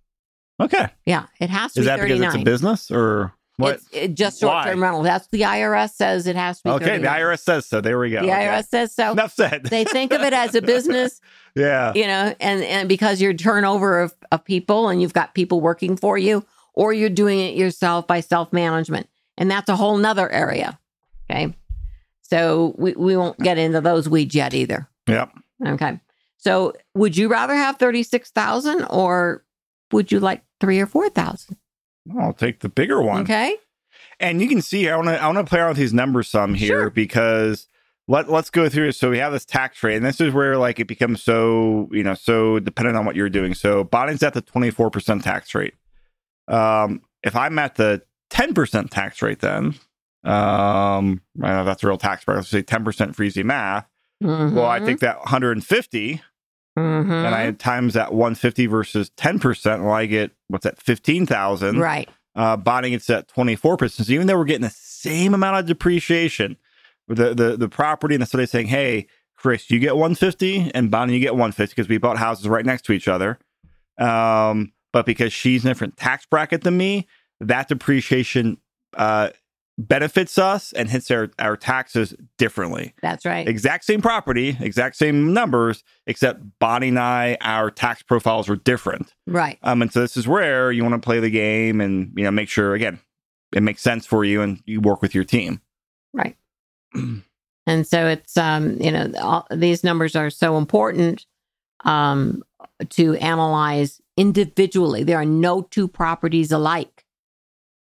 Okay. 0.60 0.88
Yeah, 1.04 1.26
it 1.40 1.50
has 1.50 1.74
to 1.74 1.80
Is 1.80 1.84
be 1.84 1.88
that 1.88 2.00
because 2.00 2.20
it's 2.20 2.34
a 2.34 2.38
business 2.44 2.90
or 2.90 3.32
what? 3.58 3.74
It's 3.76 3.88
it, 3.92 4.14
just 4.14 4.40
short 4.40 4.64
term 4.64 4.82
rental. 4.82 5.02
That's 5.02 5.26
the 5.28 5.42
IRS 5.42 5.90
says 5.90 6.26
it 6.26 6.36
has 6.36 6.58
to 6.58 6.64
be. 6.64 6.70
okay, 6.70 6.98
the 6.98 7.06
IRS 7.08 7.40
says 7.40 7.66
so. 7.66 7.80
There 7.80 7.98
we 7.98 8.10
go. 8.10 8.22
The 8.22 8.28
Okay. 8.28 8.46
IRS 8.46 8.68
says 8.68 8.94
so. 8.94 9.12
Enough 9.12 9.32
said. 9.34 9.64
They 9.64 9.84
think 9.84 10.12
of 10.12 10.22
it 10.22 10.32
as 10.32 10.54
a 10.54 10.62
business, 10.62 11.20
yeah. 11.54 11.92
you 11.94 12.06
know, 12.06 12.34
and 12.40 12.62
and 12.62 12.88
because 12.88 13.20
you're 13.20 13.34
turnover 13.34 14.00
of, 14.00 14.14
of 14.32 14.44
people 14.44 14.88
and 14.88 15.02
you've 15.02 15.12
got 15.12 15.34
people 15.34 15.60
working 15.60 15.96
for 15.96 16.16
you, 16.16 16.44
or 16.72 16.92
you're 16.92 17.10
doing 17.10 17.38
it 17.40 17.56
yourself 17.56 18.06
by 18.06 18.20
self 18.20 18.52
management, 18.52 19.08
and 19.36 19.50
that's 19.50 19.68
a 19.68 19.76
whole 19.76 19.96
nother 19.98 20.30
area. 20.30 20.78
Okay, 21.30 21.54
so 22.22 22.74
we 22.78 22.92
we 22.92 23.16
won't 23.16 23.38
get 23.38 23.58
into 23.58 23.80
those 23.80 24.08
weeds 24.08 24.34
yet 24.34 24.54
either. 24.54 24.88
Yep. 25.08 25.32
Okay, 25.66 25.98
so 26.36 26.74
would 26.94 27.16
you 27.16 27.28
rather 27.28 27.54
have 27.54 27.76
thirty 27.78 28.04
six 28.04 28.30
thousand, 28.30 28.84
or 28.84 29.42
would 29.90 30.12
you 30.12 30.20
like 30.20 30.42
three 30.60 30.78
or 30.80 30.86
four 30.86 31.08
thousand? 31.10 31.56
I'll 32.20 32.32
take 32.32 32.60
the 32.60 32.68
bigger 32.68 33.02
one. 33.02 33.22
Okay, 33.22 33.56
And 34.20 34.40
you 34.40 34.48
can 34.48 34.62
see 34.62 34.88
I 34.88 34.96
want 34.96 35.08
to 35.08 35.20
I 35.22 35.26
want 35.26 35.38
to 35.38 35.44
play 35.44 35.58
around 35.60 35.70
with 35.70 35.78
these 35.78 35.92
numbers 35.94 36.28
some 36.28 36.54
here 36.54 36.82
Sure. 36.82 36.90
because 36.90 37.66
let 38.06 38.30
let's 38.30 38.50
go 38.50 38.68
through 38.68 38.88
it. 38.88 38.92
So 38.94 39.10
we 39.10 39.18
have 39.18 39.32
this 39.32 39.44
tax 39.44 39.82
rate, 39.82 39.96
and 39.96 40.04
this 40.06 40.20
is 40.20 40.32
where 40.32 40.56
like 40.56 40.80
it 40.80 40.86
becomes 40.88 41.22
so 41.22 41.88
you 41.92 42.02
know 42.02 42.14
so 42.14 42.58
dependent 42.58 42.96
on 42.96 43.04
what 43.04 43.16
you're 43.16 43.28
doing. 43.28 43.54
So 43.54 43.84
Bonnie's 43.84 44.22
at 44.22 44.34
the 44.34 44.40
24 44.40 44.90
percent 44.90 45.24
tax 45.24 45.54
rate. 45.54 45.74
Um, 46.46 47.02
if 47.22 47.36
I'm 47.36 47.58
at 47.58 47.74
the 47.74 48.02
10 48.30 48.54
percent 48.54 48.90
tax 48.90 49.20
rate, 49.22 49.40
then 49.40 49.74
um, 50.24 51.20
I 51.42 51.48
know 51.52 51.64
that's 51.64 51.82
a 51.82 51.86
real 51.86 51.98
tax 51.98 52.26
rate. 52.26 52.36
Let's 52.36 52.48
say 52.48 52.62
10 52.62 52.84
percent 52.84 53.14
for 53.16 53.22
easy 53.22 53.42
math. 53.42 53.86
Well, 54.20 54.66
I 54.66 54.80
think 54.80 55.00
that 55.00 55.18
150 55.18 56.20
Mhm. 56.78 57.26
and 57.26 57.34
I 57.34 57.40
had 57.42 57.58
times 57.58 57.94
that 57.94 58.12
150 58.12 58.66
versus 58.66 59.10
10 59.16 59.38
percent. 59.38 59.82
Well, 59.82 59.92
I 59.92 60.06
get 60.06 60.30
what's 60.48 60.64
that 60.64 60.80
15,000 60.80 61.78
right. 61.78 62.08
uh, 62.34 62.56
Bonnie 62.56 62.90
gets 62.90 63.08
at 63.10 63.28
24%. 63.28 63.90
So 64.04 64.12
even 64.12 64.26
though 64.26 64.36
we're 64.36 64.44
getting 64.44 64.62
the 64.62 64.70
same 64.70 65.34
amount 65.34 65.58
of 65.58 65.66
depreciation, 65.66 66.56
the 67.08 67.34
the, 67.34 67.56
the 67.56 67.68
property 67.68 68.14
and 68.14 68.22
the 68.22 68.26
study 68.26 68.46
saying, 68.46 68.66
hey, 68.68 69.06
Chris, 69.36 69.70
you 69.70 69.78
get 69.78 69.96
150 69.96 70.72
and 70.74 70.90
Bonnie, 70.90 71.14
you 71.14 71.20
get 71.20 71.34
150 71.34 71.72
because 71.74 71.88
we 71.88 71.98
bought 71.98 72.18
houses 72.18 72.48
right 72.48 72.66
next 72.66 72.82
to 72.86 72.92
each 72.92 73.08
other. 73.08 73.38
Um, 73.98 74.72
but 74.92 75.06
because 75.06 75.32
she's 75.32 75.64
in 75.64 75.70
a 75.70 75.74
different 75.74 75.96
tax 75.96 76.26
bracket 76.26 76.62
than 76.62 76.76
me, 76.76 77.06
that 77.40 77.68
depreciation 77.68 78.58
uh, 78.96 79.30
benefits 79.78 80.36
us 80.38 80.72
and 80.72 80.90
hits 80.90 81.10
our, 81.10 81.30
our 81.38 81.56
taxes 81.56 82.14
differently. 82.36 82.94
That's 83.00 83.24
right. 83.24 83.48
Exact 83.48 83.84
same 83.84 84.02
property, 84.02 84.56
exact 84.60 84.96
same 84.96 85.32
numbers, 85.32 85.84
except 86.06 86.42
Bonnie 86.58 86.88
and 86.88 86.98
I, 86.98 87.38
our 87.40 87.70
tax 87.70 88.02
profiles 88.02 88.48
are 88.50 88.56
different. 88.56 89.14
Right. 89.26 89.58
Um, 89.62 89.80
and 89.80 89.92
so 89.92 90.00
this 90.00 90.16
is 90.16 90.26
where 90.26 90.72
you 90.72 90.82
want 90.82 91.00
to 91.00 91.06
play 91.06 91.20
the 91.20 91.30
game 91.30 91.80
and 91.80 92.12
you 92.16 92.24
know 92.24 92.32
make 92.32 92.48
sure 92.48 92.74
again 92.74 92.98
it 93.54 93.62
makes 93.62 93.80
sense 93.80 94.04
for 94.04 94.24
you 94.24 94.42
and 94.42 94.60
you 94.66 94.80
work 94.80 95.00
with 95.00 95.14
your 95.14 95.24
team. 95.24 95.60
Right. 96.12 96.36
and 97.66 97.86
so 97.86 98.08
it's 98.08 98.36
um, 98.36 98.80
you 98.80 98.90
know, 98.90 99.12
all, 99.22 99.46
these 99.50 99.84
numbers 99.84 100.16
are 100.16 100.30
so 100.30 100.58
important 100.58 101.24
um 101.84 102.42
to 102.88 103.14
analyze 103.16 104.00
individually. 104.16 105.04
There 105.04 105.18
are 105.18 105.24
no 105.24 105.62
two 105.62 105.86
properties 105.86 106.50
alike. 106.50 106.97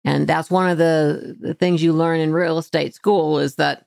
And 0.04 0.26
that's 0.26 0.50
one 0.50 0.68
of 0.68 0.76
the, 0.78 1.36
the 1.40 1.54
things 1.54 1.82
you 1.82 1.92
learn 1.92 2.20
in 2.20 2.32
real 2.32 2.58
estate 2.58 2.94
school 2.94 3.38
is 3.38 3.54
that 3.56 3.86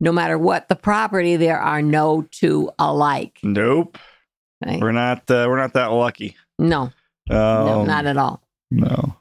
no 0.00 0.10
matter 0.12 0.36
what 0.38 0.68
the 0.68 0.74
property, 0.76 1.36
there 1.36 1.58
are 1.60 1.80
no 1.82 2.26
two 2.30 2.70
alike. 2.78 3.38
Nope, 3.42 3.96
Okay? 4.66 4.78
we're 4.80 4.92
not 4.92 5.30
uh, 5.30 5.46
we're 5.48 5.56
not 5.58 5.72
that 5.74 5.86
lucky. 5.92 6.36
No, 6.58 6.90
no, 7.28 7.80
Um, 7.82 7.86
not 7.86 8.06
at 8.06 8.16
all. 8.16 8.42
no. 8.70 9.16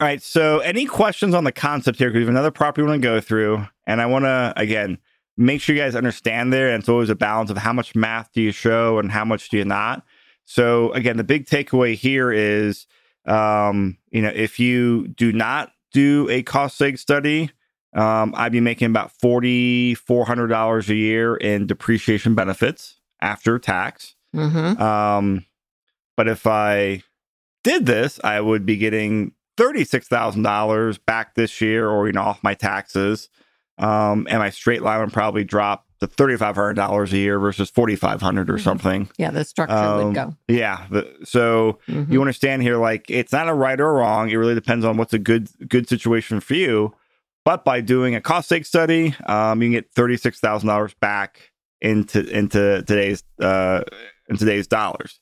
All 0.00 0.08
right. 0.08 0.20
So, 0.20 0.58
any 0.58 0.86
questions 0.86 1.34
on 1.34 1.44
the 1.44 1.52
concept 1.52 1.98
here? 1.98 2.08
Because 2.08 2.16
we 2.18 2.22
have 2.22 2.28
another 2.30 2.50
property 2.50 2.82
we 2.82 2.88
want 2.88 3.00
to 3.00 3.08
go 3.08 3.20
through, 3.20 3.66
and 3.86 4.02
I 4.02 4.06
want 4.06 4.24
to 4.24 4.52
again 4.56 4.98
make 5.36 5.60
sure 5.60 5.74
you 5.74 5.80
guys 5.80 5.94
understand 5.94 6.52
there. 6.52 6.68
And 6.70 6.80
it's 6.80 6.88
always 6.88 7.10
a 7.10 7.14
balance 7.14 7.48
of 7.50 7.58
how 7.58 7.72
much 7.72 7.94
math 7.94 8.32
do 8.32 8.42
you 8.42 8.50
show 8.52 8.98
and 8.98 9.10
how 9.12 9.24
much 9.24 9.48
do 9.50 9.56
you 9.56 9.64
not. 9.64 10.04
So, 10.44 10.92
again, 10.92 11.16
the 11.16 11.24
big 11.24 11.46
takeaway 11.46 11.94
here 11.94 12.32
is, 12.32 12.86
um, 13.26 13.98
you 14.10 14.22
know, 14.22 14.32
if 14.34 14.58
you 14.58 15.08
do 15.08 15.32
not 15.32 15.72
do 15.92 16.28
a 16.30 16.42
cost 16.42 16.78
seg 16.78 16.98
study, 16.98 17.50
um, 17.94 18.34
I'd 18.36 18.52
be 18.52 18.60
making 18.60 18.86
about 18.86 19.12
forty 19.12 19.94
four 19.94 20.26
hundred 20.26 20.48
dollars 20.48 20.90
a 20.90 20.94
year 20.94 21.36
in 21.36 21.66
depreciation 21.66 22.34
benefits 22.34 22.96
after 23.20 23.58
tax. 23.58 24.14
hmm 24.34 24.80
Um, 24.80 25.46
but 26.16 26.28
if 26.28 26.46
I 26.46 27.02
did 27.62 27.86
this, 27.86 28.20
I 28.22 28.40
would 28.40 28.66
be 28.66 28.76
getting 28.76 29.32
thirty-six 29.56 30.08
thousand 30.08 30.42
dollars 30.42 30.98
back 30.98 31.34
this 31.34 31.60
year, 31.60 31.88
or 31.88 32.06
you 32.06 32.12
know, 32.12 32.22
off 32.22 32.42
my 32.42 32.54
taxes. 32.54 33.28
Um, 33.78 34.26
and 34.30 34.38
my 34.38 34.50
straight 34.50 34.82
line 34.82 35.00
would 35.00 35.12
probably 35.12 35.42
drop 35.44 35.86
hundred 36.18 36.74
dollars 36.74 37.12
a 37.12 37.18
year 37.18 37.38
versus 37.38 37.70
forty-five 37.70 38.20
hundred 38.20 38.50
or 38.50 38.54
Mhm. 38.58 38.60
something. 38.62 39.08
Yeah, 39.18 39.30
the 39.30 39.44
structure 39.44 39.74
Um, 39.76 40.06
would 40.06 40.14
go. 40.14 40.34
Yeah. 40.48 40.86
the- 40.90 41.10
so 41.24 41.78
Mhm. 41.88 42.10
you 42.12 42.20
understand 42.20 42.62
here, 42.62 42.76
like 42.76 43.10
it's 43.10 43.32
not 43.32 43.48
a 43.48 43.54
right 43.54 43.80
or 43.80 43.92
wrong. 43.94 44.30
It 44.30 44.36
really 44.36 44.54
depends 44.54 44.84
on 44.84 44.96
what's 44.96 45.12
a 45.12 45.18
good 45.18 45.48
good 45.68 45.88
situation 45.88 46.40
for 46.40 46.54
you. 46.54 46.94
But 47.44 47.64
by 47.64 47.80
doing 47.82 48.14
a 48.14 48.20
cost 48.20 48.50
seg 48.50 48.64
study, 48.64 49.14
um, 49.26 49.60
you 49.62 49.66
can 49.68 49.72
get 49.72 49.90
thirty-six 49.94 50.40
thousand 50.40 50.68
dollars 50.68 50.94
back 51.00 51.50
into 51.80 52.24
into 52.34 52.82
today's 52.86 53.22
uh, 53.40 53.82
in 54.28 54.36
today's 54.36 54.66
dollars. 54.66 55.20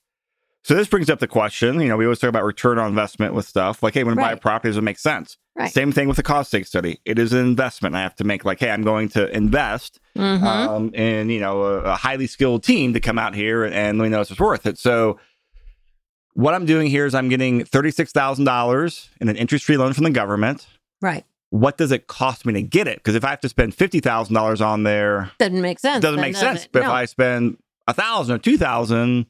So 0.65 0.75
this 0.77 0.87
brings 0.87 1.11
up 1.11 1.19
the 1.19 1.27
question. 1.27 1.81
You 1.81 1.89
know, 1.89 1.97
we 1.97 2.05
always 2.05 2.21
talk 2.21 2.29
about 2.29 2.45
return 2.45 2.79
on 2.79 2.89
investment 2.89 3.35
with 3.35 3.49
stuff. 3.49 3.83
Like, 3.83 3.95
hey, 3.95 4.05
when 4.05 4.17
I 4.17 4.23
buy 4.23 4.29
a 4.29 4.33
Right. 4.35 4.41
property, 4.41 4.69
does 4.71 4.77
it 4.77 4.83
make 4.83 4.99
sense? 5.01 5.37
Right. 5.55 5.71
Same 5.71 5.93
thing 5.93 6.09
with 6.09 6.17
the 6.17 6.23
cost 6.23 6.51
seg 6.53 6.67
study. 6.67 7.01
It 7.05 7.19
is 7.19 7.33
an 7.35 7.41
investment. 7.41 7.95
I 7.95 8.01
have 8.01 8.17
to 8.17 8.25
make 8.25 8.45
like, 8.45 8.59
hey, 8.61 8.71
I'm 8.71 8.83
going 8.83 9.09
to 9.11 9.29
invest 9.37 10.01
Mhm. 10.17 10.43
um, 10.43 10.95
in 10.95 11.29
you 11.31 11.41
know 11.41 11.63
a, 11.63 11.79
a 11.83 11.95
highly 11.95 12.27
skilled 12.27 12.63
team 12.65 12.95
to 12.95 13.01
come 13.01 13.19
out 13.19 13.35
here 13.35 13.65
and, 13.65 13.75
and 13.75 13.99
let 13.99 14.05
me 14.05 14.09
know 14.11 14.21
if 14.23 14.31
it's 14.31 14.41
worth 14.41 14.67
it. 14.67 14.79
So 14.79 15.19
what 16.35 16.55
I'm 16.55 16.65
doing 16.67 16.87
here 16.89 17.05
is 17.07 17.15
I'm 17.15 17.29
getting 17.29 17.65
thirty 17.65 17.91
six 17.91 18.13
thousand 18.13 18.45
dollars 18.47 19.11
in 19.21 19.29
an 19.29 19.37
interest 19.37 19.65
free 19.65 19.77
loan 19.77 19.93
from 19.93 20.05
the 20.05 20.11
government. 20.11 20.67
right. 21.01 21.25
What 21.51 21.77
does 21.77 21.93
it 21.93 22.07
cost 22.07 22.47
me 22.47 22.55
to 22.55 22.63
get 22.63 22.89
it? 22.89 22.97
Because 22.97 23.15
if 23.15 23.27
I 23.27 23.29
have 23.29 23.41
to 23.41 23.49
spend 23.51 23.75
fifty 23.75 24.01
thousand 24.01 24.35
dollars 24.35 24.63
on 24.63 24.85
there, 24.85 25.31
Doesn't 25.39 25.61
make 25.61 25.79
sense. 25.79 26.01
doesn't 26.01 26.19
make 26.21 26.33
does 26.33 26.41
sense. 26.41 26.65
it? 26.65 26.71
But 26.73 26.83
if 26.85 26.89
I 26.89 27.05
spend 27.05 27.59
a 27.87 27.93
thousand 27.93 28.35
or 28.37 28.39
two 28.39 28.57
thousand, 28.57 29.27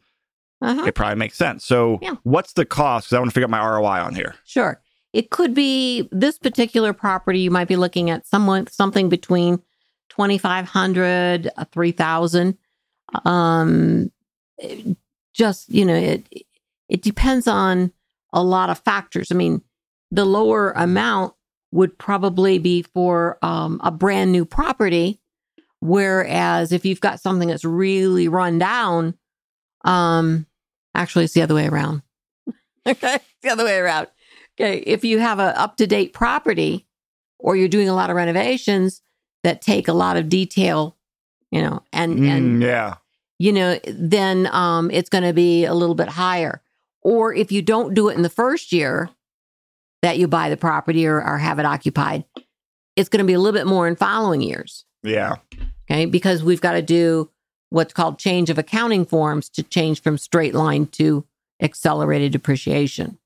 Uh-huh. 0.61 0.85
it 0.87 0.95
probably 0.95 1.17
makes 1.17 1.37
sense. 1.37 1.65
So 1.65 1.99
Yeah. 2.01 2.15
what's 2.23 2.53
the 2.53 2.65
cost? 2.65 3.07
Because 3.09 3.17
I 3.17 3.19
want 3.19 3.31
to 3.33 3.35
figure 3.35 3.47
out 3.47 3.51
my 3.51 3.59
ROI 3.67 4.01
on 4.05 4.15
here. 4.15 4.37
Sure. 4.45 4.81
It 5.13 5.31
could 5.31 5.55
be 5.55 6.09
this 6.11 6.39
particular 6.39 6.93
property. 6.93 7.41
You 7.41 7.51
might 7.51 7.69
be 7.69 7.77
looking 7.77 8.11
at 8.11 8.27
someone 8.27 8.67
something 8.69 9.09
between 9.09 9.63
twenty 10.09 10.39
five 10.39 10.67
hundred, 10.67 11.51
three 11.71 11.93
thousand. 11.93 12.57
Um, 13.25 14.11
just 15.35 15.69
you 15.69 15.85
know, 15.85 15.95
it 15.95 16.27
it 16.89 17.03
depends 17.03 17.47
on 17.47 17.93
a 18.33 18.43
lot 18.43 18.71
of 18.71 18.79
factors. 18.79 19.31
I 19.31 19.35
mean, 19.35 19.63
the 20.11 20.25
lower 20.25 20.73
amount 20.73 21.35
would 21.73 21.99
probably 21.99 22.59
be 22.59 22.83
for 22.83 23.39
um, 23.43 23.81
a 23.83 23.91
brand 23.91 24.33
new 24.33 24.45
property, 24.45 25.21
whereas 25.81 26.73
if 26.73 26.85
you've 26.85 27.01
got 27.01 27.21
something 27.21 27.49
that's 27.49 27.65
really 27.65 28.29
run 28.29 28.59
down, 28.59 29.15
um, 29.85 30.47
actually, 30.95 31.25
it's 31.25 31.35
the 31.35 31.43
other 31.43 31.55
way 31.55 31.67
around. 31.67 32.03
okay, 32.87 33.15
it's 33.15 33.25
the 33.43 33.51
other 33.51 33.65
way 33.65 33.79
around. 33.79 34.09
Okay, 34.61 34.79
if 34.79 35.05
you 35.05 35.19
have 35.19 35.39
a 35.39 35.59
up 35.59 35.77
to 35.79 35.87
date 35.87 36.13
property, 36.13 36.87
or 37.39 37.57
you're 37.57 37.69
doing 37.69 37.89
a 37.89 37.95
lot 37.95 38.11
of 38.11 38.17
renovations 38.17 39.03
that 39.43 39.63
take 39.63 39.89
a 39.89 39.93
lot 39.93 40.17
of 40.17 40.29
detail, 40.29 40.97
you 41.51 41.61
know, 41.63 41.83
and 41.93 42.19
and 42.21 42.63
Mm, 42.63 42.65
yeah. 42.65 42.95
you 43.39 43.53
know, 43.53 43.79
then 43.87 44.47
um, 44.53 44.91
it's 44.91 45.09
going 45.09 45.25
to 45.25 45.33
be 45.33 45.65
a 45.65 45.75
little 45.75 45.95
bit 45.95 46.09
higher. 46.09 46.63
Or 47.01 47.35
if 47.35 47.51
you 47.51 47.63
don't 47.63 47.95
do 47.95 48.09
it 48.09 48.15
in 48.15 48.23
the 48.23 48.29
first 48.29 48.73
year 48.73 49.11
that 50.03 50.19
you 50.19 50.29
buy 50.29 50.49
the 50.51 50.57
property 50.57 51.07
or, 51.07 51.21
or 51.21 51.39
have 51.39 51.59
it 51.59 51.67
occupied, 51.67 52.25
it's 52.95 53.09
going 53.09 53.19
to 53.19 53.27
be 53.27 53.33
a 53.33 53.41
little 53.41 53.59
bit 53.59 53.67
more 53.67 53.89
in 53.89 53.97
following 53.97 54.41
years. 54.41 54.85
Yeah. 55.03 55.37
Okay, 55.91 56.05
because 56.07 56.45
we've 56.45 56.61
got 56.61 56.73
to 56.73 56.83
do 56.83 57.29
what's 57.71 57.93
called 57.93 58.19
change 58.19 58.51
of 58.51 58.59
accounting 58.59 59.05
forms 59.05 59.49
to 59.49 59.63
change 59.65 60.01
from 60.01 60.19
straight 60.19 60.55
line 60.55 60.87
to 60.87 61.25
accelerated 61.61 62.31
depreciation. 62.33 63.19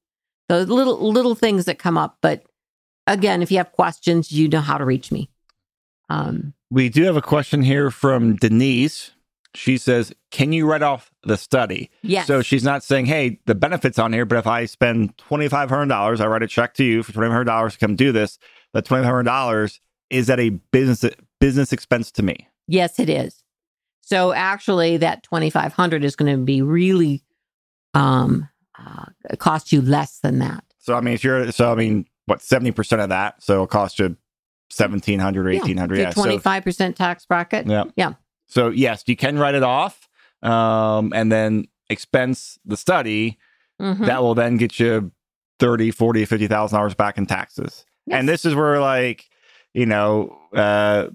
So 0.51 0.59
little 0.61 1.11
little 1.13 1.35
things 1.35 1.65
that 1.65 1.79
come 1.79 1.99
up, 1.99 2.19
but 2.21 2.45
again, 3.07 3.43
if 3.43 3.51
you 3.51 3.57
have 3.59 3.73
questions, 3.73 4.31
you 4.31 4.49
know 4.49 4.61
how 4.61 4.79
to 4.79 4.85
reach 4.85 5.11
me. 5.11 5.31
Um, 6.09 6.55
We 6.71 6.89
do 6.89 7.03
have 7.05 7.17
a 7.17 7.23
question 7.23 7.63
here 7.63 7.91
from 7.91 8.37
Denise. 8.37 9.11
She 9.55 9.79
says, 9.79 10.13
Can 10.31 10.53
you 10.53 10.67
write 10.71 10.83
off 10.83 11.11
the 11.25 11.37
study? 11.37 11.91
yes. 12.03 12.27
So 12.27 12.43
she's 12.43 12.63
not 12.63 12.83
saying, 12.85 13.07
Hey, 13.07 13.41
the 13.47 13.55
benefits 13.55 13.99
on 13.99 14.13
here, 14.13 14.25
but 14.25 14.39
if 14.39 14.47
I 14.47 14.67
spend 14.67 15.17
$2,500, 15.17 16.21
I 16.21 16.27
write 16.27 16.43
a 16.43 16.47
check 16.47 16.75
to 16.75 16.85
you 16.85 17.03
for 17.03 17.13
$2,500 17.13 17.73
to 17.73 17.79
come 17.79 17.97
do 17.97 18.13
this, 18.13 18.39
that 18.73 18.85
$2,500 18.85 19.81
is 20.11 20.27
that 20.29 20.39
a 20.39 20.51
business 20.51 21.05
business 21.41 21.73
expense 21.73 22.13
to 22.13 22.23
me? 22.23 22.49
Yes, 22.69 22.99
it 23.01 23.09
is. 23.11 23.43
So 24.03 24.33
actually, 24.33 24.99
that 24.99 25.25
twenty 25.25 25.51
five 25.51 25.73
hundred 25.73 26.05
is 26.05 26.15
going 26.15 26.33
to 26.33 26.45
be 26.45 26.63
really 26.63 27.25
um, 27.95 28.49
uh, 28.79 29.37
cost 29.39 29.73
you 29.73 29.81
less 29.81 30.19
than 30.21 30.39
that. 30.39 30.65
So 30.79 30.95
I 30.95 31.01
mean, 31.01 31.15
if 31.15 31.25
you're 31.25 31.51
so 31.53 31.73
I 31.73 31.75
mean, 31.75 32.07
what 32.27 32.43
seventy 32.43 32.73
percent 32.73 33.03
of 33.03 33.09
that? 33.09 33.43
So 33.43 33.55
it'll 33.55 33.67
cost 33.67 33.99
you 33.99 34.17
seventeen 34.71 35.19
hundred 35.19 35.47
or 35.47 35.51
eighteen 35.51 35.77
hundred. 35.77 35.99
Yeah, 35.99 36.11
twenty 36.11 36.39
five 36.39 36.65
percent 36.65 36.97
tax 36.97 37.27
bracket. 37.27 37.67
Yeah, 37.67 37.85
yeah. 37.97 38.15
So 38.47 38.69
yes, 38.69 39.05
you 39.07 39.17
can 39.17 39.39
write 39.39 39.55
it 39.55 39.63
off, 39.63 40.09
um, 40.43 41.13
and 41.15 41.31
then 41.31 41.67
expense 41.91 42.59
the 42.65 42.77
study. 42.77 43.39
Mm-hmm. 43.81 44.07
That 44.07 44.23
will 44.23 44.35
then 44.35 44.57
get 44.57 44.81
you 44.81 45.13
30, 45.59 45.91
40, 45.91 46.25
50,000 46.25 46.77
dollars 46.77 46.95
back 46.95 47.19
in 47.19 47.27
taxes. 47.27 47.85
Yes. 48.07 48.19
And 48.19 48.29
this 48.29 48.47
is 48.47 48.55
where 48.55 48.81
like, 48.81 49.29
you 49.75 49.85
know, 49.85 50.39
uh 50.55 51.09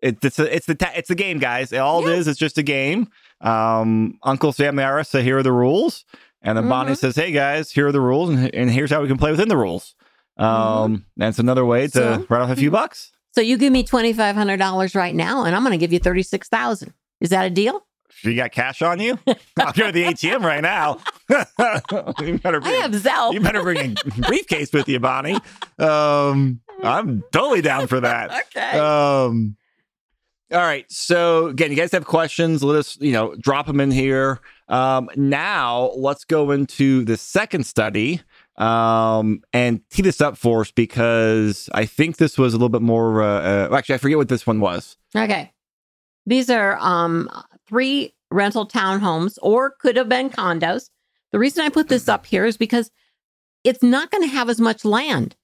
it, 0.00 0.24
it's 0.24 0.38
a, 0.38 0.54
it's 0.54 0.66
the 0.66 0.74
ta- 0.74 0.92
it's 0.94 1.08
the 1.08 1.14
game, 1.14 1.38
guys. 1.38 1.72
All 1.72 2.02
yeah. 2.02 2.14
it 2.14 2.18
is 2.18 2.28
is 2.28 2.36
just 2.36 2.56
a 2.58 2.62
game. 2.62 3.08
Um, 3.40 4.18
Uncle 4.22 4.52
Sam 4.52 4.78
Yara 4.78 5.04
said, 5.04 5.24
"Here 5.24 5.38
are 5.38 5.42
the 5.42 5.52
rules," 5.52 6.04
and 6.42 6.56
then 6.56 6.64
mm-hmm. 6.64 6.70
Bonnie 6.70 6.94
says, 6.94 7.16
"Hey 7.16 7.32
guys, 7.32 7.70
here 7.70 7.88
are 7.88 7.92
the 7.92 8.00
rules, 8.00 8.30
and, 8.30 8.54
and 8.54 8.70
here's 8.70 8.90
how 8.90 9.02
we 9.02 9.08
can 9.08 9.18
play 9.18 9.30
within 9.30 9.48
the 9.48 9.56
rules." 9.56 9.94
Um, 10.36 10.46
mm-hmm. 10.48 10.94
That's 11.16 11.38
another 11.38 11.64
way 11.64 11.88
to 11.88 11.90
so, 11.90 12.26
write 12.28 12.42
off 12.42 12.50
a 12.50 12.56
few 12.56 12.70
bucks. 12.70 13.12
So 13.32 13.40
you 13.40 13.58
give 13.58 13.72
me 13.72 13.84
twenty 13.84 14.12
five 14.12 14.36
hundred 14.36 14.58
dollars 14.58 14.94
right 14.94 15.14
now, 15.14 15.44
and 15.44 15.54
I'm 15.54 15.62
going 15.62 15.72
to 15.72 15.78
give 15.78 15.92
you 15.92 15.98
thirty 15.98 16.22
six 16.22 16.48
thousand. 16.48 16.92
Is 17.20 17.30
that 17.30 17.44
a 17.44 17.50
deal? 17.50 17.84
You 18.22 18.34
got 18.34 18.52
cash 18.52 18.82
on 18.82 19.00
you? 19.00 19.18
I'll 19.58 19.72
go 19.72 19.86
to 19.86 19.92
the 19.92 20.04
ATM 20.04 20.40
right 20.40 20.62
now. 20.62 20.98
you 22.24 22.38
better 22.38 22.60
bring, 22.60 22.74
I 22.74 22.78
have 22.78 22.92
Zelle. 22.92 23.32
You 23.32 23.40
better 23.40 23.62
bring 23.62 23.96
a 23.96 24.10
briefcase 24.26 24.72
with 24.72 24.88
you, 24.88 24.98
Bonnie. 24.98 25.38
Um, 25.78 26.60
I'm 26.82 27.22
totally 27.32 27.60
down 27.60 27.86
for 27.86 28.00
that. 28.00 28.30
okay. 28.56 28.78
Um, 28.78 29.56
all 30.50 30.58
right. 30.58 30.90
So 30.90 31.48
again, 31.48 31.70
you 31.70 31.76
guys 31.76 31.92
have 31.92 32.06
questions? 32.06 32.64
Let 32.64 32.78
us, 32.78 32.98
you 33.00 33.12
know, 33.12 33.34
drop 33.36 33.66
them 33.66 33.80
in 33.80 33.90
here. 33.90 34.40
Um, 34.68 35.08
now 35.16 35.92
let's 35.96 36.24
go 36.24 36.50
into 36.50 37.04
the 37.04 37.16
second 37.16 37.64
study 37.64 38.20
um, 38.56 39.42
and 39.52 39.80
tee 39.90 40.02
this 40.02 40.20
up 40.20 40.36
for 40.36 40.60
us 40.62 40.70
because 40.70 41.70
I 41.72 41.86
think 41.86 42.16
this 42.16 42.36
was 42.36 42.52
a 42.52 42.56
little 42.56 42.68
bit 42.68 42.82
more. 42.82 43.22
Uh, 43.22 43.68
uh, 43.70 43.74
actually, 43.76 43.94
I 43.94 43.98
forget 43.98 44.18
what 44.18 44.28
this 44.28 44.46
one 44.46 44.60
was. 44.60 44.96
Okay. 45.16 45.52
These 46.26 46.50
are 46.50 46.76
um, 46.78 47.30
three 47.66 48.14
rental 48.30 48.68
townhomes 48.68 49.38
or 49.40 49.70
could 49.70 49.96
have 49.96 50.08
been 50.08 50.28
condos. 50.28 50.90
The 51.32 51.38
reason 51.38 51.64
I 51.64 51.70
put 51.70 51.88
this 51.88 52.08
up 52.08 52.26
here 52.26 52.44
is 52.44 52.56
because 52.56 52.90
it's 53.64 53.82
not 53.82 54.10
going 54.10 54.22
to 54.22 54.34
have 54.34 54.48
as 54.48 54.60
much 54.60 54.84
land. 54.84 55.36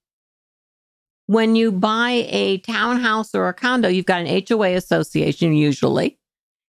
When 1.27 1.55
you 1.55 1.71
buy 1.71 2.27
a 2.29 2.59
townhouse 2.59 3.33
or 3.33 3.47
a 3.47 3.53
condo, 3.53 3.87
you've 3.87 4.05
got 4.05 4.21
an 4.21 4.43
HOA 4.47 4.75
association 4.75 5.53
usually. 5.53 6.19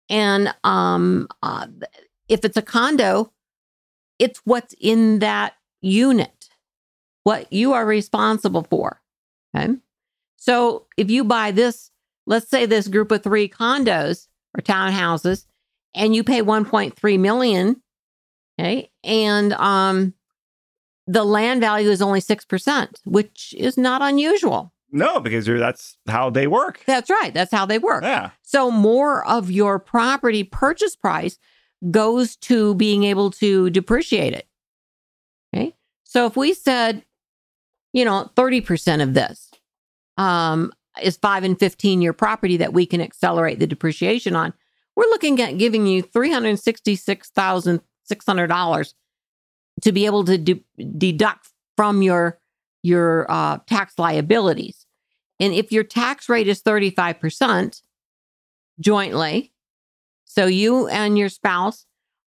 And 0.09 0.53
um, 0.65 1.29
uh, 1.43 1.69
if 2.31 2.45
it's 2.45 2.57
a 2.57 2.63
condo, 2.63 3.33
it's 4.19 4.41
what's 4.45 4.75
in 4.81 5.19
that 5.19 5.55
unit, 5.83 6.49
what 7.25 7.53
you 7.53 7.73
are 7.73 7.85
responsible 7.85 8.63
for. 8.63 9.03
Okay. 9.55 9.75
So 10.37 10.87
if 10.97 11.11
you 11.11 11.25
buy 11.25 11.51
this, 11.51 11.91
let's 12.27 12.49
say 12.49 12.65
this 12.65 12.89
group 12.89 13.11
of 13.11 13.23
three 13.23 13.49
condos 13.49 14.29
or 14.57 14.63
townhouses, 14.63 15.45
and 15.93 16.15
you 16.15 16.23
pay 16.23 16.41
1.3 16.41 17.19
million, 17.19 17.83
okay, 18.59 18.93
and 19.03 19.53
um, 19.55 20.15
the 21.09 21.25
land 21.25 21.61
value 21.61 21.91
is 21.91 22.01
only 22.01 22.21
six 22.21 22.45
percent, 22.45 23.01
which 23.05 23.55
is 23.59 23.77
not 23.77 24.03
unusual. 24.03 24.73
No, 24.93 25.19
because 25.19 25.47
that's 25.47 25.97
how 26.09 26.31
they 26.31 26.47
work. 26.47 26.83
That's 26.87 27.11
right. 27.11 27.35
That's 27.35 27.53
how 27.53 27.67
they 27.67 27.79
work. 27.79 28.05
Yeah. 28.05 28.31
So 28.43 28.71
more 28.71 29.27
of 29.27 29.51
your 29.51 29.79
property 29.79 30.45
purchase 30.45 30.97
price 30.97 31.39
goes 31.91 32.37
to 32.37 32.75
being 32.75 33.05
able 33.05 33.31
to 33.31 33.71
depreciate 33.71 34.35
it. 34.35 34.47
Okay. 35.55 35.75
So 36.05 36.27
if 36.27 36.37
we 36.37 36.53
said, 36.55 37.05
you 37.93 38.05
know, 38.05 38.31
30% 38.37 39.03
of 39.03 39.15
this 39.15 39.51
um, 40.17 40.73
is 41.03 41.17
five 41.17 41.43
and 41.45 41.59
15 41.59 42.03
year 42.03 42.13
property 42.13 42.59
that 42.59 42.73
we 42.73 42.87
can 42.87 43.01
accelerate 43.01 43.59
the 43.59 43.67
depreciation 43.67 44.37
on, 44.37 44.53
we're 44.97 45.05
looking 45.05 45.41
at 45.41 45.57
giving 45.57 45.87
you 45.87 46.03
$366,600 46.03 48.95
to 49.83 49.93
be 49.93 50.07
able 50.07 50.25
to 50.25 50.37
de- 50.37 50.65
deduct 50.99 51.49
from 51.77 52.03
your 52.03 52.41
your 52.83 53.31
uh, 53.31 53.59
tax 53.67 53.99
liabilities. 53.99 54.87
And 55.39 55.53
if 55.53 55.71
your 55.71 55.85
tax 55.85 56.31
rate 56.31 56.49
is 56.49 56.63
35% 56.63 57.83
jointly, 58.81 59.53
so 60.31 60.47
you 60.47 60.87
and 60.87 61.19
your 61.19 61.29
spouse 61.29 61.87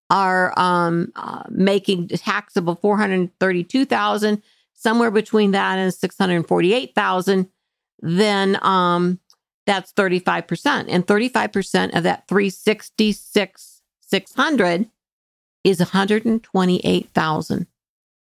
are 0.09 0.53
um, 0.59 1.13
uh, 1.15 1.43
making 1.49 2.09
taxable 2.09 2.75
432,000, 2.75 4.43
somewhere 4.73 5.09
between 5.09 5.51
that 5.51 5.79
and 5.79 5.93
648,000, 5.93 7.49
then 8.01 8.59
um, 8.61 9.21
that's 9.65 9.93
35%. 9.93 10.87
And 10.89 11.07
35% 11.07 11.95
of 11.95 12.03
that 12.03 12.27
366 12.27 13.81
600 14.01 14.89
is 15.63 15.79
128,000. 15.79 17.67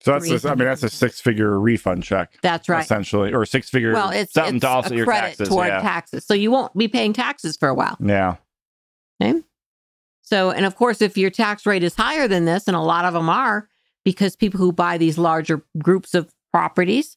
So 0.02 0.12
that's 0.18 0.44
a, 0.44 0.50
I 0.50 0.54
mean 0.56 0.66
that's 0.66 0.82
a 0.82 0.88
six 0.88 1.20
figure 1.20 1.60
refund 1.60 2.02
check. 2.02 2.32
That's 2.42 2.68
right. 2.68 2.82
Essentially 2.82 3.32
or 3.32 3.46
six 3.46 3.70
figure 3.70 3.92
well, 3.92 4.10
it's, 4.10 4.32
something 4.32 4.56
it's 4.56 4.62
to 4.62 4.68
offset 4.68 4.96
your 4.96 5.06
taxes. 5.06 5.48
toward 5.48 5.68
yeah. 5.68 5.80
taxes. 5.80 6.26
So 6.26 6.34
you 6.34 6.50
won't 6.50 6.76
be 6.76 6.88
paying 6.88 7.12
taxes 7.12 7.56
for 7.56 7.68
a 7.68 7.74
while. 7.74 7.96
Yeah. 8.00 8.36
Okay. 9.22 9.42
So 10.30 10.50
and 10.50 10.64
of 10.64 10.76
course 10.76 11.02
if 11.02 11.18
your 11.18 11.30
tax 11.30 11.66
rate 11.66 11.82
is 11.82 11.96
higher 11.96 12.28
than 12.28 12.44
this 12.44 12.68
and 12.68 12.76
a 12.76 12.80
lot 12.80 13.04
of 13.04 13.14
them 13.14 13.28
are 13.28 13.68
because 14.04 14.36
people 14.36 14.58
who 14.58 14.72
buy 14.72 14.96
these 14.96 15.18
larger 15.18 15.64
groups 15.78 16.14
of 16.14 16.32
properties 16.52 17.16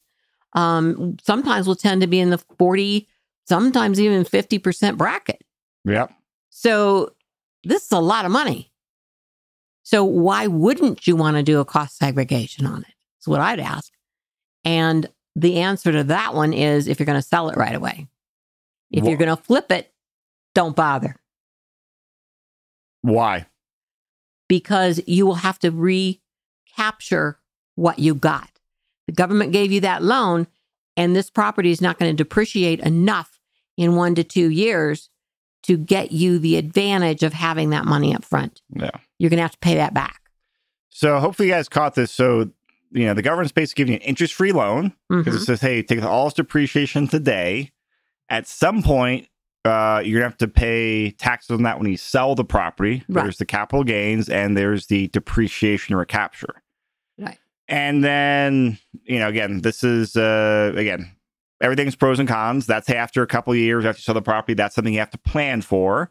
um, 0.53 1.17
sometimes 1.23 1.67
will 1.67 1.75
tend 1.75 2.01
to 2.01 2.07
be 2.07 2.19
in 2.19 2.31
the 2.31 2.39
40 2.57 3.07
sometimes 3.45 3.99
even 3.99 4.23
50% 4.23 4.97
bracket. 4.97 5.43
Yep. 5.85 6.11
So 6.49 7.13
this 7.63 7.85
is 7.85 7.91
a 7.91 7.99
lot 7.99 8.25
of 8.25 8.31
money. 8.31 8.71
So 9.83 10.03
why 10.03 10.47
wouldn't 10.47 11.05
you 11.05 11.15
want 11.15 11.37
to 11.37 11.43
do 11.43 11.59
a 11.59 11.65
cost 11.65 11.97
segregation 11.97 12.65
on 12.65 12.81
it? 12.81 12.93
That's 13.17 13.27
what 13.27 13.41
I'd 13.41 13.59
ask. 13.59 13.91
And 14.63 15.07
the 15.35 15.59
answer 15.59 15.91
to 15.91 16.03
that 16.05 16.33
one 16.33 16.53
is 16.53 16.87
if 16.87 16.99
you're 16.99 17.05
going 17.05 17.21
to 17.21 17.27
sell 17.27 17.49
it 17.49 17.57
right 17.57 17.75
away. 17.75 18.07
If 18.91 19.05
you're 19.05 19.17
going 19.17 19.35
to 19.35 19.43
flip 19.43 19.71
it, 19.71 19.91
don't 20.53 20.75
bother. 20.75 21.15
Why? 23.03 23.45
Because 24.49 24.99
you 25.05 25.27
will 25.27 25.35
have 25.35 25.59
to 25.59 25.69
recapture 25.69 27.39
what 27.75 27.99
you 27.99 28.15
got. 28.15 28.49
The 29.07 29.13
government 29.13 29.51
gave 29.51 29.71
you 29.71 29.81
that 29.81 30.01
loan, 30.01 30.47
and 30.97 31.15
this 31.15 31.29
property 31.29 31.69
is 31.69 31.81
not 31.81 31.99
going 31.99 32.15
to 32.15 32.23
depreciate 32.23 32.79
enough 32.79 33.39
in 33.77 33.95
one 33.95 34.15
to 34.15 34.23
two 34.23 34.49
years 34.49 35.09
to 35.63 35.77
get 35.77 36.11
you 36.11 36.39
the 36.39 36.57
advantage 36.57 37.23
of 37.23 37.33
having 37.33 37.69
that 37.71 37.85
money 37.85 38.15
up 38.15 38.23
front. 38.23 38.61
Yeah. 38.69 38.91
You're 39.17 39.29
going 39.29 39.37
to 39.37 39.43
have 39.43 39.51
to 39.53 39.59
pay 39.59 39.75
that 39.75 39.93
back. 39.93 40.21
So 40.89 41.19
hopefully 41.19 41.49
you 41.49 41.53
guys 41.53 41.69
caught 41.69 41.95
this. 41.95 42.11
So, 42.11 42.51
you 42.91 43.05
know, 43.05 43.13
the 43.13 43.21
government's 43.21 43.51
basically 43.51 43.81
giving 43.81 43.93
you 43.93 43.99
an 43.99 44.07
interest 44.07 44.33
free 44.33 44.51
loan 44.51 44.93
because 45.09 45.25
mm-hmm. 45.25 45.37
it 45.37 45.45
says, 45.45 45.61
hey, 45.61 45.81
take 45.81 46.03
all 46.03 46.25
this 46.25 46.33
depreciation 46.33 47.07
today. 47.07 47.71
At 48.29 48.47
some 48.47 48.83
point, 48.83 49.27
uh, 49.65 50.01
you're 50.03 50.19
going 50.19 50.29
to 50.29 50.33
have 50.33 50.37
to 50.37 50.47
pay 50.47 51.11
taxes 51.11 51.51
on 51.51 51.63
that 51.63 51.79
when 51.79 51.89
you 51.89 51.97
sell 51.97 52.35
the 52.35 52.43
property. 52.43 53.03
Right. 53.07 53.23
There's 53.23 53.37
the 53.37 53.45
capital 53.45 53.83
gains 53.83 54.27
and 54.29 54.57
there's 54.57 54.87
the 54.87 55.07
depreciation 55.09 55.95
recapture. 55.95 56.61
Right. 57.17 57.37
And 57.69 58.03
then, 58.03 58.77
you 59.03 59.19
know, 59.19 59.29
again, 59.29 59.61
this 59.61 59.83
is, 59.83 60.17
uh, 60.17 60.73
again, 60.75 61.09
everything's 61.61 61.95
pros 61.95 62.19
and 62.19 62.27
cons. 62.27 62.65
That's 62.65 62.89
after 62.89 63.23
a 63.23 63.27
couple 63.27 63.55
years 63.55 63.85
after 63.85 63.99
you 63.99 64.03
sell 64.03 64.15
the 64.15 64.21
property. 64.21 64.53
That's 64.53 64.75
something 64.75 64.93
you 64.93 64.99
have 64.99 65.11
to 65.11 65.17
plan 65.17 65.61
for. 65.61 66.09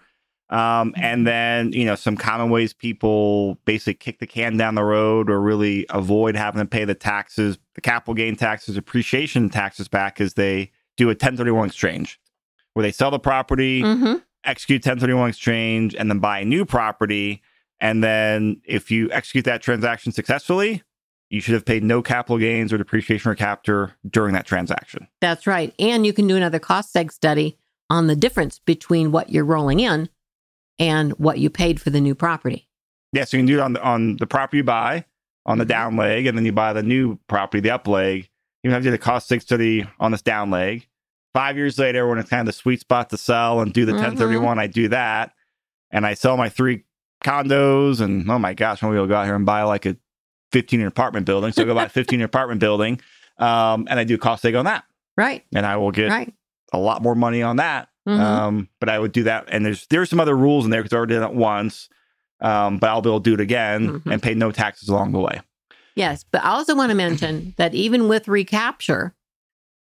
Um, 0.48 0.94
and 0.96 1.20
mm-hmm. 1.20 1.24
then, 1.24 1.72
you 1.72 1.84
know, 1.84 1.94
some 1.94 2.16
common 2.16 2.50
ways 2.50 2.72
people 2.72 3.56
basically 3.66 3.94
kick 3.94 4.18
the 4.18 4.26
can 4.26 4.56
down 4.56 4.74
the 4.74 4.84
road 4.84 5.30
or 5.30 5.40
really 5.40 5.86
avoid 5.90 6.36
having 6.36 6.60
to 6.60 6.66
pay 6.66 6.84
the 6.84 6.94
taxes, 6.94 7.58
the 7.74 7.80
capital 7.82 8.14
gain 8.14 8.36
taxes, 8.36 8.76
appreciation 8.76 9.50
taxes 9.50 9.88
back 9.88 10.20
is 10.20 10.34
they 10.34 10.70
do 10.96 11.06
a 11.06 11.08
1031 11.08 11.68
exchange 11.68 12.18
where 12.74 12.82
they 12.82 12.92
sell 12.92 13.10
the 13.10 13.18
property, 13.18 13.82
mm-hmm. 13.82 14.16
execute 14.44 14.84
1031 14.84 15.30
exchange, 15.30 15.94
and 15.94 16.10
then 16.10 16.18
buy 16.18 16.40
a 16.40 16.44
new 16.44 16.64
property. 16.64 17.42
And 17.80 18.02
then 18.02 18.60
if 18.64 18.90
you 18.90 19.10
execute 19.10 19.44
that 19.46 19.62
transaction 19.62 20.12
successfully, 20.12 20.82
you 21.30 21.40
should 21.40 21.54
have 21.54 21.64
paid 21.64 21.82
no 21.82 22.02
capital 22.02 22.38
gains 22.38 22.72
or 22.72 22.78
depreciation 22.78 23.30
recapture 23.30 23.94
during 24.08 24.34
that 24.34 24.46
transaction. 24.46 25.08
That's 25.20 25.46
right. 25.46 25.74
And 25.78 26.04
you 26.06 26.12
can 26.12 26.26
do 26.26 26.36
another 26.36 26.58
cost 26.58 26.94
seg 26.94 27.10
study 27.10 27.58
on 27.88 28.06
the 28.06 28.16
difference 28.16 28.58
between 28.58 29.12
what 29.12 29.30
you're 29.30 29.44
rolling 29.44 29.80
in 29.80 30.08
and 30.78 31.12
what 31.12 31.38
you 31.38 31.50
paid 31.50 31.80
for 31.80 31.90
the 31.90 32.00
new 32.00 32.14
property. 32.14 32.68
Yeah, 33.12 33.24
so 33.24 33.36
you 33.36 33.40
can 33.40 33.46
do 33.46 33.58
it 33.58 33.62
on 33.62 33.72
the, 33.74 33.82
on 33.82 34.16
the 34.16 34.26
property 34.26 34.58
you 34.58 34.64
buy 34.64 35.04
on 35.44 35.58
the 35.58 35.64
mm-hmm. 35.64 35.70
down 35.70 35.96
leg, 35.96 36.26
and 36.26 36.36
then 36.36 36.44
you 36.44 36.52
buy 36.52 36.72
the 36.72 36.82
new 36.82 37.18
property, 37.28 37.60
the 37.60 37.70
up 37.70 37.88
leg. 37.88 38.28
You 38.62 38.70
have 38.70 38.82
to 38.82 38.86
do 38.86 38.90
the 38.90 38.98
cost 38.98 39.28
seg 39.30 39.42
study 39.42 39.86
on 39.98 40.12
this 40.12 40.22
down 40.22 40.50
leg. 40.50 40.86
Five 41.34 41.56
years 41.56 41.78
later, 41.78 42.06
when 42.06 42.18
it's 42.18 42.28
kind 42.28 42.40
of 42.40 42.46
the 42.46 42.52
sweet 42.52 42.80
spot 42.80 43.10
to 43.10 43.16
sell 43.16 43.60
and 43.60 43.72
do 43.72 43.84
the 43.86 43.92
mm-hmm. 43.92 44.02
1031, 44.02 44.58
I 44.58 44.66
do 44.66 44.88
that. 44.88 45.32
And 45.90 46.06
I 46.06 46.14
sell 46.14 46.36
my 46.36 46.48
three 46.48 46.84
condos, 47.24 48.00
and 48.00 48.28
oh 48.30 48.38
my 48.38 48.54
gosh, 48.54 48.82
maybe 48.82 48.94
we'll 48.94 49.06
go 49.06 49.14
out 49.16 49.24
here 49.26 49.34
and 49.34 49.46
buy 49.46 49.62
like 49.62 49.86
a 49.86 49.96
15 50.52 50.80
unit 50.80 50.92
apartment 50.92 51.24
building. 51.26 51.52
So 51.52 51.62
I 51.62 51.64
go 51.64 51.74
buy 51.74 51.84
a 51.84 51.88
15 51.88 52.18
unit 52.18 52.26
apartment 52.30 52.60
building, 52.60 53.00
um, 53.38 53.86
and 53.88 53.98
I 53.98 54.04
do 54.04 54.18
cost 54.18 54.44
seg 54.44 54.58
on 54.58 54.64
that, 54.66 54.84
Right. 55.16 55.44
and 55.54 55.64
I 55.64 55.76
will 55.76 55.90
get 55.90 56.10
Right. 56.10 56.32
a 56.72 56.78
lot 56.78 57.02
more 57.02 57.14
money 57.14 57.42
on 57.42 57.56
that. 57.56 57.88
Mhm. 58.08 58.18
Um, 58.18 58.68
but 58.80 58.88
I 58.88 58.98
would 58.98 59.12
do 59.12 59.22
that, 59.24 59.44
and 59.48 59.64
there's 59.64 59.86
there's 59.86 60.10
some 60.10 60.18
other 60.20 60.36
rules 60.36 60.64
in 60.64 60.70
there 60.70 60.82
because 60.82 60.92
I 60.92 60.96
already 60.96 61.14
did 61.14 61.22
it 61.22 61.34
once. 61.34 61.88
Um, 62.40 62.78
but 62.78 62.90
I'll 62.90 63.00
be 63.00 63.08
able 63.08 63.20
to 63.20 63.30
do 63.30 63.34
it 63.34 63.40
again 63.40 64.00
Mhm. 64.00 64.12
and 64.12 64.20
pay 64.22 64.34
no 64.34 64.50
taxes 64.50 64.88
along 64.88 65.12
the 65.12 65.20
way. 65.20 65.40
Yes, 65.94 66.24
but 66.28 66.42
I 66.42 66.48
also 66.48 66.74
want 66.74 66.90
to 66.90 66.96
mention 66.96 67.54
that 67.56 67.72
even 67.72 68.08
with 68.08 68.26
recapture, 68.26 69.14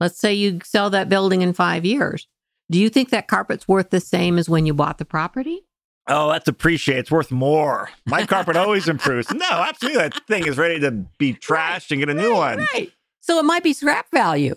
let's 0.03 0.19
say 0.19 0.35
you 0.35 0.61
sell 0.65 0.91
that 0.91 1.09
building 1.09 1.41
in 1.41 1.53
five 1.55 1.85
years. 1.85 2.27
Do 2.71 2.79
you 2.79 2.89
think 2.91 3.11
that 3.11 3.29
carpet's 3.29 3.67
worth 3.67 3.91
the 3.91 4.01
same 4.01 4.39
as 4.39 4.49
when 4.49 4.67
you 4.67 4.75
bought 4.75 4.99
the 4.99 5.05
property? 5.05 5.65
Oh, 6.09 6.31
that's 6.31 6.49
appreciated. 6.49 7.01
It's 7.01 7.11
worth 7.11 7.31
more. 7.31 7.89
My 8.07 8.27
carpet 8.27 8.57
always 8.57 8.89
improves. 8.89 9.33
No, 9.33 9.47
absolutely. 9.49 10.03
That 10.03 10.27
thing 10.27 10.47
is 10.47 10.59
ready 10.59 10.81
to 10.81 10.91
be 11.19 11.33
trashed 11.35 11.91
and 11.93 12.01
get 12.01 12.09
a 12.09 12.15
new 12.15 12.35
one. 12.35 12.67
Right. 12.75 12.91
So 13.21 13.39
it 13.39 13.45
might 13.45 13.63
be 13.63 13.73
scrap 13.73 14.11
value 14.11 14.57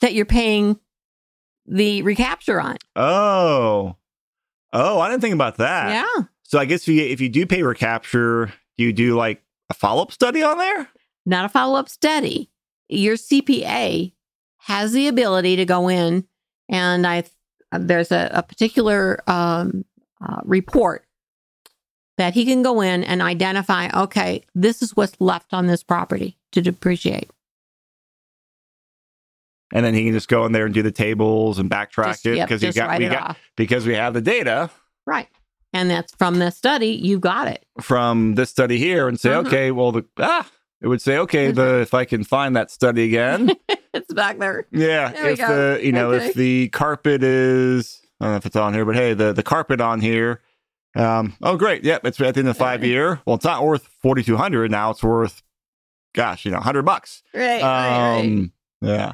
that 0.00 0.14
you're 0.14 0.26
paying 0.26 0.80
the 1.66 2.02
recapture 2.02 2.60
on. 2.60 2.76
Oh, 2.96 3.96
oh, 4.72 5.00
I 5.00 5.08
didn't 5.08 5.22
think 5.22 5.34
about 5.34 5.58
that. 5.58 5.90
yeah. 5.90 6.24
So 6.42 6.58
I 6.58 6.64
guess 6.64 6.82
if 6.82 6.88
you 6.88 7.02
if 7.02 7.20
you 7.20 7.28
do 7.28 7.46
pay 7.46 7.62
recapture, 7.62 8.52
do 8.76 8.84
you 8.84 8.92
do 8.92 9.14
like 9.14 9.40
a 9.70 9.74
follow 9.74 10.02
up 10.02 10.10
study 10.10 10.42
on 10.42 10.58
there? 10.58 10.88
Not 11.24 11.44
a 11.44 11.48
follow 11.48 11.78
up 11.78 11.88
study. 11.88 12.50
Your 12.88 13.14
CPA 13.14 14.12
has 14.70 14.92
the 14.92 15.08
ability 15.08 15.56
to 15.56 15.64
go 15.64 15.88
in 15.88 16.24
and 16.68 17.04
I 17.04 17.24
there's 17.72 18.12
a, 18.12 18.30
a 18.32 18.42
particular 18.44 19.20
um, 19.28 19.84
uh, 20.24 20.40
report 20.44 21.04
that 22.18 22.34
he 22.34 22.44
can 22.44 22.62
go 22.62 22.80
in 22.80 23.02
and 23.02 23.20
identify 23.20 23.88
okay 24.02 24.44
this 24.54 24.80
is 24.80 24.96
what's 24.96 25.20
left 25.20 25.52
on 25.52 25.66
this 25.66 25.82
property 25.82 26.36
to 26.52 26.62
depreciate 26.62 27.28
And 29.72 29.84
then 29.84 29.94
he 29.94 30.04
can 30.04 30.12
just 30.12 30.28
go 30.28 30.46
in 30.46 30.52
there 30.52 30.66
and 30.66 30.74
do 30.74 30.82
the 30.82 30.90
tables 30.92 31.58
and 31.58 31.70
backtrack 31.70 32.22
Just- 32.22 32.26
it 32.26 32.40
because 32.40 32.62
you 32.62 32.68
just 32.68 32.78
got 32.78 32.98
we 32.98 33.08
got 33.08 33.30
off. 33.30 33.38
because 33.56 33.86
we 33.86 33.94
have 33.94 34.14
the 34.14 34.20
data 34.20 34.70
right 35.06 35.28
and 35.72 35.90
that's 35.90 36.12
from 36.16 36.38
the 36.38 36.50
study 36.50 36.88
you 36.88 37.18
got 37.18 37.48
it 37.48 37.64
from 37.80 38.34
this 38.36 38.50
study 38.50 38.78
here 38.78 39.08
and 39.08 39.18
say, 39.18 39.30
Mhm. 39.30 39.46
okay, 39.46 39.70
well 39.72 39.90
the 39.92 40.04
ah, 40.18 40.48
it 40.82 40.88
would 40.88 41.02
say, 41.02 41.18
okay, 41.18 41.50
the 41.50 41.80
if 41.80 41.94
I 41.94 42.04
can 42.04 42.24
find 42.24 42.56
that 42.56 42.70
study 42.70 43.04
again, 43.04 43.52
it's 43.94 44.12
back 44.14 44.38
there 44.38 44.66
yeah, 44.72 45.10
There 45.12 45.30
if 45.30 45.38
the 45.38 45.80
you 45.82 45.92
know 45.92 46.12
Okay. 46.12 46.26
if 46.28 46.34
the 46.34 46.68
carpet 46.70 47.22
is 47.22 48.00
I 48.20 48.24
don't 48.26 48.32
know 48.32 48.36
if 48.38 48.46
it's 48.46 48.56
on 48.56 48.74
here, 48.74 48.84
but 48.84 48.96
hey, 48.96 49.14
the 49.14 49.32
the 49.32 49.42
carpet 49.42 49.80
on 49.80 50.00
here. 50.00 50.40
Um, 50.96 51.36
oh 51.42 51.56
great, 51.56 51.84
yep, 51.84 52.04
it's 52.04 52.20
at 52.20 52.34
the 52.34 52.40
end 52.40 52.48
of 52.48 52.56
five 52.56 52.84
year. 52.84 53.20
Well, 53.24 53.36
it's 53.36 53.44
not 53.44 53.62
worth 53.64 53.84
forty 54.02 54.22
two 54.22 54.36
hundred 54.36 54.70
now. 54.70 54.90
It's 54.90 55.02
worth, 55.02 55.42
gosh, 56.14 56.44
you 56.44 56.50
know, 56.50 56.58
hundred 56.60 56.82
bucks. 56.82 57.22
right, 57.32 57.62
right, 57.62 57.62
right. 57.62 58.18
Um, 58.20 58.52
yeah. 58.80 59.12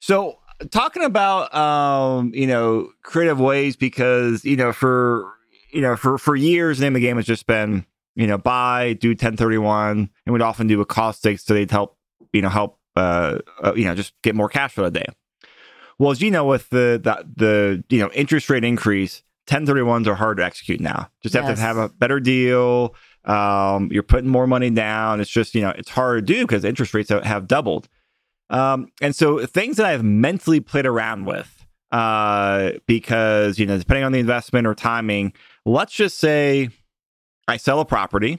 So 0.00 0.38
talking 0.70 1.02
about 1.02 1.54
um, 1.54 2.32
you 2.34 2.46
know, 2.46 2.90
creative 3.02 3.40
ways 3.40 3.76
because 3.76 4.44
you 4.44 4.56
know 4.56 4.72
for 4.72 5.32
you 5.72 5.80
know 5.80 5.96
for 5.96 6.18
for 6.18 6.36
years, 6.36 6.78
name 6.78 6.94
of 6.94 7.00
the 7.00 7.06
game 7.06 7.16
has 7.16 7.24
just 7.26 7.46
been 7.46 7.86
you 8.16 8.26
know 8.26 8.38
buy, 8.38 8.92
do 8.94 9.10
1031, 9.10 10.10
and 10.26 10.32
we'd 10.32 10.42
often 10.42 10.66
do 10.66 10.80
a 10.80 10.86
cost 10.86 11.22
seg 11.24 11.38
study 11.40 11.66
to 11.66 11.72
help 11.74 11.96
you 12.32 12.42
know 12.42 12.48
help 12.48 12.78
uh, 12.96 13.38
uh 13.62 13.72
you 13.74 13.84
know 13.84 13.94
just 13.94 14.12
get 14.22 14.34
more 14.34 14.48
cash 14.48 14.72
for 14.72 14.82
the 14.82 14.90
day. 14.90 15.06
Well, 15.98 16.10
as 16.10 16.20
you 16.20 16.30
know, 16.30 16.44
with 16.44 16.68
the 16.70 17.00
the 17.02 17.24
the 17.36 17.84
you 17.88 18.00
know 18.00 18.10
interest 18.12 18.50
rate 18.50 18.64
increase, 18.64 19.22
1031s 19.46 20.06
are 20.06 20.14
hard 20.14 20.38
to 20.38 20.44
execute 20.44 20.80
now. 20.80 21.08
Just 21.22 21.34
have 21.34 21.44
Yes. 21.44 21.58
to 21.58 21.62
have 21.62 21.76
a 21.76 21.88
better 21.88 22.20
deal. 22.20 22.94
Um, 23.24 23.88
you're 23.90 24.02
putting 24.02 24.28
more 24.28 24.46
money 24.46 24.70
down. 24.70 25.20
It's 25.20 25.30
just 25.30 25.54
you 25.54 25.62
know 25.62 25.70
it's 25.70 25.90
hard 25.90 26.26
to 26.26 26.34
do 26.34 26.42
because 26.42 26.64
interest 26.64 26.94
rates 26.94 27.10
have- 27.10 27.24
have 27.24 27.46
doubled. 27.46 27.88
Um, 28.50 28.88
and 29.00 29.16
so 29.16 29.44
things 29.46 29.76
that 29.78 29.86
I've 29.86 30.04
mentally 30.04 30.60
played 30.60 30.84
around 30.84 31.24
with, 31.24 31.64
uh, 31.92 32.72
because 32.86 33.58
you 33.58 33.66
know 33.66 33.78
depending 33.78 34.04
on 34.04 34.12
the 34.12 34.18
investment 34.18 34.66
or 34.66 34.74
timing, 34.74 35.32
let's 35.64 35.92
just 35.94 36.18
say 36.18 36.68
I 37.48 37.56
sell 37.58 37.80
a 37.80 37.84
property, 37.84 38.38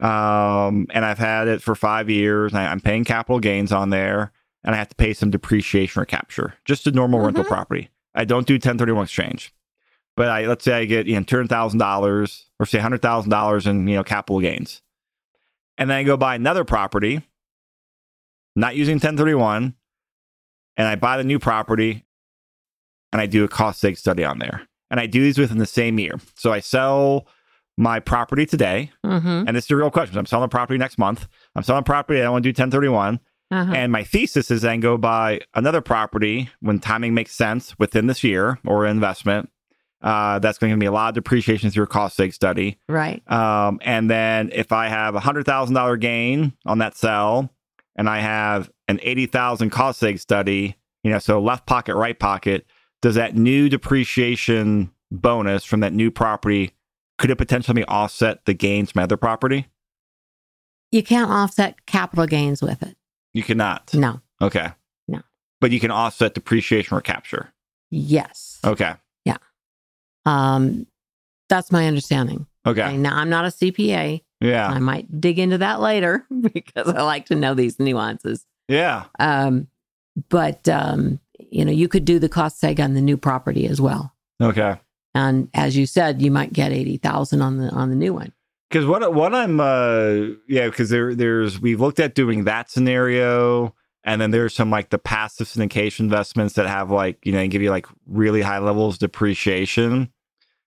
um, 0.00 0.86
and 0.90 1.04
I've 1.04 1.18
had 1.18 1.48
it 1.48 1.62
for 1.62 1.74
five 1.74 2.10
years, 2.10 2.54
I, 2.54 2.66
I'm 2.66 2.80
paying 2.80 3.04
capital 3.04 3.38
gains 3.40 3.72
on 3.72 3.90
there, 3.90 4.32
and 4.64 4.74
I 4.74 4.78
have 4.78 4.88
to 4.88 4.96
pay 4.96 5.12
some 5.14 5.30
depreciation 5.30 6.02
or 6.02 6.04
capture, 6.04 6.54
just 6.64 6.86
a 6.86 6.90
normal 6.90 7.20
rental 7.20 7.44
Mhm. 7.44 7.48
property. 7.48 7.90
I 8.14 8.24
don't 8.24 8.46
do 8.46 8.54
1031 8.58 9.04
exchange, 9.04 9.52
but 10.16 10.28
I 10.28 10.46
let's 10.46 10.64
say 10.64 10.74
I 10.74 10.84
get 10.84 11.06
you 11.06 11.14
know 11.14 11.22
two 11.22 11.36
hundred 11.36 11.48
thousand 11.48 11.78
dollars 11.78 12.46
or 12.58 12.66
say 12.66 12.78
hundred 12.78 13.02
thousand 13.02 13.30
dollars 13.30 13.66
in 13.66 13.86
you 13.86 13.96
know 13.96 14.04
capital 14.04 14.40
gains, 14.40 14.82
and 15.78 15.88
then 15.88 15.98
I 15.98 16.02
go 16.02 16.16
buy 16.16 16.34
another 16.34 16.64
property, 16.64 17.22
not 18.56 18.76
using 18.76 18.94
1031, 18.96 19.74
and 20.76 20.88
I 20.88 20.96
buy 20.96 21.16
the 21.16 21.24
new 21.24 21.38
property, 21.38 22.04
and 23.12 23.20
I 23.22 23.26
do 23.26 23.44
a 23.44 23.48
cost 23.48 23.82
seg 23.82 23.96
study 23.96 24.24
on 24.24 24.38
there, 24.40 24.68
and 24.90 24.98
I 25.00 25.06
do 25.06 25.22
these 25.22 25.38
within 25.38 25.58
the 25.58 25.66
same 25.66 25.98
year. 25.98 26.18
So 26.34 26.52
I 26.52 26.60
sell 26.60 27.26
my 27.78 27.98
property 28.00 28.44
today, 28.46 28.90
Mhm. 29.04 29.44
and 29.46 29.56
this 29.56 29.64
is 29.64 29.70
a 29.70 29.76
real 29.76 29.90
question. 29.90 30.18
I'm 30.18 30.26
selling 30.26 30.44
a 30.44 30.48
property 30.48 30.78
next 30.78 30.98
month. 30.98 31.26
I'm 31.56 31.62
selling 31.62 31.80
a 31.80 31.84
property. 31.84 32.20
I 32.20 32.24
don't 32.24 32.32
want 32.32 32.42
to 32.44 32.48
do 32.52 32.54
1031. 32.54 33.18
Uh-huh. 33.50 33.72
And 33.74 33.92
my 33.92 34.02
thesis 34.02 34.50
is 34.50 34.62
then 34.62 34.80
go 34.80 34.96
buy 34.96 35.40
another 35.54 35.80
property 35.82 36.48
when 36.60 36.78
timing 36.78 37.12
makes 37.14 37.34
sense 37.34 37.78
within 37.78 38.06
this 38.06 38.24
year 38.24 38.58
or 38.66 38.86
investment. 38.86 39.50
Uh, 40.02 40.38
that's 40.38 40.58
going 40.58 40.70
to 40.70 40.72
give 40.74 40.80
me 40.80 40.86
a 40.86 40.92
lot 40.92 41.10
of 41.10 41.14
depreciation 41.14 41.70
through 41.70 41.84
a 41.84 41.86
cost 41.86 42.18
seg 42.18 42.32
study. 42.34 42.76
right 42.88 43.22
Um, 43.30 43.78
and 43.82 44.10
then 44.10 44.50
if 44.52 44.72
I 44.72 44.88
have 44.88 45.14
a 45.14 45.20
hundred 45.20 45.44
thousand 45.46 45.74
dollar 45.74 45.96
gain 45.96 46.54
on 46.66 46.78
that 46.78 46.96
sell, 46.96 47.50
and 47.94 48.08
I 48.08 48.20
have 48.20 48.70
an 48.88 48.98
eighty 49.02 49.26
thousand 49.26 49.70
cost 49.70 50.02
seg 50.02 50.18
study, 50.18 50.76
you 51.04 51.10
know, 51.12 51.18
so 51.18 51.40
left 51.40 51.66
pocket, 51.66 51.94
right 51.94 52.18
pocket, 52.18 52.66
does 53.02 53.14
that 53.16 53.36
new 53.36 53.68
depreciation 53.68 54.90
bonus 55.10 55.64
from 55.64 55.80
that 55.80 55.92
new 55.92 56.10
property 56.10 56.72
could 57.22 57.30
it 57.30 57.36
potentially 57.36 57.84
offset 57.84 58.44
the 58.44 58.52
gains 58.52 58.90
from 58.92 59.02
other 59.02 59.16
property? 59.16 59.68
you 60.90 61.02
can't 61.02 61.30
offset 61.30 61.86
capital 61.86 62.26
gains 62.26 62.60
with 62.60 62.82
it 62.82 62.96
You 63.32 63.42
cannot. 63.42 63.94
no 63.94 64.20
Okay. 64.42 64.68
No. 65.08 65.22
But 65.60 65.70
you 65.70 65.80
can 65.80 65.90
offset 65.90 66.34
depreciation 66.34 66.94
or 66.96 67.00
capture. 67.00 67.54
yes 67.90 68.58
Okay. 68.64 68.92
Yeah. 69.24 69.38
Um 70.26 70.86
that's 71.48 71.72
my 71.72 71.86
understanding 71.86 72.46
Okay. 72.66 72.82
Okay, 72.82 72.96
now 72.96 73.16
i'm 73.16 73.28
not 73.30 73.44
a 73.44 73.48
cpa 73.48 74.22
Yeah. 74.40 74.68
I 74.68 74.78
might 74.80 75.20
dig 75.20 75.38
into 75.38 75.58
that 75.58 75.80
later 75.80 76.26
because 76.52 76.88
I 76.88 77.02
like 77.02 77.26
to 77.26 77.34
know 77.36 77.54
these 77.54 77.78
nuances. 77.80 78.44
Yeah. 78.68 79.04
Um, 79.18 79.68
but 80.28 80.68
um, 80.68 81.20
you 81.38 81.64
know, 81.64 81.72
you 81.72 81.88
could 81.88 82.04
do 82.04 82.18
the 82.18 82.28
cost 82.28 82.60
seg 82.62 82.78
on 82.82 82.94
the 82.94 83.00
new 83.00 83.16
property 83.16 83.66
as 83.66 83.80
well. 83.80 84.12
Okay. 84.40 84.78
And 85.14 85.48
as 85.54 85.76
you 85.76 85.86
said, 85.86 86.22
you 86.22 86.30
might 86.30 86.52
get 86.52 86.72
eighty 86.72 86.96
thousand 86.96 87.42
on 87.42 87.58
the 87.58 87.68
on 87.70 87.90
the 87.90 87.96
new 87.96 88.14
one. 88.14 88.32
Because 88.70 88.86
what 88.86 89.12
what 89.14 89.34
I'm 89.34 89.60
uh 89.60 90.34
yeah 90.48 90.66
because 90.68 90.88
there 90.90 91.14
there's 91.14 91.60
we've 91.60 91.80
looked 91.80 92.00
at 92.00 92.14
doing 92.14 92.44
that 92.44 92.70
scenario 92.70 93.74
and 94.04 94.20
then 94.20 94.30
there's 94.30 94.54
some 94.54 94.70
like 94.70 94.88
the 94.90 94.98
passive 94.98 95.46
syndication 95.46 96.00
investments 96.00 96.54
that 96.54 96.66
have 96.66 96.90
like 96.90 97.18
you 97.24 97.32
know 97.32 97.46
give 97.48 97.60
you 97.62 97.70
like 97.70 97.86
really 98.06 98.40
high 98.42 98.58
levels 98.58 98.94
of 98.94 99.00
depreciation 99.00 100.10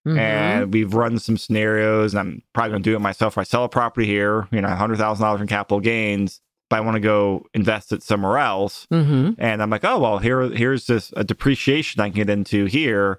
Mhm. 0.07 0.19
and 0.19 0.71
we've 0.73 0.93
run 0.93 1.17
some 1.17 1.35
scenarios 1.35 2.13
and 2.13 2.19
I'm 2.19 2.41
probably 2.53 2.73
gonna 2.73 2.83
do 2.83 2.95
it 2.95 2.99
myself. 2.99 3.33
If 3.33 3.37
I 3.39 3.43
sell 3.43 3.63
a 3.63 3.69
property 3.69 4.05
here, 4.05 4.47
you 4.51 4.61
know, 4.61 4.67
hundred 4.69 4.97
thousand 4.99 5.23
dollars 5.23 5.41
in 5.41 5.47
capital 5.47 5.79
gains, 5.79 6.41
but 6.69 6.75
I 6.75 6.81
want 6.81 6.93
to 6.93 6.99
go 6.99 7.47
invest 7.55 7.91
it 7.91 8.03
somewhere 8.03 8.37
else, 8.37 8.85
Mhm. 8.93 9.33
and 9.39 9.63
I'm 9.63 9.71
like, 9.71 9.83
oh 9.83 9.97
well, 9.97 10.19
here 10.19 10.41
here's 10.49 10.85
this 10.85 11.11
a 11.17 11.23
depreciation 11.23 12.01
I 12.01 12.09
can 12.09 12.17
get 12.17 12.29
into 12.29 12.65
here. 12.65 13.17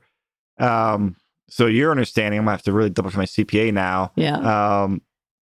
Um, 0.59 1.17
so 1.49 1.67
your 1.67 1.91
understanding, 1.91 2.39
I'm 2.39 2.45
gonna 2.45 2.53
have 2.57 2.63
to 2.65 2.73
really 2.73 2.91
double 2.91 3.11
check 3.11 3.19
my 3.19 3.25
CPA 3.25 3.73
now. 3.73 4.13
yeah, 4.17 4.37
Um, 4.83 5.03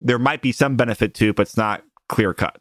there 0.01 0.19
might 0.19 0.41
be 0.41 0.51
some 0.51 0.75
benefit 0.75 1.13
to, 1.15 1.29
it, 1.29 1.35
but 1.35 1.43
it's 1.43 1.57
not 1.57 1.83
clear 2.07 2.33
cut. 2.33 2.59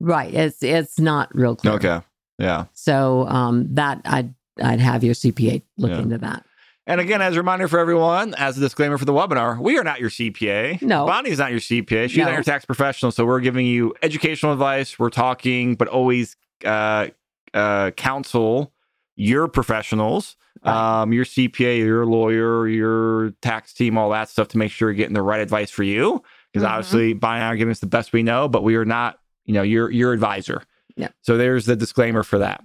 right. 0.00 0.32
It's 0.34 0.62
it's 0.62 0.98
not 0.98 1.34
real 1.34 1.56
clear. 1.56 1.74
Okay, 1.74 2.00
yeah. 2.38 2.66
So 2.74 3.26
um, 3.28 3.66
that 3.74 4.00
I'd 4.04 4.34
I'd 4.62 4.80
have 4.80 5.02
your 5.04 5.14
CPA 5.14 5.62
look 5.78 5.90
Yeah. 5.90 6.00
into 6.00 6.18
that. 6.18 6.44
And 6.86 7.00
again, 7.00 7.22
as 7.22 7.34
a 7.34 7.38
reminder 7.38 7.66
for 7.66 7.78
everyone, 7.78 8.34
as 8.34 8.58
a 8.58 8.60
disclaimer 8.60 8.98
for 8.98 9.06
the 9.06 9.12
webinar, 9.14 9.58
we 9.58 9.78
are 9.78 9.84
not 9.84 10.00
your 10.00 10.10
CPA. 10.10 10.82
No. 10.82 11.06
Bonnie's 11.06 11.38
not 11.38 11.50
your 11.50 11.60
CPA. 11.60 12.08
She's 12.10 12.18
No. 12.18 12.24
not 12.24 12.34
your 12.34 12.42
tax 12.42 12.66
professional. 12.66 13.10
So 13.10 13.24
we're 13.24 13.40
giving 13.40 13.64
you 13.64 13.94
educational 14.02 14.52
advice. 14.52 14.98
We're 14.98 15.08
talking, 15.08 15.76
but 15.76 15.88
always 15.88 16.36
uh, 16.62 17.06
uh, 17.54 17.92
counsel 17.92 18.73
your 19.16 19.48
professionals, 19.48 20.36
Right. 20.64 21.02
um, 21.02 21.12
your 21.12 21.24
CPA, 21.24 21.78
your 21.78 22.06
lawyer, 22.06 22.66
your 22.68 23.30
tax 23.42 23.72
team, 23.74 23.98
all 23.98 24.10
that 24.10 24.28
stuff 24.28 24.48
to 24.48 24.58
make 24.58 24.70
sure 24.70 24.88
you're 24.88 24.96
getting 24.96 25.14
the 25.14 25.22
right 25.22 25.40
advice 25.40 25.70
for 25.70 25.82
you. 25.82 26.22
Because 26.52 26.66
Mhm. 26.66 26.70
obviously, 26.70 27.12
Bonnie 27.12 27.40
and 27.40 27.44
I 27.44 27.48
are 27.48 27.56
giving 27.56 27.72
us 27.72 27.80
the 27.80 27.86
best 27.86 28.12
we 28.12 28.22
know, 28.22 28.48
but 28.48 28.62
we 28.62 28.76
are 28.76 28.84
not, 28.84 29.18
you 29.44 29.52
know, 29.54 29.62
your 29.62 29.90
your 29.90 30.12
advisor. 30.12 30.62
Yeah. 30.96 31.08
So 31.22 31.36
there's 31.36 31.66
the 31.66 31.76
disclaimer 31.76 32.22
for 32.22 32.38
that. 32.38 32.62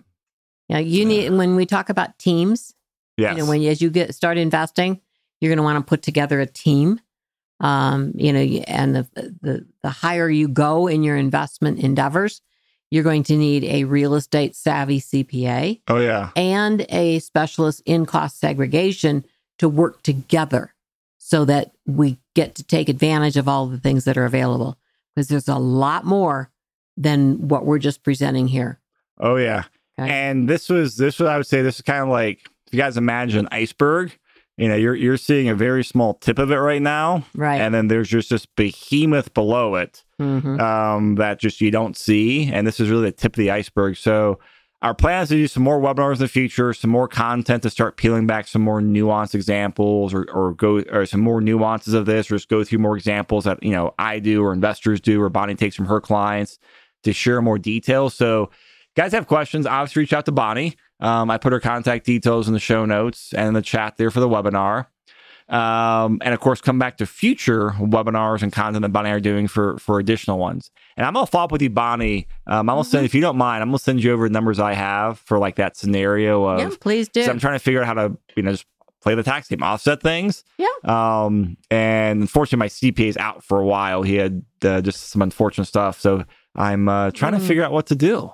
Yeah, 0.70 0.78
you 0.80 1.04
need 1.06 1.32
when 1.34 1.56
we 1.56 1.66
talk 1.66 1.90
about 1.90 2.18
teams. 2.20 2.74
Yes. 3.18 3.36
You 3.36 3.44
know, 3.44 3.50
when 3.50 3.64
as 3.64 3.82
you 3.82 3.90
get 3.90 4.14
start 4.16 4.38
investing, 4.38 5.02
you're 5.42 5.50
going 5.50 5.58
to 5.58 5.64
want 5.64 5.84
to 5.84 5.90
put 5.90 6.02
together 6.04 6.40
a 6.40 6.46
team 6.46 7.00
Um, 7.62 8.14
you 8.16 8.32
know, 8.32 8.40
and 8.40 8.96
the, 8.96 9.08
the 9.42 9.66
the 9.84 9.90
higher 9.90 10.30
you 10.30 10.48
go 10.48 10.88
in 10.88 11.04
your 11.04 11.18
investment 11.18 11.80
endeavors, 11.80 12.42
you're 12.92 13.04
going 13.04 13.24
to 13.24 13.36
need 13.38 13.64
a 13.66 13.84
real 13.84 14.16
estate 14.16 14.56
savvy 14.56 15.00
CPA 15.00 15.82
Oh 15.88 16.00
yeah. 16.00 16.32
and 16.36 16.86
a 16.90 17.20
specialist 17.20 17.82
in 17.86 18.06
cost 18.06 18.40
segregation 18.40 19.24
to 19.60 19.70
work 19.70 20.02
together 20.04 20.74
so 21.18 21.46
that 21.46 21.72
we 21.86 22.18
get 22.36 22.56
to 22.56 22.64
take 22.64 22.90
advantage 22.90 23.38
of 23.38 23.48
all 23.48 23.68
the 23.68 23.78
things 23.78 24.06
that 24.06 24.18
are 24.18 24.26
available 24.26 24.78
because 25.16 25.28
there's 25.28 25.48
a 25.48 25.56
lot 25.58 26.06
more 26.06 26.50
than 26.98 27.48
what 27.48 27.66
we're 27.66 27.78
just 27.80 28.04
presenting 28.04 28.48
here. 28.48 28.80
Oh 29.20 29.36
yeah. 29.36 29.64
Okay. 30.00 30.10
And 30.10 30.48
this 30.50 30.70
was 30.70 30.96
this 30.98 31.20
was 31.20 31.28
I 31.28 31.38
would 31.38 31.46
say 31.48 31.62
this 31.62 31.76
is 31.76 31.82
kind 31.82 32.04
of 32.04 32.10
like 32.10 32.40
if 32.68 32.74
you 32.74 32.78
guys 32.78 32.98
imagine 32.98 33.40
an 33.42 33.48
iceberg, 33.52 34.18
you 34.60 34.68
know, 34.68 34.76
you're 34.76 34.96
you're 34.96 35.18
seeing 35.18 35.50
a 35.50 35.56
very 35.56 35.84
small 35.84 36.16
tip 36.16 36.38
of 36.40 36.52
it 36.52 36.58
right 36.58 36.82
now. 36.82 37.24
Right. 37.36 37.60
And 37.62 37.74
then 37.74 37.88
there's 37.88 38.10
just 38.10 38.30
this 38.30 38.46
behemoth 38.46 39.34
below 39.34 39.76
it 39.76 40.04
Mhm. 40.20 40.60
um, 40.60 41.16
that 41.16 41.40
just 41.40 41.62
you 41.62 41.72
don't 41.72 41.96
see. 41.98 42.52
And 42.52 42.68
this 42.68 42.80
is 42.80 42.90
really 42.90 43.06
the 43.06 43.12
tip 43.14 43.34
of 43.34 43.38
the 43.38 43.52
iceberg. 43.52 43.96
So 43.98 44.38
our 44.82 44.94
plan 44.94 45.24
is 45.24 45.30
to 45.30 45.36
do 45.36 45.48
some 45.48 45.64
more 45.64 45.80
webinars 45.80 46.14
in 46.16 46.20
the 46.20 46.28
future, 46.28 46.74
some 46.74 46.90
more 46.92 47.08
content 47.08 47.64
to 47.64 47.70
start 47.70 47.98
peeling 47.98 48.28
back 48.28 48.48
some 48.48 48.62
more 48.62 48.80
nuanced 48.82 49.36
examples 49.36 50.14
or, 50.14 50.26
or 50.32 50.54
go 50.54 50.80
or 50.92 51.06
some 51.06 51.20
more 51.22 51.42
nuances 51.42 51.94
of 51.94 52.06
this, 52.06 52.32
or 52.32 52.36
just 52.36 52.48
go 52.50 52.64
through 52.64 52.80
more 52.80 52.96
examples 52.96 53.44
that 53.46 53.62
you 53.64 53.72
know 53.72 53.94
I 54.00 54.20
do 54.20 54.42
or 54.44 54.54
investors 54.54 55.02
do 55.02 55.22
or 55.22 55.30
Bonnie 55.30 55.56
takes 55.56 55.76
from 55.76 55.86
her 55.88 56.00
clients 56.02 56.60
to 57.04 57.14
share 57.14 57.42
more 57.42 57.58
details. 57.58 58.14
So 58.14 58.50
guys 58.98 59.12
have 59.14 59.28
questions, 59.28 59.66
obviously 59.66 60.02
reach 60.02 60.14
out 60.14 60.26
to 60.26 60.32
Bonnie. 60.34 60.76
Um, 61.00 61.32
I 61.32 61.38
put 61.38 61.54
her 61.54 61.60
contact 61.60 62.06
details 62.06 62.48
in 62.48 62.54
the 62.54 62.60
show 62.60 62.86
notes 62.86 63.34
and 63.34 63.48
in 63.48 63.54
the 63.54 63.62
chat 63.62 63.98
there 63.98 64.12
for 64.12 64.20
the 64.20 64.28
webinar. 64.30 64.88
Um, 65.48 66.20
and 66.24 66.34
of 66.34 66.40
course, 66.40 66.62
come 66.62 66.78
back 66.78 66.98
to 66.98 67.08
future 67.08 67.72
webinars 67.80 68.44
and 68.44 68.54
content 68.54 68.84
that 68.84 68.90
Bonnie 68.90 69.10
are 69.10 69.20
doing 69.20 69.48
for 69.48 69.80
for 69.80 69.98
additional 69.98 70.38
ones. 70.38 70.70
And 70.96 71.08
I'm 71.08 71.14
gonna 71.14 71.26
follow 71.26 71.46
up 71.46 71.52
with 71.52 71.62
you, 71.64 71.72
Bonnie. 71.72 72.28
Um, 72.46 72.70
I'm 72.70 72.76
gonna 72.76 72.84
send, 72.84 73.06
if 73.06 73.16
you 73.16 73.22
don't 73.22 73.38
mind, 73.38 73.64
I'm 73.64 73.70
gonna 73.70 73.80
send 73.80 74.04
you 74.04 74.12
over 74.14 74.28
the 74.30 74.34
numbers 74.34 74.60
I 74.60 74.74
have 74.74 75.18
for 75.20 75.40
like 75.40 75.56
that 75.56 75.76
scenario 75.76 76.44
of. 76.44 76.60
yeah, 76.60 76.70
please 76.80 77.10
do. 77.10 77.24
I'm 77.24 77.40
trying 77.40 77.56
to 77.56 77.60
figure 77.60 77.82
out 77.82 77.88
how 77.88 77.94
to, 77.96 78.18
you 78.36 78.44
know, 78.44 78.52
just 78.52 78.66
play 79.02 79.16
the 79.16 79.24
tax 79.24 79.48
game, 79.48 79.64
offset 79.64 80.02
things. 80.04 80.44
Yeah. 80.60 80.68
Um, 80.84 81.58
and 81.72 82.22
unfortunately, 82.22 82.60
my 82.60 82.68
CPA 82.68 83.08
is 83.08 83.18
out 83.18 83.44
for 83.44 83.60
a 83.60 83.66
while. 83.66 84.04
He 84.04 84.16
had 84.16 84.44
uh, 84.64 84.82
just 84.82 85.10
some 85.10 85.22
unfortunate 85.24 85.66
stuff, 85.66 86.00
so 86.00 86.26
I'm 86.56 86.88
uh, 86.90 87.10
trying 87.12 87.32
to 87.32 87.40
Mm. 87.40 87.48
figure 87.48 87.64
out 87.64 87.72
what 87.72 87.88
to 87.88 87.96
do. 87.96 88.32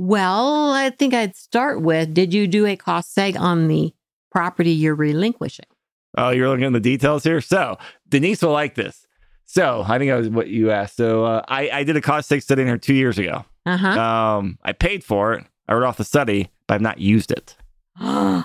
Well, 0.00 0.72
I 0.72 0.88
think 0.88 1.12
I'd 1.12 1.36
start 1.36 1.82
with 1.82 2.14
did 2.14 2.32
you 2.32 2.46
do 2.46 2.64
a 2.64 2.74
cost 2.74 3.14
seg 3.14 3.38
on 3.38 3.68
the 3.68 3.92
property 4.32 4.70
you're 4.70 4.94
relinquishing? 4.94 5.66
Oh, 6.16 6.30
you're 6.30 6.48
looking 6.48 6.64
at 6.64 6.72
the 6.72 6.80
details 6.80 7.22
here. 7.22 7.42
So 7.42 7.76
Denise 8.08 8.40
will 8.40 8.52
like 8.52 8.76
this. 8.76 9.06
So 9.44 9.84
I 9.86 9.98
think 9.98 10.10
that 10.10 10.16
was 10.16 10.30
what 10.30 10.48
you 10.48 10.70
asked. 10.70 10.96
So 10.96 11.26
uh, 11.26 11.42
I, 11.48 11.68
I 11.68 11.84
did 11.84 11.98
a 11.98 12.00
cost 12.00 12.30
seg 12.30 12.42
study 12.42 12.62
in 12.62 12.68
here 12.68 12.78
two 12.78 12.94
years 12.94 13.18
ago. 13.18 13.44
Uh 13.66 13.76
huh. 13.76 14.00
Um, 14.00 14.58
I 14.62 14.72
paid 14.72 15.04
for 15.04 15.34
it. 15.34 15.44
I 15.68 15.74
wrote 15.74 15.84
off 15.84 15.98
the 15.98 16.04
study, 16.04 16.48
but 16.66 16.76
I've 16.76 16.80
not 16.80 16.98
used 16.98 17.30
it 17.30 17.54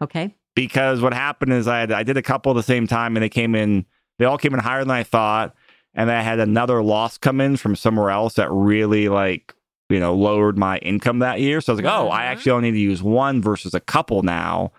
okay. 0.00 0.32
because 0.54 1.00
what 1.00 1.12
happened 1.12 1.54
is 1.54 1.66
I 1.66 1.80
had, 1.80 1.90
I 1.90 2.04
did 2.04 2.16
a 2.16 2.22
couple 2.22 2.52
at 2.52 2.54
the 2.54 2.62
same 2.62 2.86
time, 2.86 3.16
and 3.16 3.24
they 3.24 3.28
came 3.28 3.56
in. 3.56 3.84
They 4.20 4.26
all 4.26 4.38
came 4.38 4.54
in 4.54 4.60
higher 4.60 4.80
than 4.80 4.92
I 4.92 5.02
thought, 5.02 5.56
and 5.92 6.08
I 6.08 6.22
had 6.22 6.38
another 6.38 6.84
loss 6.84 7.18
come 7.18 7.40
in 7.40 7.56
from 7.56 7.74
somewhere 7.74 8.10
else 8.10 8.34
that 8.34 8.48
really 8.52 9.08
like 9.08 9.54
you 9.90 10.00
know 10.00 10.14
lowered 10.14 10.56
my 10.58 10.78
income 10.78 11.18
that 11.20 11.40
year. 11.40 11.60
So 11.60 11.72
I 11.72 11.76
was 11.76 11.84
like, 11.84 11.92
oh, 11.92 12.08
I 12.08 12.22
Mhm. 12.22 12.26
actually 12.26 12.52
only 12.52 12.70
need 12.70 12.76
to 12.78 12.82
use 12.82 13.02
one 13.02 13.42
versus 13.42 13.74
a 13.74 13.80
couple 13.80 14.22
now. 14.22 14.72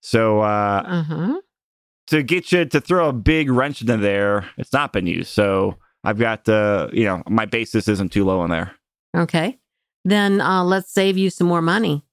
So 0.00 0.40
uh, 0.40 0.82
Uh 0.86 1.02
huh. 1.02 1.40
to 2.08 2.22
get 2.22 2.52
you 2.52 2.64
to 2.64 2.80
throw 2.80 3.08
a 3.08 3.12
big 3.12 3.50
wrench 3.50 3.80
into 3.80 3.96
there, 3.96 4.48
it's 4.58 4.72
not 4.72 4.92
been 4.92 5.06
used. 5.06 5.30
So 5.30 5.76
I've 6.04 6.18
got 6.18 6.48
uh, 6.48 6.88
you 6.92 7.04
know, 7.04 7.22
my 7.28 7.46
basis 7.46 7.88
isn't 7.88 8.12
too 8.12 8.24
low 8.24 8.44
in 8.44 8.50
there. 8.50 8.72
Okay. 9.16 9.58
Then 10.04 10.40
uh, 10.40 10.62
let's 10.64 10.92
save 10.92 11.16
you 11.16 11.30
some 11.30 11.46
more 11.46 11.62
money. 11.62 12.04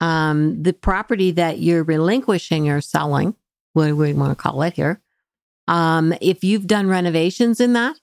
Um, 0.00 0.62
the 0.62 0.72
property 0.72 1.30
that 1.32 1.58
you're 1.60 1.84
relinquishing 1.84 2.68
or 2.70 2.80
selling, 2.80 3.34
what 3.74 3.86
do 3.86 3.96
we 3.96 4.12
want 4.14 4.30
to 4.36 4.42
call 4.42 4.62
it 4.62 4.72
here? 4.72 5.00
Um, 5.68 6.14
if 6.20 6.42
you've 6.42 6.66
done 6.66 6.88
renovations 6.88 7.60
in 7.60 7.74
that, 7.74 7.96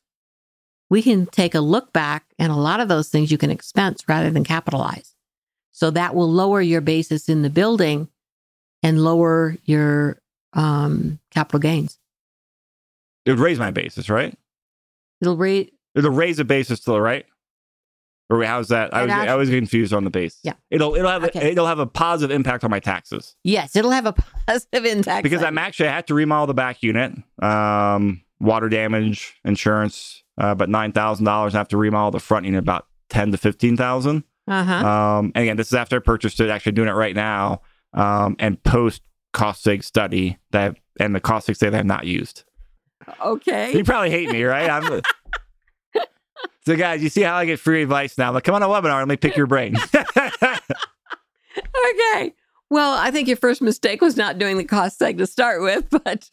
we 0.90 1.02
can 1.02 1.26
take 1.26 1.54
a 1.56 1.60
look 1.60 1.92
back, 1.94 2.26
and 2.40 2.52
a 2.52 2.56
lot 2.56 2.80
of 2.80 2.88
those 2.88 3.10
things 3.10 3.32
you 3.32 3.38
can 3.38 3.52
expense 3.52 4.04
rather 4.08 4.30
than 4.32 4.44
capitalize. 4.44 5.14
So 5.72 5.92
that 5.92 6.16
will 6.16 6.32
lower 6.32 6.62
your 6.62 6.82
basis 6.82 7.30
in 7.30 7.42
the 7.44 7.50
building 7.50 8.08
and 8.82 9.04
lower 9.04 9.58
your 9.66 10.22
um, 10.54 11.20
capital 11.32 11.60
gains. 11.60 12.00
It 13.26 13.32
would 13.32 13.40
raise 13.40 13.60
my 13.60 13.72
basis, 13.72 14.10
right? 14.10 14.34
It'll 15.22 15.38
rate. 15.38 15.74
It'll 15.96 16.12
raise 16.12 16.38
the 16.38 16.46
basis 16.46 16.80
still, 16.80 17.00
right? 17.00 17.26
Or 18.30 18.44
how's 18.44 18.70
that? 18.70 18.94
I 18.94 19.04
was 19.04 19.12
I 19.12 19.36
was 19.36 19.50
confused 19.50 19.94
on 19.94 20.04
the 20.04 20.10
base. 20.10 20.38
Yeah. 20.44 20.54
It'll 20.70 20.96
it'll 20.96 21.10
have 21.10 21.24
Okay. 21.26 21.52
it'll 21.52 21.66
have 21.68 21.80
a 21.80 21.86
positive 21.86 22.36
impact 22.36 22.64
on 22.66 22.70
my 22.70 22.80
taxes 22.82 23.36
Yes, 23.44 23.76
it'll 23.76 23.92
have 23.92 24.06
a 24.06 24.14
positive 24.48 24.86
impact 24.86 25.24
because 25.24 25.44
I'm 25.44 25.58
actually 25.58 25.88
I 25.90 25.94
had 25.94 26.08
to 26.08 26.14
remodel 26.14 26.48
the 26.48 26.54
back 26.54 26.84
unit, 26.84 27.14
um, 27.42 28.22
water 28.40 28.68
damage 28.68 29.36
insurance, 29.46 30.24
uh, 30.38 30.56
but 30.56 30.70
nine 30.70 30.92
thousand 30.92 31.26
dollars. 31.26 31.56
I 31.56 31.60
have 31.60 31.68
to 31.70 31.78
remodel 31.78 32.12
the 32.12 32.20
front 32.20 32.46
unit 32.46 32.60
about 32.60 32.88
ten 33.10 33.32
to 33.32 33.38
fifteen 33.38 33.78
thousand. 33.78 34.24
Uh-huh. 34.48 34.74
Um, 34.74 35.32
and 35.36 35.44
again, 35.44 35.58
this 35.58 35.68
is 35.68 35.74
after 35.74 35.98
I 35.98 36.00
purchased 36.00 36.40
it. 36.40 36.50
Actually, 36.50 36.74
doing 36.74 36.90
it 36.90 36.94
right 36.94 37.16
now, 37.16 37.62
um, 37.94 38.36
and 38.40 38.62
post 38.64 39.02
cost 39.34 39.66
seg 39.66 39.84
study 39.84 40.38
that 40.52 40.62
I've, 40.64 40.76
and 41.00 41.16
the 41.16 41.20
cost 41.20 41.48
seg 41.48 41.56
study 41.56 41.72
that 41.72 41.80
I've 41.80 41.86
not 41.86 42.06
used. 42.06 42.44
Okay. 43.24 43.78
You 43.78 43.84
probably 43.84 44.10
hate 44.10 44.30
me, 44.30 44.44
right? 44.44 44.70
I'm, 44.70 45.02
so, 46.66 46.76
guys, 46.76 47.02
you 47.02 47.10
see 47.10 47.22
how 47.22 47.36
I 47.36 47.46
get 47.46 47.60
free 47.60 47.84
advice 47.84 48.18
now? 48.18 48.28
I'm 48.30 48.34
like, 48.34 48.44
come 48.44 48.56
on 48.56 48.64
a 48.64 48.68
webinar, 48.68 49.00
let 49.00 49.08
me 49.08 49.16
pick 49.16 49.38
your 49.38 49.48
brain. 49.48 49.76
Okay. 51.88 52.34
Well, 52.70 52.98
I 52.98 53.12
think 53.12 53.28
your 53.28 53.38
first 53.38 53.62
mistake 53.62 54.02
was 54.02 54.18
not 54.18 54.38
doing 54.38 54.58
the 54.58 54.64
cost 54.64 55.00
seg 55.00 55.18
to 55.20 55.28
start 55.28 55.62
with, 55.62 55.90
but 56.04 56.30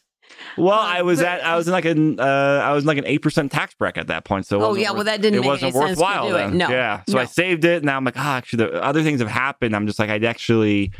well, 0.57 0.79
I 0.79 1.01
was 1.01 1.21
at, 1.21 1.43
I 1.45 1.55
was 1.55 1.67
in 1.67 1.73
like 1.73 1.85
an, 1.85 2.19
uh, 2.19 2.23
I 2.63 2.71
was 2.73 2.83
in 2.83 2.87
like 2.87 2.97
an 2.97 3.05
eight 3.05 3.21
percent 3.21 3.51
tax 3.51 3.73
bracket 3.73 4.01
at 4.01 4.07
that 4.07 4.25
point. 4.25 4.45
So, 4.45 4.61
Oh, 4.61 4.75
yeah, 4.75 4.91
well, 4.91 5.03
that 5.03 5.21
didn't 5.21 5.39
it 5.39 5.41
make 5.41 5.47
wasn't 5.49 5.73
to 5.73 5.79
worthwhile 5.79 6.29
then. 6.29 6.57
No, 6.57 6.69
yeah. 6.69 7.03
So 7.09 7.17
I 7.19 7.25
saved 7.25 7.65
it. 7.65 7.83
Now 7.83 7.97
I'm 7.97 8.03
like, 8.05 8.17
oh, 8.17 8.21
actually, 8.21 8.65
the 8.65 8.83
other 8.83 9.03
things 9.03 9.19
have 9.19 9.29
happened. 9.29 9.75
I'm 9.75 9.85
just 9.87 9.99
like, 9.99 10.09
I'd 10.09 10.23
actually, 10.23 10.91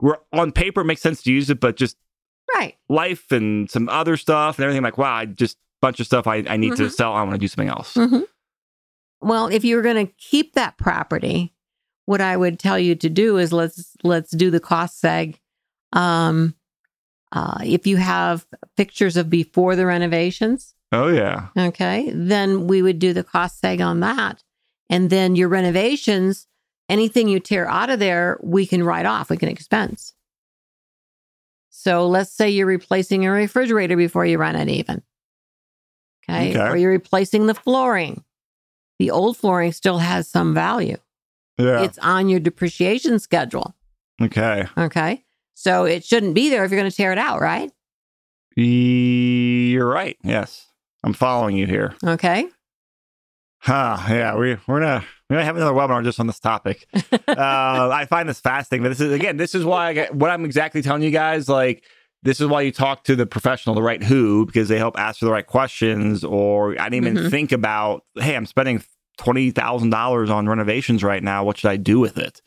we're 0.00 0.16
on 0.32 0.52
paper, 0.52 0.80
it 0.80 0.84
makes 0.86 1.02
sense 1.02 1.22
to 1.22 1.32
use 1.32 1.50
it, 1.50 1.60
but 1.60 1.76
just 1.76 1.96
right. 2.56 2.74
life 2.88 3.30
and 3.30 3.70
some 3.70 3.88
other 3.88 4.16
stuff 4.16 4.58
and 4.58 4.64
everything. 4.64 4.78
I'm 4.78 4.84
like, 4.84 4.98
wow, 4.98 5.14
I 5.14 5.26
just 5.26 5.56
bunch 5.80 5.98
of 6.00 6.06
stuff 6.06 6.26
I, 6.26 6.44
I 6.48 6.56
need 6.58 6.76
to 6.76 6.84
Mhm. 6.84 6.92
sell. 6.92 7.12
I 7.14 7.22
want 7.22 7.32
to 7.34 7.38
do 7.38 7.48
something 7.48 7.68
else. 7.68 7.94
Mhm. 7.94 8.24
Well, 9.22 9.46
if 9.48 9.64
you 9.64 9.76
were 9.76 9.82
going 9.82 10.06
to 10.06 10.12
keep 10.14 10.54
that 10.54 10.76
property, 10.78 11.54
what 12.06 12.20
I 12.20 12.36
would 12.36 12.58
tell 12.58 12.78
you 12.78 12.94
to 12.96 13.08
do 13.08 13.36
is 13.38 13.52
let's 13.52 13.94
let's 14.02 14.30
do 14.30 14.50
the 14.50 14.60
cost 14.60 15.02
seg. 15.02 15.36
Um, 15.92 16.54
uh, 17.32 17.58
if 17.64 17.86
you 17.86 17.96
have 17.96 18.46
pictures 18.76 19.16
of 19.16 19.30
before 19.30 19.76
the 19.76 19.86
renovations, 19.86 20.74
Oh 20.92 21.08
yeah. 21.08 21.48
okay, 21.56 22.10
then 22.14 22.66
we 22.66 22.82
would 22.82 22.98
do 22.98 23.12
the 23.12 23.22
cost 23.24 23.62
seg 23.62 23.84
on 23.84 24.00
that, 24.00 24.42
and 24.88 25.10
then 25.10 25.36
your 25.36 25.48
renovations, 25.48 26.46
anything 26.88 27.28
you 27.28 27.38
tear 27.40 27.68
out 27.68 27.90
of 27.90 27.98
there, 28.00 28.38
we 28.42 28.66
can 28.66 28.82
write 28.82 29.06
off. 29.06 29.30
We 29.30 29.36
can 29.36 29.48
expense. 29.48 30.14
So 31.70 32.08
let's 32.08 32.32
say 32.32 32.50
you're 32.50 32.66
replacing 32.66 33.24
a 33.24 33.30
refrigerator 33.30 33.96
before 33.96 34.26
you 34.26 34.36
run 34.38 34.56
it, 34.56 34.68
even. 34.68 35.02
Okay. 36.28 36.50
Okay. 36.50 36.68
Or 36.68 36.76
you're 36.76 36.90
replacing 36.90 37.46
the 37.46 37.54
flooring. 37.54 38.24
The 38.98 39.10
old 39.10 39.36
flooring 39.36 39.72
still 39.72 39.98
has 39.98 40.28
some 40.28 40.52
value. 40.52 40.96
Yeah. 41.58 41.82
It's 41.82 41.98
on 41.98 42.28
your 42.28 42.40
depreciation 42.40 43.18
schedule. 43.18 43.74
okay. 44.20 44.66
Okay. 44.76 45.24
So 45.60 45.84
it 45.84 46.06
shouldn't 46.06 46.34
be 46.34 46.48
there 46.48 46.64
if 46.64 46.70
you're 46.70 46.80
going 46.80 46.90
to 46.90 46.96
tear 46.96 47.12
it 47.12 47.18
out, 47.18 47.38
right? 47.42 47.70
You're 48.56 49.86
right. 49.86 50.16
Yes. 50.24 50.66
I'm 51.04 51.12
following 51.12 51.54
you 51.54 51.66
here. 51.66 51.94
Okay. 52.02 52.48
Huh. 53.58 53.98
Yeah. 54.08 54.36
We, 54.36 54.56
we're 54.66 54.80
going 54.80 55.00
to, 55.00 55.06
we're 55.28 55.36
to 55.36 55.44
have 55.44 55.56
another 55.56 55.74
webinar 55.74 56.02
just 56.02 56.18
on 56.18 56.26
this 56.26 56.40
topic. 56.40 56.86
uh, 57.28 57.90
I 57.92 58.06
find 58.08 58.26
this 58.26 58.40
fascinating, 58.40 58.84
but 58.84 58.88
this 58.88 59.02
is, 59.02 59.12
again, 59.12 59.36
this 59.36 59.54
is 59.54 59.62
why 59.66 59.88
I 59.88 59.92
get, 59.92 60.14
what 60.14 60.30
I'm 60.30 60.46
exactly 60.46 60.80
telling 60.80 61.02
you 61.02 61.10
guys, 61.10 61.46
like, 61.46 61.84
this 62.22 62.40
is 62.40 62.46
why 62.46 62.62
you 62.62 62.72
talk 62.72 63.04
to 63.04 63.14
the 63.14 63.26
professional, 63.26 63.74
the 63.74 63.82
right 63.82 64.02
who, 64.02 64.46
because 64.46 64.68
they 64.70 64.78
help 64.78 64.98
answer 64.98 65.26
the 65.26 65.32
right 65.32 65.46
questions. 65.46 66.24
Or 66.24 66.72
I 66.80 66.88
didn't 66.88 67.06
even 67.06 67.24
Mhm. 67.24 67.30
think 67.30 67.52
about, 67.52 68.04
hey, 68.14 68.34
I'm 68.34 68.46
spending 68.46 68.82
twenty 69.18 69.50
thousand 69.50 69.90
dollars 69.90 70.30
on 70.30 70.48
renovations 70.48 71.02
right 71.04 71.22
now. 71.22 71.44
What 71.44 71.58
should 71.58 71.70
I 71.70 71.76
do 71.76 71.98
with 72.00 72.16
it? 72.16 72.40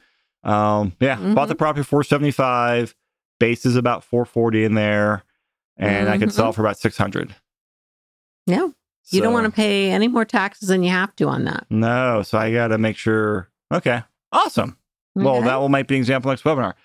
Um, 0.43 0.93
yeah, 0.99 1.15
bought 1.33 1.47
the 1.47 1.55
property 1.55 1.83
for 1.83 1.87
four 1.89 2.03
seventy 2.03 2.31
five. 2.31 2.93
Base 3.43 3.65
is 3.65 3.75
about 3.75 4.05
four 4.05 4.23
forty 4.23 4.63
in 4.63 4.73
there, 4.73 5.23
and 5.75 6.07
I 6.07 6.17
could 6.17 6.31
sell 6.31 6.53
for 6.53 6.61
about 6.61 6.79
six 6.79 6.97
hundred. 6.97 7.35
Yeah. 8.45 8.69
You 9.09 9.21
don't 9.21 9.33
want 9.33 9.45
to 9.45 9.51
pay 9.51 9.91
any 9.91 10.07
more 10.07 10.23
taxes 10.23 10.69
than 10.69 10.81
you 10.81 10.89
have 10.91 11.13
to 11.17 11.27
on 11.27 11.43
that. 11.43 11.65
No, 11.69 12.21
so 12.23 12.37
I 12.37 12.53
got 12.53 12.69
to 12.69 12.77
make 12.77 12.95
sure. 12.95 13.49
Okay, 13.69 14.01
awesome. 14.31 14.77
Well, 15.13 15.41
that 15.41 15.57
will 15.57 15.67
might 15.67 15.87
be 15.87 15.95
an 15.95 15.99
example 16.01 16.31
next 16.31 16.43
webinar. 16.43 16.75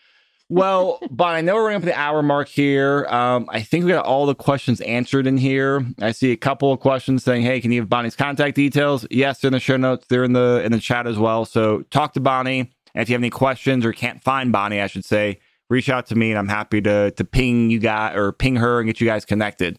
well, 0.48 0.98
but 1.10 1.26
I 1.28 1.42
know 1.42 1.54
we're 1.54 1.66
running 1.66 1.76
up 1.76 1.84
the 1.84 1.96
hour 1.96 2.22
mark 2.24 2.48
here. 2.48 3.06
Um, 3.06 3.46
I 3.50 3.62
think 3.62 3.84
we 3.84 3.92
got 3.92 4.04
all 4.04 4.26
the 4.26 4.34
questions 4.34 4.80
answered 4.80 5.28
in 5.28 5.36
here. 5.36 5.86
I 6.00 6.10
see 6.10 6.32
a 6.32 6.36
couple 6.36 6.72
of 6.72 6.80
questions 6.80 7.22
saying, 7.22 7.42
"Hey, 7.42 7.60
can 7.60 7.70
you 7.70 7.82
have 7.82 7.88
Bonnie's 7.88 8.16
contact 8.16 8.56
details?" 8.56 9.06
Yes, 9.12 9.38
they're 9.38 9.48
in 9.48 9.52
the 9.52 9.60
show 9.60 9.76
notes. 9.76 10.06
They're 10.08 10.24
in 10.24 10.32
the 10.32 10.60
in 10.64 10.72
the 10.72 10.80
chat 10.80 11.06
as 11.06 11.18
well. 11.18 11.44
So 11.44 11.82
talk 11.90 12.14
to 12.14 12.20
Bonnie, 12.20 12.60
and 12.94 13.02
if 13.02 13.08
you 13.08 13.14
have 13.14 13.20
any 13.20 13.30
questions 13.30 13.84
or 13.84 13.92
can't 13.92 14.20
find 14.24 14.50
Bonnie, 14.50 14.80
I 14.80 14.88
should 14.88 15.04
say, 15.04 15.38
reach 15.70 15.88
out 15.88 16.06
to 16.06 16.14
me, 16.14 16.30
and 16.30 16.38
I'm 16.38 16.48
happy 16.48 16.80
to 16.82 17.10
to 17.12 17.24
ping 17.24 17.70
you 17.70 17.78
guys 17.78 18.16
or 18.16 18.32
ping 18.32 18.56
her 18.56 18.80
and 18.80 18.86
get 18.86 19.00
you 19.00 19.06
guys 19.06 19.24
connected. 19.24 19.78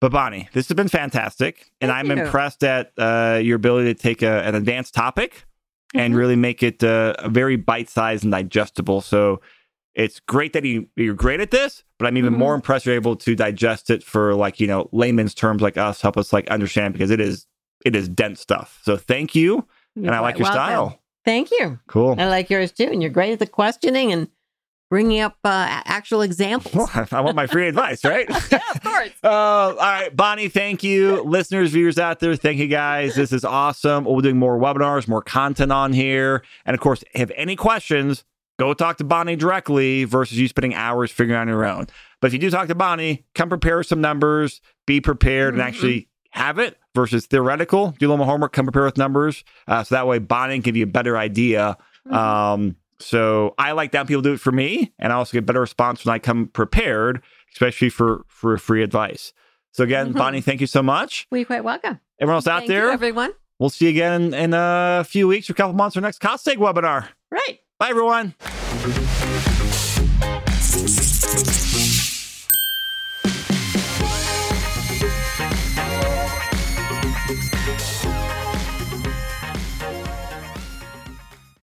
But 0.00 0.12
Bonnie, 0.12 0.48
this 0.52 0.68
has 0.68 0.74
been 0.74 0.88
fantastic, 0.88 1.70
and 1.80 1.90
Thank 1.90 2.10
I'm 2.10 2.18
you. 2.18 2.24
impressed 2.24 2.62
at 2.62 2.92
uh, 2.98 3.40
your 3.42 3.56
ability 3.56 3.94
to 3.94 4.00
take 4.00 4.22
a, 4.22 4.42
an 4.44 4.54
advanced 4.54 4.94
topic 4.94 5.44
and 5.94 6.12
Mhm. 6.12 6.18
really 6.18 6.36
make 6.36 6.62
it 6.62 6.84
uh, 6.84 7.14
very 7.28 7.56
bite-sized 7.56 8.22
and 8.22 8.30
digestible. 8.30 9.00
So 9.00 9.40
it's 9.94 10.20
great 10.20 10.52
that 10.52 10.64
you, 10.66 10.88
you're 10.96 11.14
great 11.14 11.40
at 11.40 11.50
this, 11.50 11.82
but 11.98 12.06
I'm 12.06 12.18
even 12.18 12.34
Mhm. 12.34 12.38
more 12.38 12.54
impressed 12.54 12.84
you're 12.84 12.94
able 12.94 13.16
to 13.16 13.34
digest 13.34 13.88
it 13.88 14.02
for 14.02 14.34
like 14.34 14.60
you 14.60 14.66
know 14.66 14.90
layman's 14.92 15.34
terms 15.34 15.62
like 15.62 15.78
us, 15.78 16.02
help 16.02 16.18
us 16.18 16.30
like 16.32 16.46
understand 16.48 16.92
because 16.92 17.10
it 17.10 17.20
is 17.20 17.46
it 17.86 17.96
is 17.96 18.06
dense 18.08 18.40
stuff. 18.40 18.80
So 18.84 18.98
thank 18.98 19.34
you, 19.34 19.66
You're 19.94 20.06
and 20.06 20.14
I 20.14 20.18
like 20.20 20.38
your 20.38 20.44
welcome. 20.44 20.60
style. 20.62 21.00
Thank 21.24 21.50
you. 21.50 21.78
Cool. 21.88 22.16
I 22.18 22.28
like 22.28 22.50
yours 22.50 22.70
too. 22.70 22.84
And 22.92 23.00
you're 23.02 23.10
great 23.10 23.32
at 23.32 23.38
the 23.38 23.46
questioning 23.46 24.12
and 24.12 24.28
bringing 24.90 25.20
up 25.20 25.36
uh, 25.44 25.82
actual 25.84 26.22
examples. 26.22 26.88
I 27.12 27.20
want 27.20 27.36
my 27.36 27.46
free 27.46 27.66
advice, 27.68 28.04
right? 28.04 28.26
yeah, 28.50 28.60
of 28.74 28.82
course. 28.82 29.10
Uh, 29.24 29.28
all 29.28 29.74
right, 29.76 30.14
Bonnie, 30.14 30.48
thank 30.48 30.82
you. 30.84 31.22
Listeners, 31.22 31.70
viewers 31.72 31.98
out 31.98 32.20
there, 32.20 32.36
thank 32.36 32.58
you 32.58 32.68
guys. 32.68 33.14
This 33.16 33.32
is 33.32 33.44
awesome. 33.44 34.04
We'll 34.04 34.16
be 34.16 34.22
doing 34.22 34.38
more 34.38 34.58
webinars, 34.58 35.08
more 35.08 35.22
content 35.22 35.72
on 35.72 35.92
here. 35.92 36.44
And 36.64 36.74
of 36.74 36.80
course, 36.80 37.02
if 37.12 37.30
any 37.34 37.56
questions, 37.56 38.24
go 38.60 38.72
talk 38.72 38.98
to 38.98 39.04
Bonnie 39.04 39.34
directly 39.36 40.04
versus 40.04 40.38
you 40.38 40.46
spending 40.46 40.74
hours 40.74 41.10
figuring 41.10 41.36
out 41.36 41.42
on 41.42 41.48
your 41.48 41.64
own. 41.64 41.86
But 42.20 42.28
if 42.28 42.32
you 42.34 42.38
do 42.38 42.50
talk 42.50 42.68
to 42.68 42.74
Bonnie, 42.76 43.24
come 43.34 43.48
prepare 43.48 43.82
some 43.82 44.00
numbers, 44.00 44.60
be 44.86 45.00
prepared, 45.00 45.54
Mhm. 45.54 45.58
and 45.58 45.62
actually 45.68 46.08
have 46.30 46.58
it 46.60 46.78
versus 46.94 47.26
theoretical. 47.26 47.94
Do 47.98 48.06
a 48.06 48.08
little 48.08 48.18
more 48.18 48.26
homework, 48.26 48.52
come 48.52 48.66
prepare 48.66 48.84
with 48.84 48.96
numbers. 48.96 49.42
Uh, 49.66 49.82
so 49.82 49.94
that 49.96 50.06
way, 50.06 50.18
Bonnie 50.18 50.54
can 50.54 50.62
give 50.62 50.76
you 50.76 50.84
a 50.84 50.88
better 50.88 51.16
idea. 51.18 51.76
Mhm. 52.08 52.14
Um, 52.14 52.76
so 53.00 53.54
I 53.58 53.72
like 53.72 53.92
that 53.92 54.06
people 54.06 54.22
do 54.22 54.32
it 54.34 54.40
for 54.40 54.52
me, 54.52 54.92
and 54.98 55.12
I 55.12 55.16
also 55.16 55.32
get 55.32 55.46
better 55.46 55.60
response 55.60 56.04
when 56.04 56.14
I 56.14 56.18
come 56.18 56.48
prepared, 56.48 57.22
especially 57.52 57.88
for 57.90 58.24
for 58.28 58.56
free 58.58 58.82
advice. 58.82 59.32
So 59.72 59.84
again, 59.84 60.12
Mhm. 60.14 60.18
Bonnie, 60.18 60.40
thank 60.40 60.60
you 60.60 60.66
so 60.66 60.82
much. 60.82 61.26
Well, 61.30 61.38
you're 61.38 61.46
quite 61.46 61.64
welcome. 61.64 62.00
Everyone 62.20 62.36
else 62.36 62.46
out 62.46 62.60
Thank 62.60 62.70
you, 62.70 62.74
there, 62.76 62.90
everyone. 62.90 63.32
we'll 63.58 63.68
see 63.70 63.84
you 63.86 63.90
again 63.90 64.22
in, 64.22 64.34
in 64.34 64.54
a 64.54 65.04
few 65.06 65.28
weeks 65.28 65.50
or 65.50 65.52
a 65.52 65.56
couple 65.56 65.74
months 65.74 65.94
for 65.94 66.00
next 66.00 66.18
cost 66.20 66.46
seg 66.46 66.56
webinar. 66.56 67.08
Right. 67.30 67.58
Bye, 67.78 67.90
everyone. 67.90 68.34